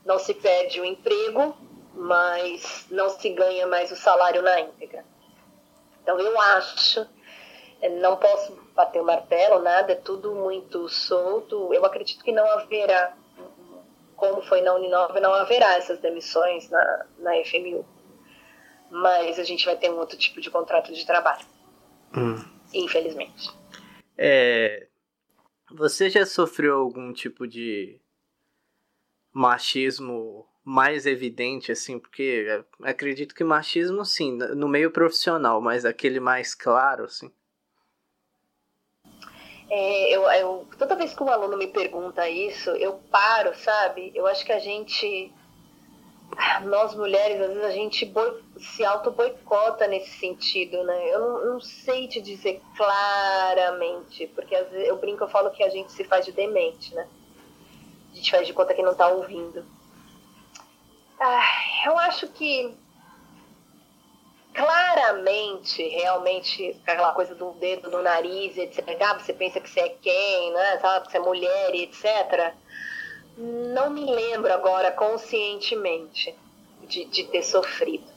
Não 0.04 0.18
se 0.18 0.34
perde 0.34 0.80
o 0.80 0.84
emprego, 0.84 1.56
mas 1.94 2.86
não 2.90 3.10
se 3.10 3.28
ganha 3.30 3.66
mais 3.66 3.92
o 3.92 3.96
salário 3.96 4.42
na 4.42 4.60
íntegra. 4.60 5.04
Então, 6.02 6.18
eu 6.18 6.40
acho, 6.40 7.06
é, 7.80 7.88
não 7.88 8.16
posso 8.16 8.56
bater 8.74 9.00
o 9.00 9.04
martelo, 9.04 9.62
nada, 9.62 9.92
é 9.92 9.96
tudo 9.96 10.34
muito 10.34 10.88
solto. 10.88 11.72
Eu 11.72 11.84
acredito 11.84 12.24
que 12.24 12.32
não 12.32 12.46
haverá 12.46 13.16
como 14.22 14.40
foi 14.40 14.60
na 14.60 14.72
Uninove, 14.74 15.18
não 15.18 15.34
haverá 15.34 15.74
essas 15.74 15.98
demissões 15.98 16.70
na, 16.70 17.06
na 17.18 17.32
FMU. 17.44 17.84
Mas 18.88 19.36
a 19.36 19.42
gente 19.42 19.64
vai 19.66 19.76
ter 19.76 19.90
um 19.90 19.98
outro 19.98 20.16
tipo 20.16 20.40
de 20.40 20.48
contrato 20.48 20.92
de 20.92 21.04
trabalho. 21.04 21.44
Hum. 22.16 22.36
Infelizmente. 22.72 23.50
É, 24.16 24.86
você 25.72 26.08
já 26.08 26.24
sofreu 26.24 26.78
algum 26.78 27.12
tipo 27.12 27.48
de 27.48 28.00
machismo 29.32 30.46
mais 30.64 31.06
evidente, 31.06 31.72
assim? 31.72 31.98
Porque 31.98 32.62
acredito 32.82 33.34
que 33.34 33.42
machismo, 33.42 34.04
sim, 34.04 34.32
no 34.32 34.68
meio 34.68 34.90
profissional, 34.90 35.60
mas 35.60 35.84
aquele 35.84 36.20
mais 36.20 36.54
claro, 36.54 37.04
assim. 37.04 37.30
É, 39.74 40.14
eu, 40.14 40.22
eu, 40.32 40.68
toda 40.78 40.94
vez 40.94 41.14
que 41.14 41.22
um 41.22 41.30
aluno 41.30 41.56
me 41.56 41.66
pergunta 41.66 42.28
isso, 42.28 42.68
eu 42.72 43.00
paro, 43.10 43.54
sabe? 43.54 44.12
Eu 44.14 44.26
acho 44.26 44.44
que 44.44 44.52
a 44.52 44.58
gente, 44.58 45.32
nós 46.64 46.94
mulheres, 46.94 47.40
às 47.40 47.48
vezes 47.48 47.64
a 47.64 47.70
gente 47.70 48.04
boi, 48.04 48.42
se 48.58 48.84
auto-boicota 48.84 49.86
nesse 49.86 50.18
sentido, 50.18 50.84
né? 50.84 51.08
Eu 51.08 51.20
não, 51.20 51.46
não, 51.54 51.60
sei 51.60 52.06
te 52.06 52.20
dizer 52.20 52.60
claramente, 52.76 54.26
porque 54.34 54.54
às 54.54 54.68
vezes 54.68 54.88
eu 54.88 54.98
brinco, 54.98 55.24
eu 55.24 55.28
falo 55.28 55.50
que 55.50 55.62
a 55.62 55.70
gente 55.70 55.90
se 55.90 56.04
faz 56.04 56.26
de 56.26 56.32
demente, 56.32 56.94
né? 56.94 57.08
A 58.12 58.14
gente 58.14 58.30
faz 58.30 58.46
de 58.46 58.52
conta 58.52 58.74
que 58.74 58.82
não 58.82 58.94
tá 58.94 59.08
ouvindo. 59.08 59.64
Ah, 61.24 61.86
eu 61.86 61.96
acho 61.98 62.26
que 62.26 62.76
claramente, 64.52 65.80
realmente, 65.88 66.76
aquela 66.84 67.12
coisa 67.12 67.32
do 67.36 67.52
dedo 67.52 67.88
no 67.92 68.02
nariz, 68.02 68.58
etc. 68.58 68.84
Você 69.20 69.32
pensa 69.32 69.60
que 69.60 69.70
você 69.70 69.80
é 69.80 69.88
quem, 69.88 70.52
né? 70.52 70.78
Sabe, 70.80 71.06
que 71.06 71.12
você 71.12 71.18
é 71.18 71.20
mulher, 71.20 71.74
etc. 71.76 72.54
Não 73.36 73.90
me 73.90 74.04
lembro 74.04 74.52
agora 74.52 74.90
conscientemente 74.90 76.36
de, 76.88 77.04
de 77.04 77.22
ter 77.28 77.44
sofrido. 77.44 78.10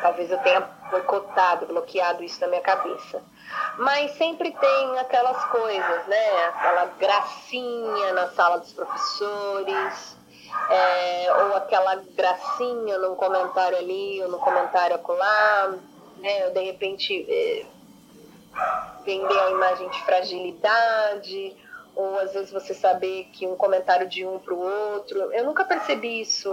Talvez 0.00 0.30
eu 0.30 0.38
tenha 0.38 0.60
boicotado, 0.90 1.66
bloqueado 1.66 2.24
isso 2.24 2.40
na 2.40 2.48
minha 2.48 2.62
cabeça. 2.62 3.22
Mas 3.76 4.12
sempre 4.12 4.50
tem 4.52 4.98
aquelas 4.98 5.44
coisas, 5.50 6.06
né? 6.06 6.44
Aquela 6.46 6.86
gracinha 6.98 8.14
na 8.14 8.28
sala 8.28 8.58
dos 8.58 8.72
professores, 8.72 10.16
é, 10.70 11.34
ou 11.44 11.56
aquela 11.56 11.96
gracinha 12.16 12.98
num 12.98 13.14
comentário 13.14 13.78
ali, 13.78 14.22
ou 14.22 14.28
no 14.28 14.38
comentário 14.38 14.96
acolá, 14.96 15.74
né? 16.18 16.46
Ou 16.46 16.52
de 16.52 16.60
repente 16.60 17.26
é, 17.28 17.66
vender 19.04 19.38
a 19.38 19.50
imagem 19.50 19.88
de 19.88 20.02
fragilidade, 20.02 21.56
ou 21.94 22.18
às 22.18 22.32
vezes 22.32 22.50
você 22.50 22.74
saber 22.74 23.28
que 23.32 23.46
um 23.46 23.56
comentário 23.56 24.08
de 24.08 24.26
um 24.26 24.38
para 24.38 24.54
o 24.54 24.60
outro. 24.60 25.32
Eu 25.32 25.44
nunca 25.44 25.64
percebi 25.64 26.20
isso 26.20 26.52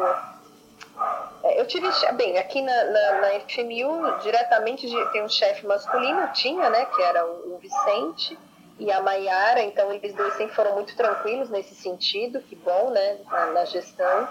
é, 1.43 1.60
eu 1.60 1.68
tive, 1.68 1.88
bem, 2.14 2.38
aqui 2.38 2.62
na, 2.62 2.84
na, 2.86 3.22
na 3.22 3.39
FMU, 3.41 4.20
diretamente 4.22 4.88
de, 4.88 5.12
tem 5.12 5.24
um 5.24 5.30
chefe 5.30 5.66
masculino, 5.66 6.32
tinha, 6.34 6.70
né, 6.70 6.86
que 6.86 7.01
era 7.01 7.26
o, 7.26 7.56
o 7.56 7.58
Vicente 7.58 8.38
e 8.80 8.92
a 8.92 9.02
Maiara, 9.02 9.62
então 9.62 9.92
eles 9.92 10.14
dois 10.14 10.34
sempre 10.34 10.56
foram 10.56 10.74
muito 10.74 10.96
tranquilos 10.96 11.50
nesse 11.50 11.76
sentido, 11.76 12.42
que 12.42 12.56
bom, 12.56 12.90
né, 12.90 13.20
na, 13.30 13.46
na 13.48 13.66
gestão. 13.66 14.28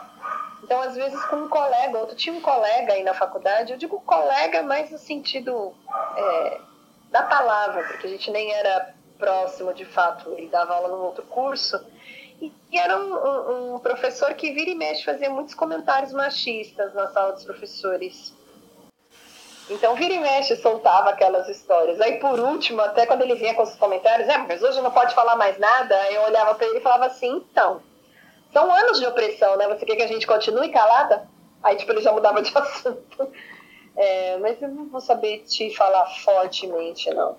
Então, 0.63 0.81
às 0.81 0.95
vezes, 0.95 1.23
com 1.27 1.37
um 1.37 1.49
colega, 1.49 1.99
outro 1.99 2.17
tinha 2.17 2.35
um 2.35 2.41
colega 2.41 2.93
aí 2.93 3.03
na 3.03 3.15
faculdade, 3.15 3.73
eu 3.73 3.79
digo 3.79 4.01
colega 4.01 4.63
mais 4.63 4.91
no 4.91 4.99
sentido 4.99 5.75
é, 6.17 6.61
da 7.11 7.23
palavra, 7.23 7.85
porque 7.85 8.07
a 8.07 8.11
gente 8.11 8.31
nem 8.31 8.53
era 8.53 8.95
próximo 9.19 9.73
de 9.73 9.85
fato, 9.85 10.33
ele 10.37 10.49
dava 10.49 10.75
aula 10.75 10.89
num 10.89 11.05
outro 11.05 11.23
curso, 11.25 11.85
e 12.41 12.53
era 12.77 12.99
um, 12.99 13.15
um, 13.15 13.75
um, 13.75 13.79
professor 13.79 14.35
que 14.35 14.53
vira 14.53 14.71
e 14.71 14.75
mexe 14.75 15.05
fazia 15.05 15.31
muitos 15.31 15.55
comentários 15.55 16.13
machistas 16.13 16.93
na 16.93 17.07
sala 17.09 17.33
dos 17.33 17.45
professores. 17.45 18.35
Então, 19.71 19.95
vira 19.95 20.13
e 20.13 20.19
mexe 20.19 20.57
soltava 20.57 21.11
aquelas 21.11 21.49
histórias. 21.49 22.01
Aí, 22.01 22.19
por 22.19 22.39
último, 22.39 22.81
até 22.81 23.07
quando 23.07 23.23
ele 23.23 23.37
vinha 23.37 23.55
com 23.55 23.63
os 23.63 23.75
comentários, 23.77 24.29
é, 24.29 24.39
mas 24.39 24.63
hoje 24.63 24.81
não 24.81 24.91
pode 24.91 25.15
falar 25.15 25.37
mais 25.37 25.59
nada, 25.59 25.95
eu 26.11 26.23
olhava 26.23 26.55
para 26.55 26.67
ele 26.67 26.79
e 26.79 26.83
falava 26.83 27.07
assim, 27.07 27.45
então, 27.51 27.81
são 28.53 28.71
anos 28.71 28.99
de 28.99 29.07
opressão, 29.07 29.57
né? 29.57 29.67
Você 29.69 29.87
quer 29.87 29.97
que 29.97 30.03
a 30.03 30.09
gente 30.09 30.27
continue 30.27 30.69
calada? 30.69 31.29
Aí, 31.63 31.77
tipo, 31.77 31.93
ele 31.93 32.03
já 32.03 32.13
mudava 32.13 32.43
de 32.43 32.53
assunto. 32.59 33.33
É, 33.97 34.37
mas 34.39 34.61
eu 34.61 34.69
não 34.69 34.89
vou 34.89 35.01
saber 35.01 35.39
te 35.41 35.75
falar 35.75 36.07
fortemente, 36.25 37.09
não. 37.11 37.37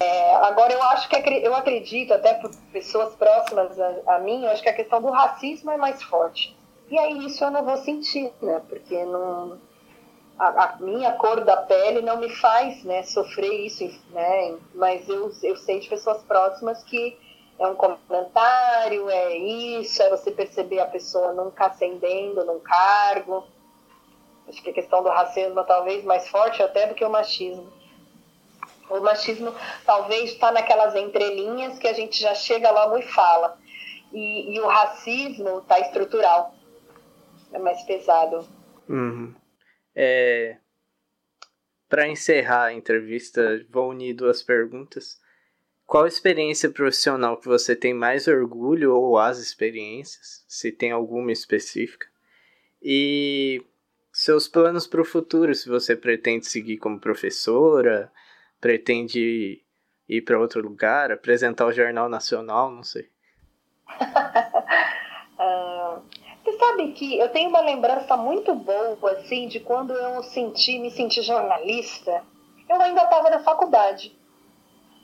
É, 0.00 0.34
agora, 0.36 0.72
eu 0.72 0.82
acho 0.84 1.08
que 1.08 1.16
eu 1.16 1.54
acredito, 1.54 2.14
até 2.14 2.34
por 2.34 2.50
pessoas 2.72 3.14
próximas 3.14 3.78
a, 3.78 4.14
a, 4.14 4.18
mim, 4.18 4.44
eu 4.44 4.50
acho 4.50 4.62
que 4.62 4.68
a 4.68 4.74
questão 4.74 5.00
do 5.00 5.10
racismo 5.10 5.70
é 5.70 5.76
mais 5.76 6.02
forte. 6.02 6.56
E 6.88 6.98
aí 6.98 7.26
isso 7.26 7.44
eu 7.44 7.50
não 7.50 7.62
vou 7.62 7.76
sentir, 7.76 8.32
né? 8.40 8.62
Porque 8.68 9.04
não, 9.04 9.58
a, 10.40 10.64
a 10.64 10.76
minha 10.78 11.12
cor 11.12 11.44
da 11.44 11.58
pele 11.58 12.00
não 12.00 12.16
me 12.16 12.30
faz 12.30 12.82
né, 12.82 13.02
sofrer 13.02 13.66
isso, 13.66 13.84
né? 14.10 14.56
Mas 14.74 15.06
eu, 15.06 15.30
eu 15.42 15.56
sei 15.56 15.80
de 15.80 15.88
pessoas 15.88 16.22
próximas 16.22 16.82
que 16.82 17.18
é 17.58 17.66
um 17.66 17.74
comentário, 17.74 19.10
é 19.10 19.36
isso, 19.36 20.02
é 20.02 20.08
você 20.08 20.30
perceber 20.30 20.80
a 20.80 20.86
pessoa 20.86 21.34
nunca 21.34 21.66
ascendendo 21.66 22.42
num 22.46 22.58
cargo. 22.58 23.46
Acho 24.48 24.62
que 24.62 24.70
a 24.70 24.72
questão 24.72 25.02
do 25.02 25.10
racismo 25.10 25.60
é 25.60 25.64
talvez 25.64 26.02
mais 26.04 26.26
forte 26.26 26.62
até 26.62 26.86
do 26.86 26.94
que 26.94 27.04
o 27.04 27.10
machismo. 27.10 27.70
O 28.88 28.98
machismo 29.00 29.54
talvez 29.84 30.32
está 30.32 30.50
naquelas 30.50 30.96
entrelinhas 30.96 31.78
que 31.78 31.86
a 31.86 31.92
gente 31.92 32.18
já 32.18 32.34
chega 32.34 32.70
logo 32.70 32.96
e 32.96 33.02
fala. 33.02 33.58
E, 34.10 34.54
e 34.54 34.60
o 34.60 34.66
racismo 34.66 35.58
está 35.58 35.78
estrutural. 35.78 36.54
É 37.52 37.58
mais 37.58 37.82
pesado. 37.82 38.48
Uhum. 38.88 39.34
É... 39.94 40.58
Para 41.88 42.08
encerrar 42.08 42.66
a 42.66 42.72
entrevista, 42.72 43.64
vou 43.68 43.90
unir 43.90 44.14
duas 44.14 44.42
perguntas. 44.42 45.20
Qual 45.86 46.06
experiência 46.06 46.70
profissional 46.70 47.36
que 47.36 47.48
você 47.48 47.74
tem 47.74 47.92
mais 47.92 48.28
orgulho 48.28 48.94
ou 48.94 49.18
as 49.18 49.38
experiências, 49.38 50.44
se 50.46 50.70
tem 50.70 50.92
alguma 50.92 51.32
específica? 51.32 52.06
E 52.80 53.60
seus 54.12 54.46
planos 54.46 54.86
para 54.86 55.00
o 55.00 55.04
futuro, 55.04 55.52
se 55.54 55.68
você 55.68 55.96
pretende 55.96 56.46
seguir 56.46 56.78
como 56.78 57.00
professora, 57.00 58.10
pretende 58.60 59.64
ir 60.08 60.22
para 60.22 60.38
outro 60.38 60.60
lugar, 60.60 61.10
apresentar 61.10 61.66
o 61.66 61.72
Jornal 61.72 62.08
Nacional, 62.08 62.70
não 62.70 62.82
sei. 62.82 63.08
uh, 65.38 65.79
você 66.42 66.56
sabe 66.58 66.92
que 66.92 67.18
eu 67.18 67.28
tenho 67.28 67.50
uma 67.50 67.60
lembrança 67.60 68.16
muito 68.16 68.54
boa, 68.54 69.12
assim, 69.12 69.46
de 69.48 69.60
quando 69.60 69.92
eu 69.92 70.22
senti, 70.22 70.78
me 70.78 70.90
senti 70.90 71.22
jornalista. 71.22 72.22
Eu 72.68 72.80
ainda 72.80 73.04
estava 73.04 73.28
na 73.30 73.40
faculdade. 73.40 74.16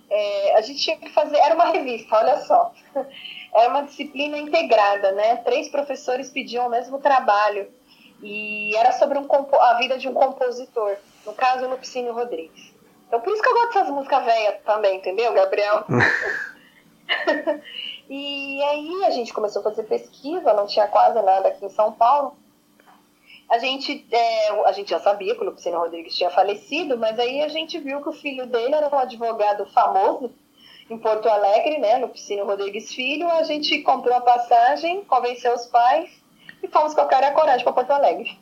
É, 0.08 0.56
a 0.56 0.60
gente 0.60 0.80
tinha 0.80 0.96
que 0.96 1.10
fazer, 1.10 1.36
era 1.36 1.54
uma 1.54 1.66
revista, 1.66 2.16
olha 2.16 2.38
só. 2.38 2.72
Era 3.54 3.70
uma 3.70 3.84
disciplina 3.84 4.36
integrada, 4.36 5.12
né? 5.12 5.36
Três 5.36 5.70
professores 5.70 6.28
pediam 6.28 6.66
o 6.66 6.70
mesmo 6.70 6.98
trabalho. 6.98 7.72
E 8.22 8.76
era 8.76 8.92
sobre 8.92 9.18
um, 9.18 9.26
a 9.58 9.74
vida 9.78 9.96
de 9.96 10.08
um 10.08 10.12
compositor, 10.12 10.96
no 11.24 11.32
caso, 11.32 11.66
Lupicínio 11.66 12.12
Rodrigues. 12.12 12.74
Então 13.06 13.18
por 13.20 13.32
isso 13.32 13.40
que 13.42 13.48
eu 13.48 13.54
gosto 13.54 13.72
dessas 13.72 13.90
músicas 13.90 14.24
velhas 14.26 14.60
também, 14.62 14.98
entendeu, 14.98 15.32
Gabriel? 15.32 15.86
e 18.08 18.62
aí 18.62 19.04
a 19.04 19.10
gente 19.10 19.32
começou 19.32 19.60
a 19.60 19.64
fazer 19.64 19.82
pesquisa, 19.84 20.52
não 20.52 20.66
tinha 20.66 20.86
quase 20.86 21.20
nada 21.22 21.48
aqui 21.48 21.64
em 21.64 21.70
São 21.70 21.92
Paulo. 21.92 22.36
A 23.48 23.58
gente, 23.58 24.06
é, 24.10 24.50
a 24.64 24.72
gente 24.72 24.90
já 24.90 24.98
sabia 24.98 25.34
que 25.34 25.40
o 25.40 25.44
Lupicínio 25.44 25.78
Rodrigues 25.78 26.16
tinha 26.16 26.30
falecido, 26.30 26.98
mas 26.98 27.18
aí 27.18 27.42
a 27.42 27.48
gente 27.48 27.78
viu 27.78 28.02
que 28.02 28.08
o 28.08 28.12
filho 28.12 28.46
dele 28.46 28.74
era 28.74 28.88
um 28.88 28.98
advogado 28.98 29.66
famoso 29.66 30.32
em 30.90 30.98
Porto 30.98 31.28
Alegre, 31.28 31.78
né, 31.78 31.98
Lupicínio 31.98 32.44
Rodrigues 32.44 32.92
Filho. 32.92 33.28
A 33.28 33.42
gente 33.44 33.82
comprou 33.82 34.16
a 34.16 34.20
passagem, 34.20 35.04
convenceu 35.04 35.54
os 35.54 35.66
pais 35.66 36.10
e 36.62 36.68
fomos 36.68 36.94
com 36.94 37.00
a 37.00 37.06
cara 37.06 37.26
e 37.26 37.28
a 37.30 37.34
coragem 37.34 37.62
para 37.62 37.72
Porto 37.72 37.90
Alegre. 37.90 38.36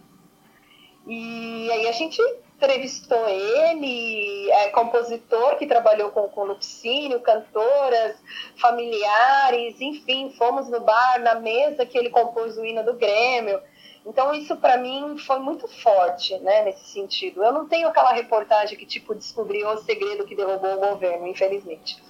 E 1.06 1.70
aí 1.70 1.86
a 1.86 1.92
gente 1.92 2.20
entrevistou 2.64 3.28
ele, 3.28 4.50
é 4.50 4.68
compositor 4.70 5.56
que 5.56 5.66
trabalhou 5.66 6.10
com, 6.10 6.28
com 6.28 6.44
Lupicínio, 6.44 7.20
cantoras, 7.20 8.16
familiares, 8.56 9.80
enfim, 9.80 10.34
fomos 10.36 10.68
no 10.68 10.80
bar, 10.80 11.20
na 11.20 11.34
mesa 11.34 11.84
que 11.84 11.96
ele 11.96 12.10
compôs 12.10 12.56
o 12.56 12.64
hino 12.64 12.82
do 12.82 12.94
Grêmio. 12.94 13.60
Então 14.06 14.34
isso 14.34 14.56
para 14.56 14.76
mim 14.76 15.16
foi 15.18 15.38
muito 15.38 15.68
forte, 15.68 16.38
né, 16.38 16.62
nesse 16.62 16.86
sentido. 16.86 17.42
Eu 17.42 17.52
não 17.52 17.68
tenho 17.68 17.88
aquela 17.88 18.12
reportagem 18.12 18.76
que 18.76 18.86
tipo 18.86 19.14
descobriu 19.14 19.68
o 19.68 19.78
segredo 19.78 20.26
que 20.26 20.34
derrubou 20.34 20.74
o 20.74 20.88
governo, 20.88 21.26
infelizmente. 21.26 22.02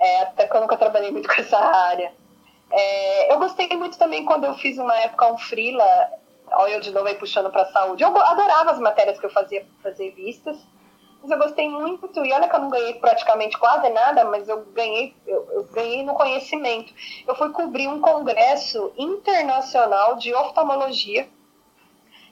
É, 0.00 0.22
até 0.22 0.46
que 0.46 0.56
eu 0.56 0.60
nunca 0.60 0.76
trabalhei 0.76 1.10
muito 1.10 1.28
com 1.28 1.40
essa 1.40 1.58
área. 1.58 2.12
É, 2.70 3.32
eu 3.32 3.38
gostei 3.38 3.68
muito 3.76 3.98
também 3.98 4.24
quando 4.24 4.44
eu 4.44 4.54
fiz 4.54 4.78
uma 4.78 4.96
época 4.96 5.32
um 5.32 5.38
freela 5.38 5.84
Olha 6.52 6.74
eu 6.74 6.80
de 6.80 6.90
novo 6.90 7.06
aí 7.06 7.14
puxando 7.14 7.50
para 7.50 7.62
a 7.62 7.72
saúde. 7.72 8.02
Eu 8.02 8.16
adorava 8.16 8.70
as 8.70 8.78
matérias 8.78 9.18
que 9.18 9.26
eu 9.26 9.30
fazia 9.30 9.66
fazer 9.82 10.10
vistas, 10.12 10.56
mas 11.22 11.30
eu 11.30 11.38
gostei 11.38 11.68
muito. 11.68 12.24
E 12.24 12.32
olha 12.32 12.48
que 12.48 12.54
eu 12.54 12.60
não 12.60 12.70
ganhei 12.70 12.94
praticamente 12.94 13.58
quase 13.58 13.88
nada, 13.90 14.24
mas 14.24 14.48
eu 14.48 14.64
ganhei, 14.72 15.14
eu, 15.26 15.48
eu 15.52 15.64
ganhei 15.64 16.02
no 16.02 16.14
conhecimento. 16.14 16.92
Eu 17.26 17.34
fui 17.34 17.50
cobrir 17.50 17.88
um 17.88 18.00
congresso 18.00 18.92
internacional 18.96 20.16
de 20.16 20.34
oftalmologia 20.34 21.28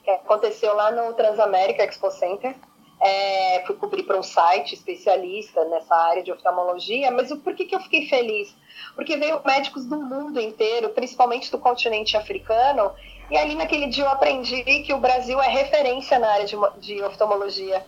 que 0.07 0.11
aconteceu 0.11 0.73
lá 0.75 0.93
no 0.93 1.13
Transamérica 1.15 1.83
Expo 1.83 2.11
Center. 2.13 2.55
É, 2.99 3.63
fui 3.67 3.77
cobrir 3.77 4.05
para 4.05 4.19
um 4.19 4.23
site 4.23 4.75
especialista 4.75 5.65
nessa 5.67 5.95
área 5.95 6.23
de 6.23 6.33
oftalmologia, 6.33 7.11
mas 7.11 7.31
o, 7.31 7.37
por 7.39 7.55
que, 7.55 7.67
que 7.67 7.75
eu 7.75 7.81
fiquei 7.81 8.09
feliz? 8.09 8.57
Porque 8.95 9.17
veio 9.19 9.43
médicos 9.45 9.85
do 9.85 10.01
mundo 10.01 10.41
inteiro, 10.41 10.89
principalmente 10.91 11.51
do 11.51 11.59
continente 11.59 12.17
africano, 12.17 12.95
e 13.31 13.37
ali 13.37 13.55
naquele 13.55 13.89
dia 13.89 14.05
eu 14.05 14.11
aprendi 14.11 14.63
que 14.83 14.95
o 14.95 14.99
Brasil 14.99 15.41
é 15.41 15.49
referência 15.49 16.19
na 16.19 16.29
área 16.29 16.47
de, 16.47 16.57
de 16.79 17.03
oftalmologia. 17.03 17.85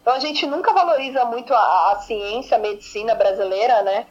Então 0.00 0.14
a 0.14 0.20
gente 0.20 0.46
nunca 0.46 0.72
valoriza 0.72 1.24
muito 1.24 1.52
a, 1.52 1.92
a, 1.92 1.96
ciência, 2.02 2.56
a 2.56 2.60
medicina 2.60 3.14
brasileira, 3.14 3.82
né? 3.82 4.06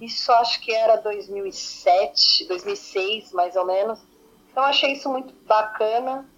Isso 0.00 0.30
acho 0.32 0.60
que 0.60 0.72
era 0.72 0.96
2007, 0.96 2.46
2006 2.46 3.32
mais 3.32 3.56
ou 3.56 3.64
menos. 3.64 3.98
Então 4.50 4.62
achei 4.62 4.92
isso 4.92 5.08
muito 5.08 5.32
bacana. 5.46 6.28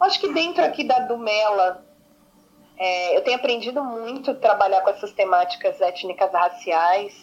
Acho 0.00 0.18
que 0.18 0.32
dentro 0.32 0.64
aqui 0.64 0.82
da 0.82 1.00
Dumela 1.00 1.84
é, 2.76 3.16
eu 3.16 3.22
tenho 3.22 3.36
aprendido 3.36 3.84
muito 3.84 4.34
trabalhar 4.34 4.80
com 4.80 4.90
essas 4.90 5.12
temáticas 5.12 5.80
étnicas 5.80 6.32
raciais, 6.32 7.14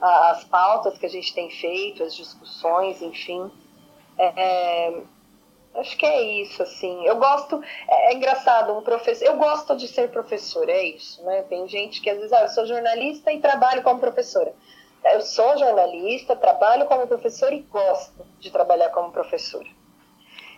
as 0.00 0.44
pautas 0.44 0.98
que 0.98 1.06
a 1.06 1.08
gente 1.08 1.32
tem 1.32 1.50
feito, 1.50 2.02
as 2.02 2.14
discussões, 2.14 3.00
enfim. 3.00 3.50
É, 4.18 5.00
Acho 5.78 5.96
que 5.96 6.04
é 6.04 6.20
isso, 6.42 6.60
assim. 6.62 7.04
Eu 7.06 7.16
gosto, 7.16 7.62
é, 7.88 8.10
é, 8.10 8.14
engraçado, 8.14 8.76
um 8.76 8.82
professor. 8.82 9.24
Eu 9.24 9.36
gosto 9.36 9.76
de 9.76 9.86
ser 9.86 10.10
professor, 10.10 10.68
é 10.68 10.82
isso, 10.82 11.22
né? 11.24 11.42
Tem 11.42 11.68
gente 11.68 12.00
que 12.00 12.10
às 12.10 12.16
vezes, 12.16 12.32
ah, 12.32 12.42
eu 12.42 12.48
sou 12.48 12.66
jornalista 12.66 13.32
e 13.32 13.40
trabalho 13.40 13.82
como 13.82 14.00
professora. 14.00 14.52
Eu 15.04 15.20
sou 15.20 15.56
jornalista, 15.56 16.34
trabalho 16.34 16.86
como 16.86 17.06
professora 17.06 17.54
e 17.54 17.60
gosto 17.60 18.26
de 18.40 18.50
trabalhar 18.50 18.90
como 18.90 19.12
professora. 19.12 19.68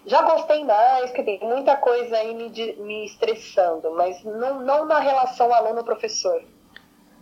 Já 0.07 0.23
gostei 0.23 0.65
mais, 0.65 1.11
tem 1.13 1.39
muita 1.41 1.77
coisa 1.77 2.17
aí 2.17 2.35
me, 2.35 2.49
me 2.49 3.05
estressando, 3.05 3.95
mas 3.95 4.25
não, 4.25 4.61
não 4.61 4.87
na 4.87 4.99
relação 4.99 5.53
aluno-professor, 5.53 6.43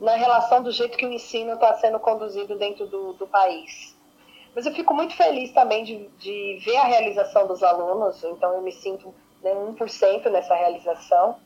na 0.01 0.15
relação 0.15 0.63
do 0.63 0.71
jeito 0.71 0.97
que 0.97 1.05
o 1.05 1.13
ensino 1.13 1.55
está 1.55 1.75
sendo 1.75 1.99
conduzido 1.99 2.57
dentro 2.57 2.87
do, 2.87 3.15
do 3.15 3.27
país. 3.27 3.98
Mas 4.59 4.67
eu 4.67 4.75
fico 4.75 4.93
muito 4.93 5.15
feliz 5.15 5.53
também 5.53 5.85
de, 5.85 6.09
de 6.19 6.61
ver 6.65 6.77
a 6.79 6.83
realização 6.83 7.47
dos 7.47 7.63
alunos, 7.63 8.25
então 8.25 8.55
eu 8.55 8.61
me 8.61 8.73
sinto 8.73 9.15
né, 9.41 9.55
1% 9.55 10.29
nessa 10.31 10.53
realização. 10.53 11.37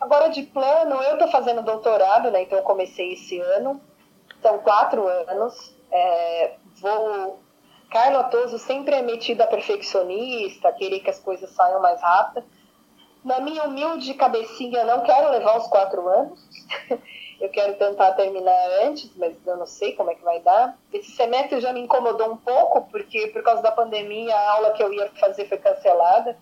Agora, 0.00 0.28
de 0.28 0.44
plano, 0.44 1.02
eu 1.02 1.14
estou 1.14 1.26
fazendo 1.32 1.62
doutorado, 1.62 2.30
né, 2.30 2.42
então 2.42 2.56
eu 2.56 2.62
comecei 2.62 3.14
esse 3.14 3.40
ano, 3.40 3.80
são 4.40 4.60
quatro 4.60 5.04
anos. 5.08 5.74
É, 5.90 6.54
vou. 6.80 7.40
Carlos 7.90 8.20
Atoso 8.20 8.56
sempre 8.56 8.94
é 8.94 9.02
metido 9.02 9.40
a 9.40 9.46
perfeccionista, 9.48 10.72
querer 10.74 11.00
que 11.00 11.10
as 11.10 11.18
coisas 11.18 11.50
saiam 11.50 11.82
mais 11.82 12.00
rápido. 12.00 12.46
Na 13.24 13.40
minha 13.40 13.64
humilde 13.64 14.14
cabecinha, 14.14 14.84
não 14.84 15.00
quero 15.00 15.28
levar 15.32 15.58
os 15.58 15.66
quatro 15.66 16.06
anos. 16.06 16.40
eu 17.40 17.48
quero 17.50 17.74
tentar 17.74 18.12
terminar 18.12 18.70
antes, 18.82 19.10
mas 19.16 19.34
eu 19.46 19.56
não 19.56 19.66
sei 19.66 19.92
como 19.92 20.10
é 20.10 20.14
que 20.14 20.24
vai 20.24 20.40
dar. 20.40 20.76
Esse 20.92 21.12
semestre 21.12 21.60
já 21.60 21.72
me 21.72 21.80
incomodou 21.80 22.32
um 22.32 22.36
pouco, 22.36 22.88
porque 22.90 23.28
por 23.28 23.42
causa 23.42 23.62
da 23.62 23.70
pandemia 23.70 24.34
a 24.34 24.50
aula 24.52 24.72
que 24.72 24.82
eu 24.82 24.92
ia 24.92 25.08
fazer 25.20 25.48
foi 25.48 25.58
cancelada. 25.58 26.36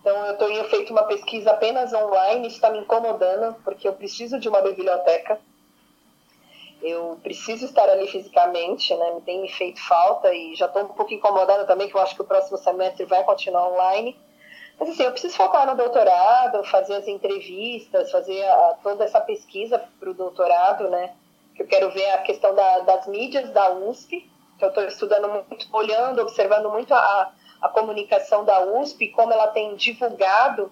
Então 0.00 0.16
eu 0.26 0.36
tenho 0.36 0.64
feito 0.64 0.92
uma 0.92 1.04
pesquisa 1.04 1.50
apenas 1.50 1.92
online, 1.92 2.48
está 2.48 2.70
me 2.70 2.78
incomodando, 2.78 3.54
porque 3.62 3.86
eu 3.86 3.92
preciso 3.92 4.38
de 4.38 4.48
uma 4.48 4.62
biblioteca 4.62 5.38
eu 6.82 7.18
preciso 7.22 7.64
estar 7.64 7.88
ali 7.88 8.06
fisicamente, 8.06 8.94
né? 8.94 9.14
Me 9.14 9.20
tem 9.22 9.40
me 9.40 9.48
feito 9.48 9.80
falta 9.80 10.32
e 10.32 10.54
já 10.54 10.66
estou 10.66 10.84
um 10.84 10.88
pouco 10.88 11.12
incomodada 11.12 11.64
também, 11.64 11.88
que 11.88 11.96
eu 11.96 12.00
acho 12.00 12.14
que 12.14 12.22
o 12.22 12.26
próximo 12.26 12.56
semestre 12.58 13.04
vai 13.04 13.24
continuar 13.24 13.68
online. 13.68 14.16
Mas 14.78 14.90
assim, 14.90 15.02
eu 15.02 15.10
preciso 15.10 15.36
focar 15.36 15.66
no 15.66 15.76
doutorado, 15.76 16.62
fazer 16.64 16.94
as 16.94 17.08
entrevistas, 17.08 18.10
fazer 18.10 18.44
a, 18.44 18.76
toda 18.82 19.04
essa 19.04 19.20
pesquisa 19.20 19.82
para 19.98 20.10
o 20.10 20.14
doutorado, 20.14 20.88
né? 20.88 21.14
Que 21.54 21.62
eu 21.62 21.66
quero 21.66 21.90
ver 21.90 22.10
a 22.10 22.18
questão 22.18 22.54
da, 22.54 22.80
das 22.80 23.06
mídias 23.06 23.50
da 23.50 23.70
USP, 23.72 24.30
que 24.58 24.64
eu 24.64 24.68
estou 24.68 24.84
estudando 24.84 25.28
muito, 25.28 25.68
olhando, 25.72 26.22
observando 26.22 26.70
muito 26.70 26.94
a, 26.94 27.32
a 27.60 27.68
comunicação 27.68 28.44
da 28.44 28.60
USP, 28.60 29.08
como 29.08 29.32
ela 29.32 29.48
tem 29.48 29.74
divulgado 29.74 30.70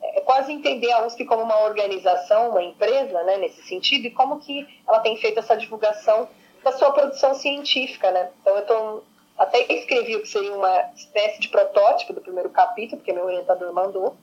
é 0.00 0.20
quase 0.20 0.52
entender 0.52 0.90
a 0.92 1.04
USP 1.06 1.24
como 1.24 1.42
uma 1.42 1.60
organização, 1.62 2.50
uma 2.50 2.62
empresa, 2.62 3.22
né, 3.24 3.36
nesse 3.36 3.62
sentido, 3.64 4.06
e 4.06 4.10
como 4.10 4.38
que 4.38 4.66
ela 4.86 5.00
tem 5.00 5.16
feito 5.16 5.38
essa 5.38 5.56
divulgação 5.56 6.28
da 6.62 6.72
sua 6.72 6.92
produção 6.92 7.34
científica, 7.34 8.10
né? 8.10 8.30
Então 8.40 8.56
eu 8.56 8.66
tô, 8.66 9.02
até 9.38 9.72
escrevi 9.72 10.16
o 10.16 10.22
que 10.22 10.28
seria 10.28 10.52
uma 10.52 10.90
espécie 10.96 11.40
de 11.40 11.48
protótipo 11.48 12.12
do 12.12 12.20
primeiro 12.20 12.50
capítulo, 12.50 12.98
porque 12.98 13.12
meu 13.12 13.24
orientador 13.24 13.72
mandou. 13.72 14.16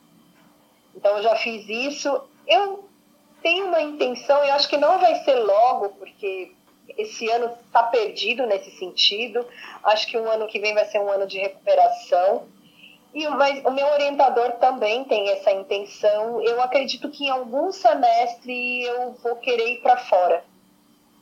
Então 0.93 1.15
eu 1.17 1.23
já 1.23 1.35
fiz 1.37 1.67
isso. 1.69 2.21
Eu 2.45 2.87
tenho 3.41 3.67
uma 3.67 3.81
intenção, 3.81 4.43
e 4.43 4.49
acho 4.49 4.67
que 4.67 4.77
não 4.77 4.99
vai 4.99 5.15
ser 5.23 5.35
logo, 5.35 5.89
porque 5.89 6.51
esse 6.97 7.29
ano 7.29 7.51
está 7.65 7.83
perdido 7.83 8.45
nesse 8.45 8.71
sentido. 8.71 9.47
Acho 9.83 10.05
que 10.07 10.17
o 10.17 10.29
ano 10.29 10.47
que 10.47 10.59
vem 10.59 10.73
vai 10.73 10.85
ser 10.85 10.99
um 10.99 11.09
ano 11.09 11.25
de 11.25 11.37
recuperação. 11.37 12.47
E, 13.13 13.25
mas 13.29 13.63
o 13.63 13.71
meu 13.71 13.87
orientador 13.87 14.53
também 14.53 15.05
tem 15.05 15.29
essa 15.29 15.51
intenção. 15.51 16.41
Eu 16.41 16.61
acredito 16.61 17.09
que 17.09 17.25
em 17.25 17.29
algum 17.29 17.71
semestre 17.71 18.83
eu 18.83 19.13
vou 19.23 19.37
querer 19.37 19.69
ir 19.69 19.81
para 19.81 19.95
fora. 19.95 20.43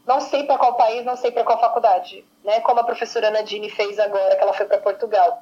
Não 0.05 0.19
sei 0.19 0.43
para 0.43 0.57
qual 0.57 0.75
país, 0.75 1.05
não 1.05 1.15
sei 1.15 1.31
para 1.31 1.43
qual 1.43 1.59
faculdade, 1.59 2.25
né? 2.43 2.59
Como 2.61 2.79
a 2.79 2.83
professora 2.83 3.31
Nadine 3.31 3.69
fez 3.69 3.97
agora, 3.97 4.35
que 4.35 4.43
ela 4.43 4.53
foi 4.53 4.65
para 4.65 4.77
Portugal. 4.79 5.41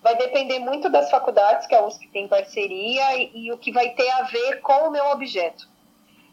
Vai 0.00 0.14
depender 0.16 0.60
muito 0.60 0.88
das 0.88 1.10
faculdades 1.10 1.66
que 1.66 1.74
a 1.74 1.84
USP 1.84 2.06
tem 2.08 2.28
parceria 2.28 3.16
e, 3.16 3.46
e 3.46 3.52
o 3.52 3.58
que 3.58 3.72
vai 3.72 3.90
ter 3.90 4.08
a 4.10 4.22
ver 4.22 4.60
com 4.60 4.88
o 4.88 4.90
meu 4.90 5.06
objeto. 5.06 5.68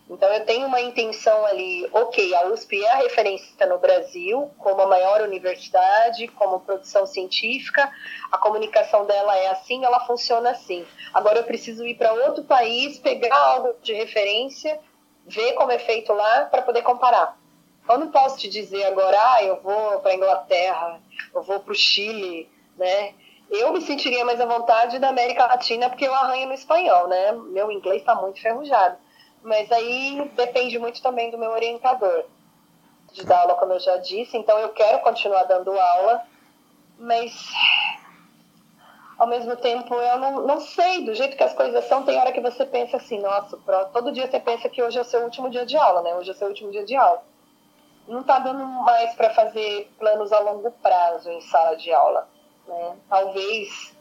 Então 0.09 0.32
eu 0.32 0.45
tenho 0.45 0.67
uma 0.67 0.82
intenção 0.82 1.45
ali, 1.45 1.89
ok, 1.91 2.36
a 2.36 2.47
USP 2.47 2.84
é 2.84 2.91
a 2.91 2.97
referência 2.97 3.65
no 3.65 3.80
Brasil 3.80 4.51
como 4.59 4.82
a 4.82 4.88
maior 4.88 5.21
universidade, 5.21 6.28
como 6.28 6.59
produção 6.59 7.07
científica, 7.07 7.89
a 8.32 8.38
comunicação 8.38 9.05
dela 9.05 9.36
é 9.38 9.47
assim, 9.47 9.84
ela 9.84 10.01
funciona 10.01 10.51
assim. 10.51 10.86
Agora 11.13 11.39
eu 11.39 11.43
preciso 11.43 11.86
ir 11.88 11.95
para 11.95 12.13
outro 12.13 12.43
país, 12.43 12.99
pegar 12.99 13.36
algo 13.36 13.74
de 13.82 13.93
referência, 13.93 14.80
ver 15.26 15.53
como 15.53 15.71
é 15.71 15.80
feito 15.80 16.11
lá 16.11 16.45
para 16.45 16.61
poder 16.61 16.82
comparar. 16.82 17.41
Eu 17.88 17.97
não 17.97 18.11
posso 18.11 18.38
te 18.38 18.49
dizer 18.49 18.86
agora, 18.86 19.17
ah, 19.34 19.43
eu 19.43 19.61
vou 19.61 19.99
para 19.99 20.11
a 20.11 20.15
Inglaterra, 20.15 21.01
eu 21.34 21.43
vou 21.43 21.59
para 21.59 21.71
o 21.71 21.75
Chile, 21.75 22.49
né? 22.77 23.13
Eu 23.49 23.73
me 23.73 23.81
sentiria 23.81 24.23
mais 24.23 24.39
à 24.39 24.45
vontade 24.45 24.99
da 24.99 25.09
América 25.09 25.45
Latina 25.45 25.89
porque 25.89 26.07
eu 26.07 26.13
arranho 26.13 26.47
no 26.47 26.53
espanhol, 26.53 27.07
né? 27.07 27.31
Meu 27.34 27.71
inglês 27.71 28.01
está 28.01 28.15
muito 28.15 28.41
ferrujado. 28.41 28.97
Mas 29.43 29.71
aí 29.71 30.31
depende 30.36 30.79
muito 30.79 31.01
também 31.01 31.29
do 31.29 31.38
meu 31.38 31.51
orientador 31.51 32.23
de 33.11 33.25
dar 33.25 33.41
aula, 33.41 33.55
como 33.55 33.73
eu 33.73 33.79
já 33.79 33.97
disse. 33.97 34.38
Então 34.38 34.57
eu 34.57 34.69
quero 34.69 34.99
continuar 34.99 35.43
dando 35.43 35.77
aula, 35.77 36.23
mas 36.97 37.51
ao 39.19 39.27
mesmo 39.27 39.55
tempo 39.57 39.93
eu 39.93 40.17
não, 40.17 40.47
não 40.47 40.59
sei, 40.61 41.03
do 41.03 41.13
jeito 41.13 41.36
que 41.36 41.43
as 41.43 41.53
coisas 41.53 41.86
são, 41.86 42.03
tem 42.03 42.17
hora 42.17 42.31
que 42.31 42.41
você 42.41 42.65
pensa 42.65 42.97
assim, 42.97 43.19
nossa, 43.19 43.57
todo 43.91 44.11
dia 44.11 44.27
você 44.29 44.39
pensa 44.39 44.69
que 44.69 44.81
hoje 44.81 44.97
é 44.97 45.01
o 45.01 45.05
seu 45.05 45.21
último 45.21 45.49
dia 45.49 45.65
de 45.65 45.77
aula, 45.77 46.01
né? 46.01 46.15
Hoje 46.15 46.29
é 46.29 46.34
o 46.34 46.38
seu 46.38 46.47
último 46.47 46.71
dia 46.71 46.86
de 46.86 46.95
aula. 46.95 47.21
Não 48.08 48.22
está 48.22 48.39
dando 48.39 48.66
mais 48.66 49.14
para 49.16 49.30
fazer 49.34 49.91
planos 49.97 50.32
a 50.34 50.39
longo 50.39 50.72
prazo 50.72 51.30
em 51.32 51.41
sala 51.41 51.76
de 51.76 51.91
aula. 51.91 52.28
Né? 52.68 52.97
Talvez 53.10 53.93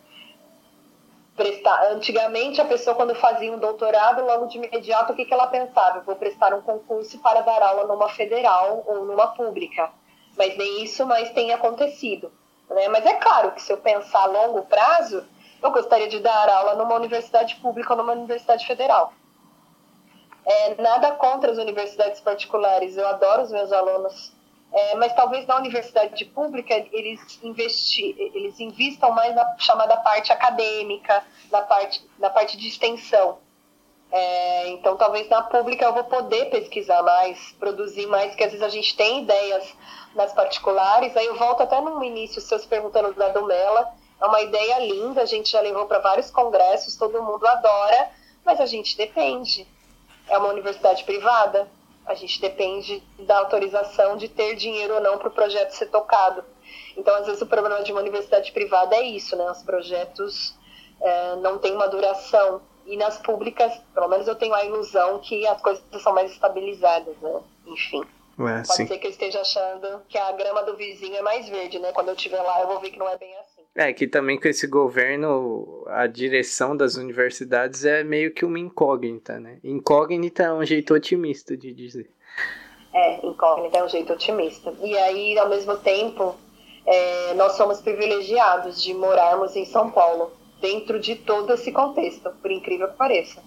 prestar. 1.36 1.92
Antigamente, 1.92 2.60
a 2.60 2.64
pessoa, 2.64 2.96
quando 2.96 3.14
fazia 3.14 3.52
um 3.52 3.58
doutorado, 3.58 4.24
logo 4.24 4.46
de 4.46 4.58
imediato, 4.58 5.12
o 5.12 5.16
que, 5.16 5.24
que 5.24 5.32
ela 5.32 5.46
pensava? 5.46 5.98
Eu 5.98 6.02
vou 6.02 6.16
prestar 6.16 6.54
um 6.54 6.60
concurso 6.60 7.18
para 7.20 7.40
dar 7.40 7.62
aula 7.62 7.86
numa 7.86 8.08
federal 8.08 8.82
ou 8.86 9.04
numa 9.04 9.28
pública. 9.28 9.90
Mas 10.36 10.56
nem 10.56 10.82
isso 10.82 11.06
mais 11.06 11.30
tem 11.30 11.52
acontecido. 11.52 12.32
Né? 12.70 12.88
Mas 12.88 13.04
é 13.06 13.14
claro 13.14 13.52
que 13.52 13.62
se 13.62 13.72
eu 13.72 13.78
pensar 13.78 14.22
a 14.22 14.26
longo 14.26 14.62
prazo, 14.62 15.24
eu 15.62 15.70
gostaria 15.70 16.08
de 16.08 16.20
dar 16.20 16.48
aula 16.48 16.74
numa 16.74 16.94
universidade 16.94 17.56
pública 17.56 17.92
ou 17.92 17.98
numa 17.98 18.12
universidade 18.12 18.66
federal. 18.66 19.12
É, 20.44 20.74
nada 20.82 21.12
contra 21.12 21.52
as 21.52 21.58
universidades 21.58 22.20
particulares, 22.20 22.96
eu 22.96 23.06
adoro 23.06 23.42
os 23.42 23.50
meus 23.50 23.72
alunos 23.72 24.32
é, 24.72 24.94
mas 24.94 25.12
talvez 25.14 25.46
na 25.46 25.56
universidade 25.56 26.24
pública 26.24 26.74
eles, 26.92 27.38
investi, 27.42 28.16
eles 28.34 28.58
investam 28.58 29.12
mais 29.12 29.34
na 29.34 29.58
chamada 29.58 29.98
parte 29.98 30.32
acadêmica, 30.32 31.22
na 31.50 31.60
parte, 31.60 32.02
na 32.18 32.30
parte 32.30 32.56
de 32.56 32.68
extensão. 32.68 33.38
É, 34.10 34.68
então, 34.68 34.96
talvez 34.96 35.28
na 35.28 35.42
pública 35.42 35.84
eu 35.84 35.92
vou 35.92 36.04
poder 36.04 36.46
pesquisar 36.46 37.02
mais, 37.02 37.52
produzir 37.58 38.06
mais, 38.06 38.34
que 38.34 38.42
às 38.44 38.50
vezes 38.50 38.64
a 38.64 38.70
gente 38.70 38.96
tem 38.96 39.22
ideias 39.22 39.74
nas 40.14 40.32
particulares. 40.32 41.14
Aí 41.16 41.26
eu 41.26 41.36
volto 41.36 41.62
até 41.62 41.78
no 41.78 42.02
início, 42.02 42.40
seus 42.40 42.64
perguntando 42.64 43.12
da 43.12 43.28
Domela. 43.28 43.92
É 44.20 44.24
uma 44.24 44.40
ideia 44.40 44.78
linda, 44.78 45.20
a 45.22 45.26
gente 45.26 45.50
já 45.50 45.60
levou 45.60 45.86
para 45.86 45.98
vários 45.98 46.30
congressos, 46.30 46.96
todo 46.96 47.22
mundo 47.22 47.46
adora, 47.46 48.10
mas 48.44 48.58
a 48.58 48.66
gente 48.66 48.96
depende. 48.96 49.66
É 50.32 50.38
uma 50.38 50.48
universidade 50.48 51.04
privada, 51.04 51.68
a 52.06 52.14
gente 52.14 52.40
depende 52.40 53.02
da 53.18 53.38
autorização 53.38 54.16
de 54.16 54.28
ter 54.28 54.56
dinheiro 54.56 54.94
ou 54.94 55.00
não 55.00 55.18
para 55.18 55.28
o 55.28 55.30
projeto 55.30 55.72
ser 55.72 55.86
tocado. 55.86 56.42
Então, 56.96 57.14
às 57.16 57.26
vezes, 57.26 57.42
o 57.42 57.46
problema 57.46 57.82
de 57.82 57.92
uma 57.92 58.00
universidade 58.00 58.50
privada 58.50 58.96
é 58.96 59.02
isso, 59.02 59.36
né? 59.36 59.50
Os 59.50 59.62
projetos 59.62 60.54
é, 61.02 61.36
não 61.36 61.58
têm 61.58 61.74
uma 61.74 61.86
duração. 61.86 62.62
E 62.86 62.96
nas 62.96 63.18
públicas, 63.18 63.72
pelo 63.92 64.08
menos 64.08 64.26
eu 64.26 64.34
tenho 64.34 64.54
a 64.54 64.64
ilusão 64.64 65.18
que 65.18 65.46
as 65.46 65.60
coisas 65.60 65.84
são 66.02 66.14
mais 66.14 66.32
estabilizadas, 66.32 67.14
né? 67.18 67.40
Enfim. 67.66 68.02
Ué, 68.38 68.62
Pode 68.66 68.74
sim. 68.74 68.86
ser 68.86 68.98
que 68.98 69.06
eu 69.06 69.10
esteja 69.10 69.42
achando 69.42 70.02
que 70.08 70.16
a 70.16 70.32
grama 70.32 70.62
do 70.62 70.74
vizinho 70.76 71.16
é 71.16 71.22
mais 71.22 71.46
verde, 71.46 71.78
né? 71.78 71.92
Quando 71.92 72.08
eu 72.08 72.14
estiver 72.14 72.40
lá, 72.40 72.62
eu 72.62 72.68
vou 72.68 72.80
ver 72.80 72.90
que 72.90 72.98
não 72.98 73.08
é 73.08 73.18
bem 73.18 73.36
assim. 73.36 73.51
É, 73.74 73.90
que 73.92 74.06
também 74.06 74.38
com 74.38 74.48
esse 74.48 74.66
governo, 74.66 75.84
a 75.88 76.06
direção 76.06 76.76
das 76.76 76.96
universidades 76.96 77.86
é 77.86 78.04
meio 78.04 78.30
que 78.30 78.44
uma 78.44 78.58
incógnita, 78.58 79.40
né? 79.40 79.58
Incógnita 79.64 80.42
é 80.42 80.52
um 80.52 80.64
jeito 80.64 80.92
otimista 80.92 81.56
de 81.56 81.72
dizer. 81.72 82.10
É, 82.92 83.26
incógnita 83.26 83.78
é 83.78 83.84
um 83.84 83.88
jeito 83.88 84.12
otimista. 84.12 84.74
E 84.82 84.94
aí, 84.98 85.38
ao 85.38 85.48
mesmo 85.48 85.74
tempo, 85.78 86.36
é, 86.84 87.32
nós 87.32 87.52
somos 87.52 87.80
privilegiados 87.80 88.82
de 88.82 88.92
morarmos 88.92 89.56
em 89.56 89.64
São 89.64 89.90
Paulo, 89.90 90.32
dentro 90.60 91.00
de 91.00 91.16
todo 91.16 91.54
esse 91.54 91.72
contexto, 91.72 92.30
por 92.42 92.50
incrível 92.50 92.88
que 92.88 92.96
pareça. 92.96 93.42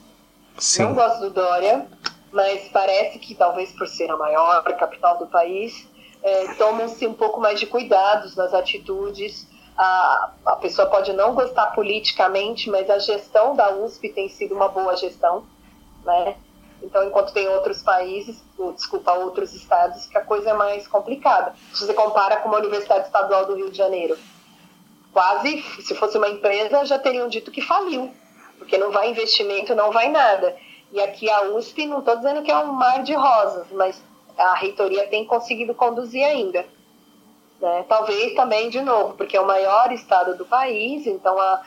Sim. 0.58 0.84
Não 0.84 0.96
gosto 0.96 1.22
do 1.22 1.30
Dória, 1.30 1.86
mas 2.32 2.68
parece 2.70 3.20
que 3.20 3.36
talvez 3.36 3.72
por 3.72 3.88
ser 3.88 4.10
a 4.10 4.18
maior 4.18 4.64
capital 4.76 5.20
do 5.20 5.28
país, 5.28 5.88
é, 6.24 6.54
tomam-se 6.56 7.06
um 7.06 7.14
pouco 7.14 7.40
mais 7.40 7.60
de 7.60 7.68
cuidados 7.68 8.36
nas 8.36 8.56
atitudes 8.56 9.48
a, 9.78 10.32
a 10.46 10.56
pessoa 10.56 10.88
pode 10.90 11.12
não 11.14 11.34
gostar 11.34 11.68
politicamente, 11.68 12.70
mas 12.70 12.90
a 12.90 13.00
gestão 13.00 13.56
da 13.56 13.72
USP 13.72 14.10
tem 14.10 14.30
sido 14.30 14.56
uma 14.56 14.70
boa 14.70 14.96
gestão, 14.96 15.46
né? 16.04 16.38
Então, 16.82 17.04
enquanto 17.04 17.34
tem 17.34 17.48
outros 17.48 17.82
países, 17.82 18.44
ou, 18.58 18.72
desculpa, 18.72 19.12
outros 19.14 19.54
estados, 19.54 20.06
que 20.06 20.18
a 20.18 20.24
coisa 20.24 20.52
é 20.52 20.54
mais 20.54 20.88
complicada. 20.88 21.54
Se 21.74 21.86
você 21.86 21.94
compara 21.94 22.38
com 22.38 22.50
uma 22.50 22.60
universidade 22.60 23.06
estadual 23.06 23.46
do 23.46 23.56
Rio 23.56 23.72
de 23.72 23.78
Janeiro, 23.78 24.18
quase, 25.12 25.62
se 25.82 25.96
fosse 25.96 26.18
uma 26.18 26.30
empresa, 26.30 26.86
já 26.86 27.00
teriam 27.00 27.28
dito 27.28 27.52
que 27.52 27.62
faliu, 27.62 28.14
porque 28.58 28.78
não 28.78 28.92
vai 28.92 29.10
investimento, 29.10 29.74
não 29.74 29.92
vai 29.92 30.10
nada. 30.10 30.56
E 30.92 31.02
aqui 31.02 31.30
a 31.30 31.44
USP, 31.54 31.86
não 31.86 32.00
estou 32.00 32.16
dizendo 32.18 32.44
que 32.44 32.52
é 32.52 32.58
um 32.58 32.74
mar 32.74 33.04
de 33.04 33.14
rosas, 33.14 33.68
mas 33.72 34.02
a 34.38 34.54
reitoria 34.56 35.08
tem 35.08 35.26
conseguido 35.26 35.74
conduzir 35.74 36.24
ainda. 36.24 36.66
Né? 37.60 37.86
Talvez 37.88 38.34
também, 38.34 38.70
de 38.70 38.82
novo, 38.82 39.16
porque 39.16 39.38
é 39.38 39.42
o 39.42 39.48
maior 39.48 39.92
estado 39.92 40.38
do 40.38 40.46
país, 40.46 41.08
então 41.08 41.40
a, 41.40 41.64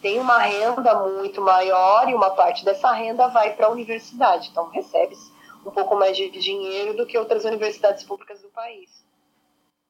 tem 0.00 0.20
uma 0.20 0.38
renda 0.38 0.94
muito 1.08 1.40
maior 1.40 2.08
e 2.08 2.14
uma 2.14 2.30
parte 2.30 2.64
dessa 2.64 2.92
renda 2.92 3.28
vai 3.28 3.54
para 3.54 3.66
a 3.66 3.70
universidade. 3.70 4.48
Então 4.50 4.68
recebe 4.68 5.16
um 5.64 5.70
pouco 5.70 5.96
mais 5.96 6.16
de 6.16 6.30
dinheiro 6.30 6.96
do 6.96 7.06
que 7.06 7.18
outras 7.18 7.44
universidades 7.44 8.04
públicas 8.04 8.40
do 8.40 8.48
país. 8.48 9.04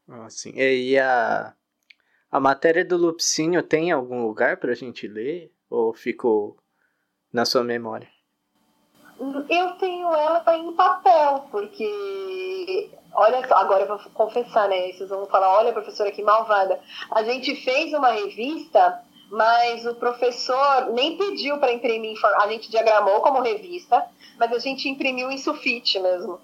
Ah, 0.09 0.30
sim. 0.30 0.53
E 0.57 0.99
a, 0.99 1.55
a 2.30 2.41
matéria 2.41 2.84
do 2.84 2.97
Lupicínio 2.97 3.62
tem 3.62 3.91
algum 3.91 4.26
lugar 4.26 4.57
para 4.57 4.72
a 4.72 4.76
gente 4.76 5.07
ler? 5.07 5.53
Ou 5.68 5.93
ficou 5.93 6.57
na 7.32 7.45
sua 7.45 7.62
memória? 7.62 8.09
Eu 9.18 9.70
tenho 9.72 10.12
ela 10.14 10.44
em 10.56 10.72
papel, 10.72 11.46
porque 11.50 12.90
olha 13.14 13.46
só, 13.48 13.54
agora 13.56 13.84
eu 13.84 13.88
vou 13.88 13.98
confessar, 14.12 14.68
né? 14.68 14.92
Vocês 14.92 15.08
vão 15.08 15.26
falar, 15.26 15.58
olha, 15.58 15.72
professora, 15.72 16.12
que 16.12 16.22
malvada. 16.22 16.78
A 17.10 17.22
gente 17.22 17.56
fez 17.56 17.94
uma 17.94 18.10
revista, 18.10 19.00
mas 19.30 19.86
o 19.86 19.94
professor 19.94 20.92
nem 20.92 21.16
pediu 21.16 21.58
para 21.58 21.72
imprimir, 21.72 22.18
a 22.40 22.48
gente 22.48 22.70
diagramou 22.70 23.20
como 23.20 23.40
revista, 23.40 24.06
mas 24.38 24.52
a 24.52 24.58
gente 24.58 24.88
imprimiu 24.88 25.30
em 25.30 25.38
sulfite 25.38 25.98
mesmo. 25.98 26.38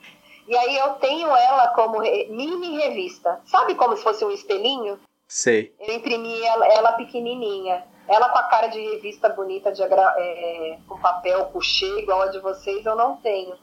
E 0.48 0.56
aí 0.56 0.76
eu 0.78 0.94
tenho 0.94 1.28
ela 1.28 1.68
como 1.68 2.00
mini 2.00 2.76
revista. 2.78 3.40
Sabe 3.44 3.74
como 3.74 3.96
se 3.96 4.02
fosse 4.02 4.24
um 4.24 4.30
espelhinho? 4.30 4.98
Sei. 5.28 5.74
Eu 5.78 5.94
imprimi 5.94 6.42
ela, 6.42 6.66
ela 6.66 6.92
pequenininha. 6.92 7.84
Ela 8.12 8.28
com 8.28 8.38
a 8.38 8.42
cara 8.42 8.66
de 8.66 8.78
revista 8.78 9.30
bonita, 9.30 9.72
de, 9.72 9.82
é, 9.82 10.78
com 10.86 11.00
papel 11.00 11.46
couché, 11.46 11.86
igual 11.98 12.22
a 12.22 12.26
de 12.26 12.40
vocês, 12.40 12.84
eu 12.84 12.94
não 12.94 13.16
tenho. 13.16 13.56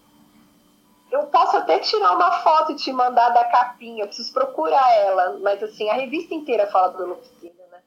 Eu 1.12 1.28
posso 1.28 1.58
até 1.58 1.78
tirar 1.80 2.16
uma 2.16 2.32
foto 2.42 2.72
e 2.72 2.76
te 2.76 2.92
mandar 2.92 3.30
da 3.30 3.44
capinha, 3.46 4.04
eu 4.04 4.08
preciso 4.08 4.34
procurar 4.34 4.92
ela. 4.96 5.38
Mas 5.40 5.62
assim, 5.62 5.88
a 5.90 5.94
revista 5.94 6.34
inteira 6.34 6.66
fala 6.68 6.90
do 6.90 7.06
Lupicínio, 7.06 7.68
né? 7.72 7.80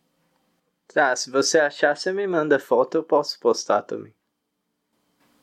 Tá, 0.93 1.17
se 1.17 1.31
você 1.31 1.59
achar, 1.59 1.97
você 1.97 2.13
me 2.13 2.27
manda 2.29 2.61
foto, 2.61 2.97
eu 2.97 3.03
posso 3.03 3.41
postar 3.41 3.83
também. 3.83 4.15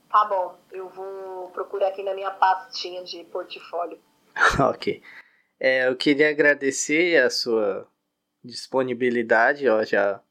Tá 0.10 0.24
bom, 0.26 0.56
eu 0.72 0.88
vou 0.90 1.50
procurar 1.50 1.90
aqui 1.90 2.02
na 2.02 2.14
minha 2.14 2.32
pastinha 2.32 3.04
de 3.04 3.26
portfólio. 3.26 4.00
ok. 4.70 5.04
É, 5.60 5.88
eu 5.88 5.96
queria 5.98 6.30
agradecer 6.30 7.22
a 7.22 7.30
sua 7.30 7.86
disponibilidade, 8.44 9.68
ó, 9.68 9.84
já 9.84 10.22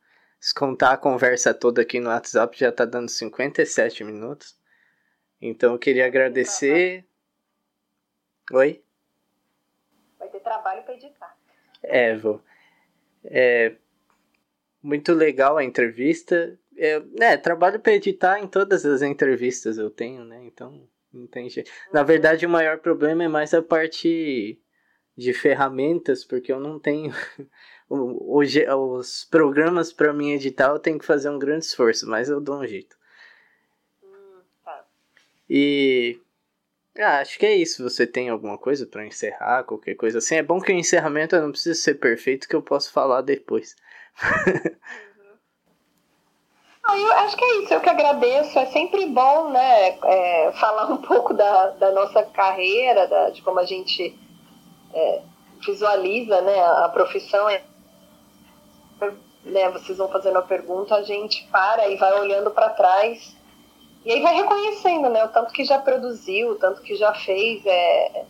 se 0.41 0.55
contar 0.55 0.93
a 0.93 0.97
conversa 0.97 1.53
toda 1.53 1.83
aqui 1.83 1.99
no 1.99 2.11
WhatsApp 2.11 2.59
já 2.59 2.71
tá 2.71 2.85
dando 2.85 3.09
57 3.09 4.05
minutos. 4.05 4.57
Então 5.41 5.73
eu 5.73 5.79
queria 5.79 6.07
agradecer. 6.07 7.05
Oi? 8.53 8.83
Vai 10.19 10.29
ter 10.29 10.41
trabalho 10.41 10.83
para 10.83 10.95
editar. 10.95 11.37
É, 11.83 12.17
vou. 12.17 12.43
É 13.25 13.75
muito 14.83 15.13
legal 15.13 15.57
a 15.57 15.65
entrevista. 15.65 16.59
É, 16.77 17.03
é 17.21 17.37
trabalho 17.37 17.81
para 17.81 17.93
editar 17.93 18.39
em 18.39 18.47
todas 18.47 18.87
as 18.87 19.03
entrevistas 19.03 19.79
eu 19.79 19.91
tenho, 19.91 20.25
né? 20.25 20.45
Então 20.45 20.89
não 21.13 21.27
tem 21.27 21.49
jeito. 21.49 21.71
Na 21.93 22.03
verdade, 22.03 22.47
o 22.47 22.51
maior 22.51 22.79
problema 22.79 23.25
é 23.25 23.29
mais 23.29 23.53
a 23.53 23.63
parte 23.63 24.61
de 25.17 25.33
ferramentas, 25.33 26.25
porque 26.25 26.53
eu 26.53 26.61
não 26.61 26.79
tenho 26.79 27.13
Hoje, 27.91 28.67
os 28.71 29.25
programas 29.25 29.93
para 29.93 30.13
mim 30.13 30.33
editar 30.33 30.69
eu 30.69 30.79
tenho 30.79 30.99
que 30.99 31.07
fazer 31.07 31.31
um 31.31 31.39
grande 31.39 31.65
esforço, 31.65 32.09
mas 32.09 32.29
eu 32.29 32.41
dou 32.41 32.57
um 32.57 32.67
jeito. 32.67 32.97
Hum, 34.03 34.41
tá. 34.63 34.85
E 35.49 36.21
ah, 36.99 37.21
acho 37.21 37.39
que 37.39 37.47
é 37.47 37.55
isso. 37.55 37.83
Você 37.83 38.07
tem 38.07 38.29
alguma 38.29 38.59
coisa 38.59 38.85
para 38.85 39.07
encerrar, 39.07 39.63
qualquer 39.65 39.95
coisa 39.95 40.19
assim? 40.19 40.35
É 40.35 40.43
bom 40.43 40.61
que 40.61 40.73
o 40.73 40.75
encerramento 40.75 41.41
não 41.41 41.53
precisa 41.53 41.81
ser 41.81 41.95
perfeito, 41.95 42.49
que 42.49 42.57
eu 42.57 42.63
posso 42.63 42.93
falar 42.93 43.23
depois. 43.23 43.77
ah, 46.83 46.99
eu 46.99 47.13
acho 47.13 47.37
que 47.37 47.45
é 47.45 47.63
isso. 47.63 47.73
Eu 47.73 47.81
que 47.81 47.89
agradeço. 47.89 48.59
É 48.59 48.67
sempre 48.67 49.07
bom, 49.07 49.51
né, 49.51 49.99
é, 50.05 50.53
falar 50.61 50.93
um 50.93 50.99
pouco 50.99 51.33
da, 51.33 51.71
da 51.71 51.93
nossa 51.93 52.23
carreira, 52.25 53.07
da, 53.07 53.31
de 53.31 53.41
como 53.43 53.61
a 53.61 53.65
gente 53.65 54.19
é, 54.93 55.23
visualiza, 55.65 56.41
né, 56.43 56.61
a 56.61 56.89
profissão. 56.89 57.49
É 57.49 57.63
né, 59.45 59.71
vocês 59.71 59.99
vão 59.99 60.09
fazendo 60.09 60.39
a 60.39 60.43
pergunta, 60.43 60.95
a 60.95 61.03
gente 61.03 61.47
para 61.51 61.89
e 61.89 61.97
vai 61.97 62.13
olhando 62.21 62.51
para 62.51 62.71
trás 62.71 63.37
e 64.05 64.13
aí 64.13 64.21
vai 64.21 64.35
reconhecendo, 64.35 65.11
né, 65.11 65.25
o 65.25 65.29
tanto 65.29 65.53
que 65.53 65.65
já 65.65 65.79
produziu, 65.79 66.53
o 66.53 66.55
tanto 66.55 66.81
que 66.83 66.95
já 66.95 67.13
fez, 67.13 67.65
é, 67.67 68.25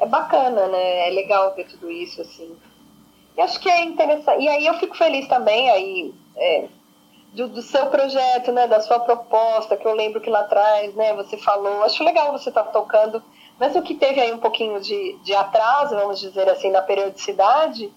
é 0.00 0.06
bacana, 0.06 0.66
né, 0.66 1.08
é 1.08 1.10
legal 1.12 1.54
ver 1.54 1.66
tudo 1.66 1.90
isso, 1.90 2.20
assim. 2.20 2.54
E 3.36 3.40
acho 3.40 3.58
que 3.58 3.70
é 3.70 3.84
interessante, 3.84 4.42
e 4.42 4.48
aí 4.48 4.66
eu 4.66 4.74
fico 4.74 4.96
feliz 4.96 5.26
também, 5.28 5.70
aí, 5.70 6.14
é, 6.36 6.68
do, 7.32 7.48
do, 7.48 7.62
seu 7.62 7.86
projeto, 7.86 8.52
né, 8.52 8.66
da 8.66 8.80
sua 8.80 9.00
proposta, 9.00 9.76
que 9.76 9.86
eu 9.86 9.94
lembro 9.94 10.20
que 10.20 10.30
lá 10.30 10.40
atrás, 10.40 10.94
né, 10.94 11.14
você 11.14 11.36
falou, 11.38 11.82
acho 11.84 12.04
legal 12.04 12.32
você 12.32 12.48
estar 12.48 12.64
tá 12.64 12.70
tocando, 12.70 13.22
mesmo 13.58 13.82
que 13.82 13.94
teve 13.94 14.20
aí 14.20 14.32
um 14.32 14.38
pouquinho 14.38 14.80
de, 14.80 15.16
de 15.22 15.34
atraso, 15.34 15.94
vamos 15.94 16.20
dizer 16.20 16.48
assim, 16.48 16.70
na 16.70 16.82
periodicidade, 16.82 17.90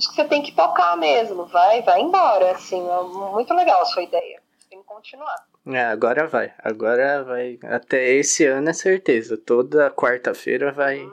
acho 0.00 0.08
que 0.08 0.14
você 0.16 0.24
tem 0.24 0.42
que 0.42 0.54
focar 0.54 0.96
mesmo, 0.96 1.44
vai, 1.44 1.82
vai 1.82 2.00
embora, 2.00 2.52
assim, 2.52 2.82
é 2.88 3.02
muito 3.02 3.52
legal 3.52 3.82
a 3.82 3.84
sua 3.84 4.02
ideia, 4.02 4.40
tem 4.70 4.80
que 4.80 4.86
continuar. 4.86 5.36
É, 5.66 5.84
agora 5.84 6.26
vai, 6.26 6.54
agora 6.58 7.22
vai, 7.22 7.58
até 7.64 8.12
esse 8.12 8.46
ano 8.46 8.70
é 8.70 8.72
certeza, 8.72 9.36
toda 9.36 9.90
quarta-feira 9.90 10.72
vai. 10.72 11.10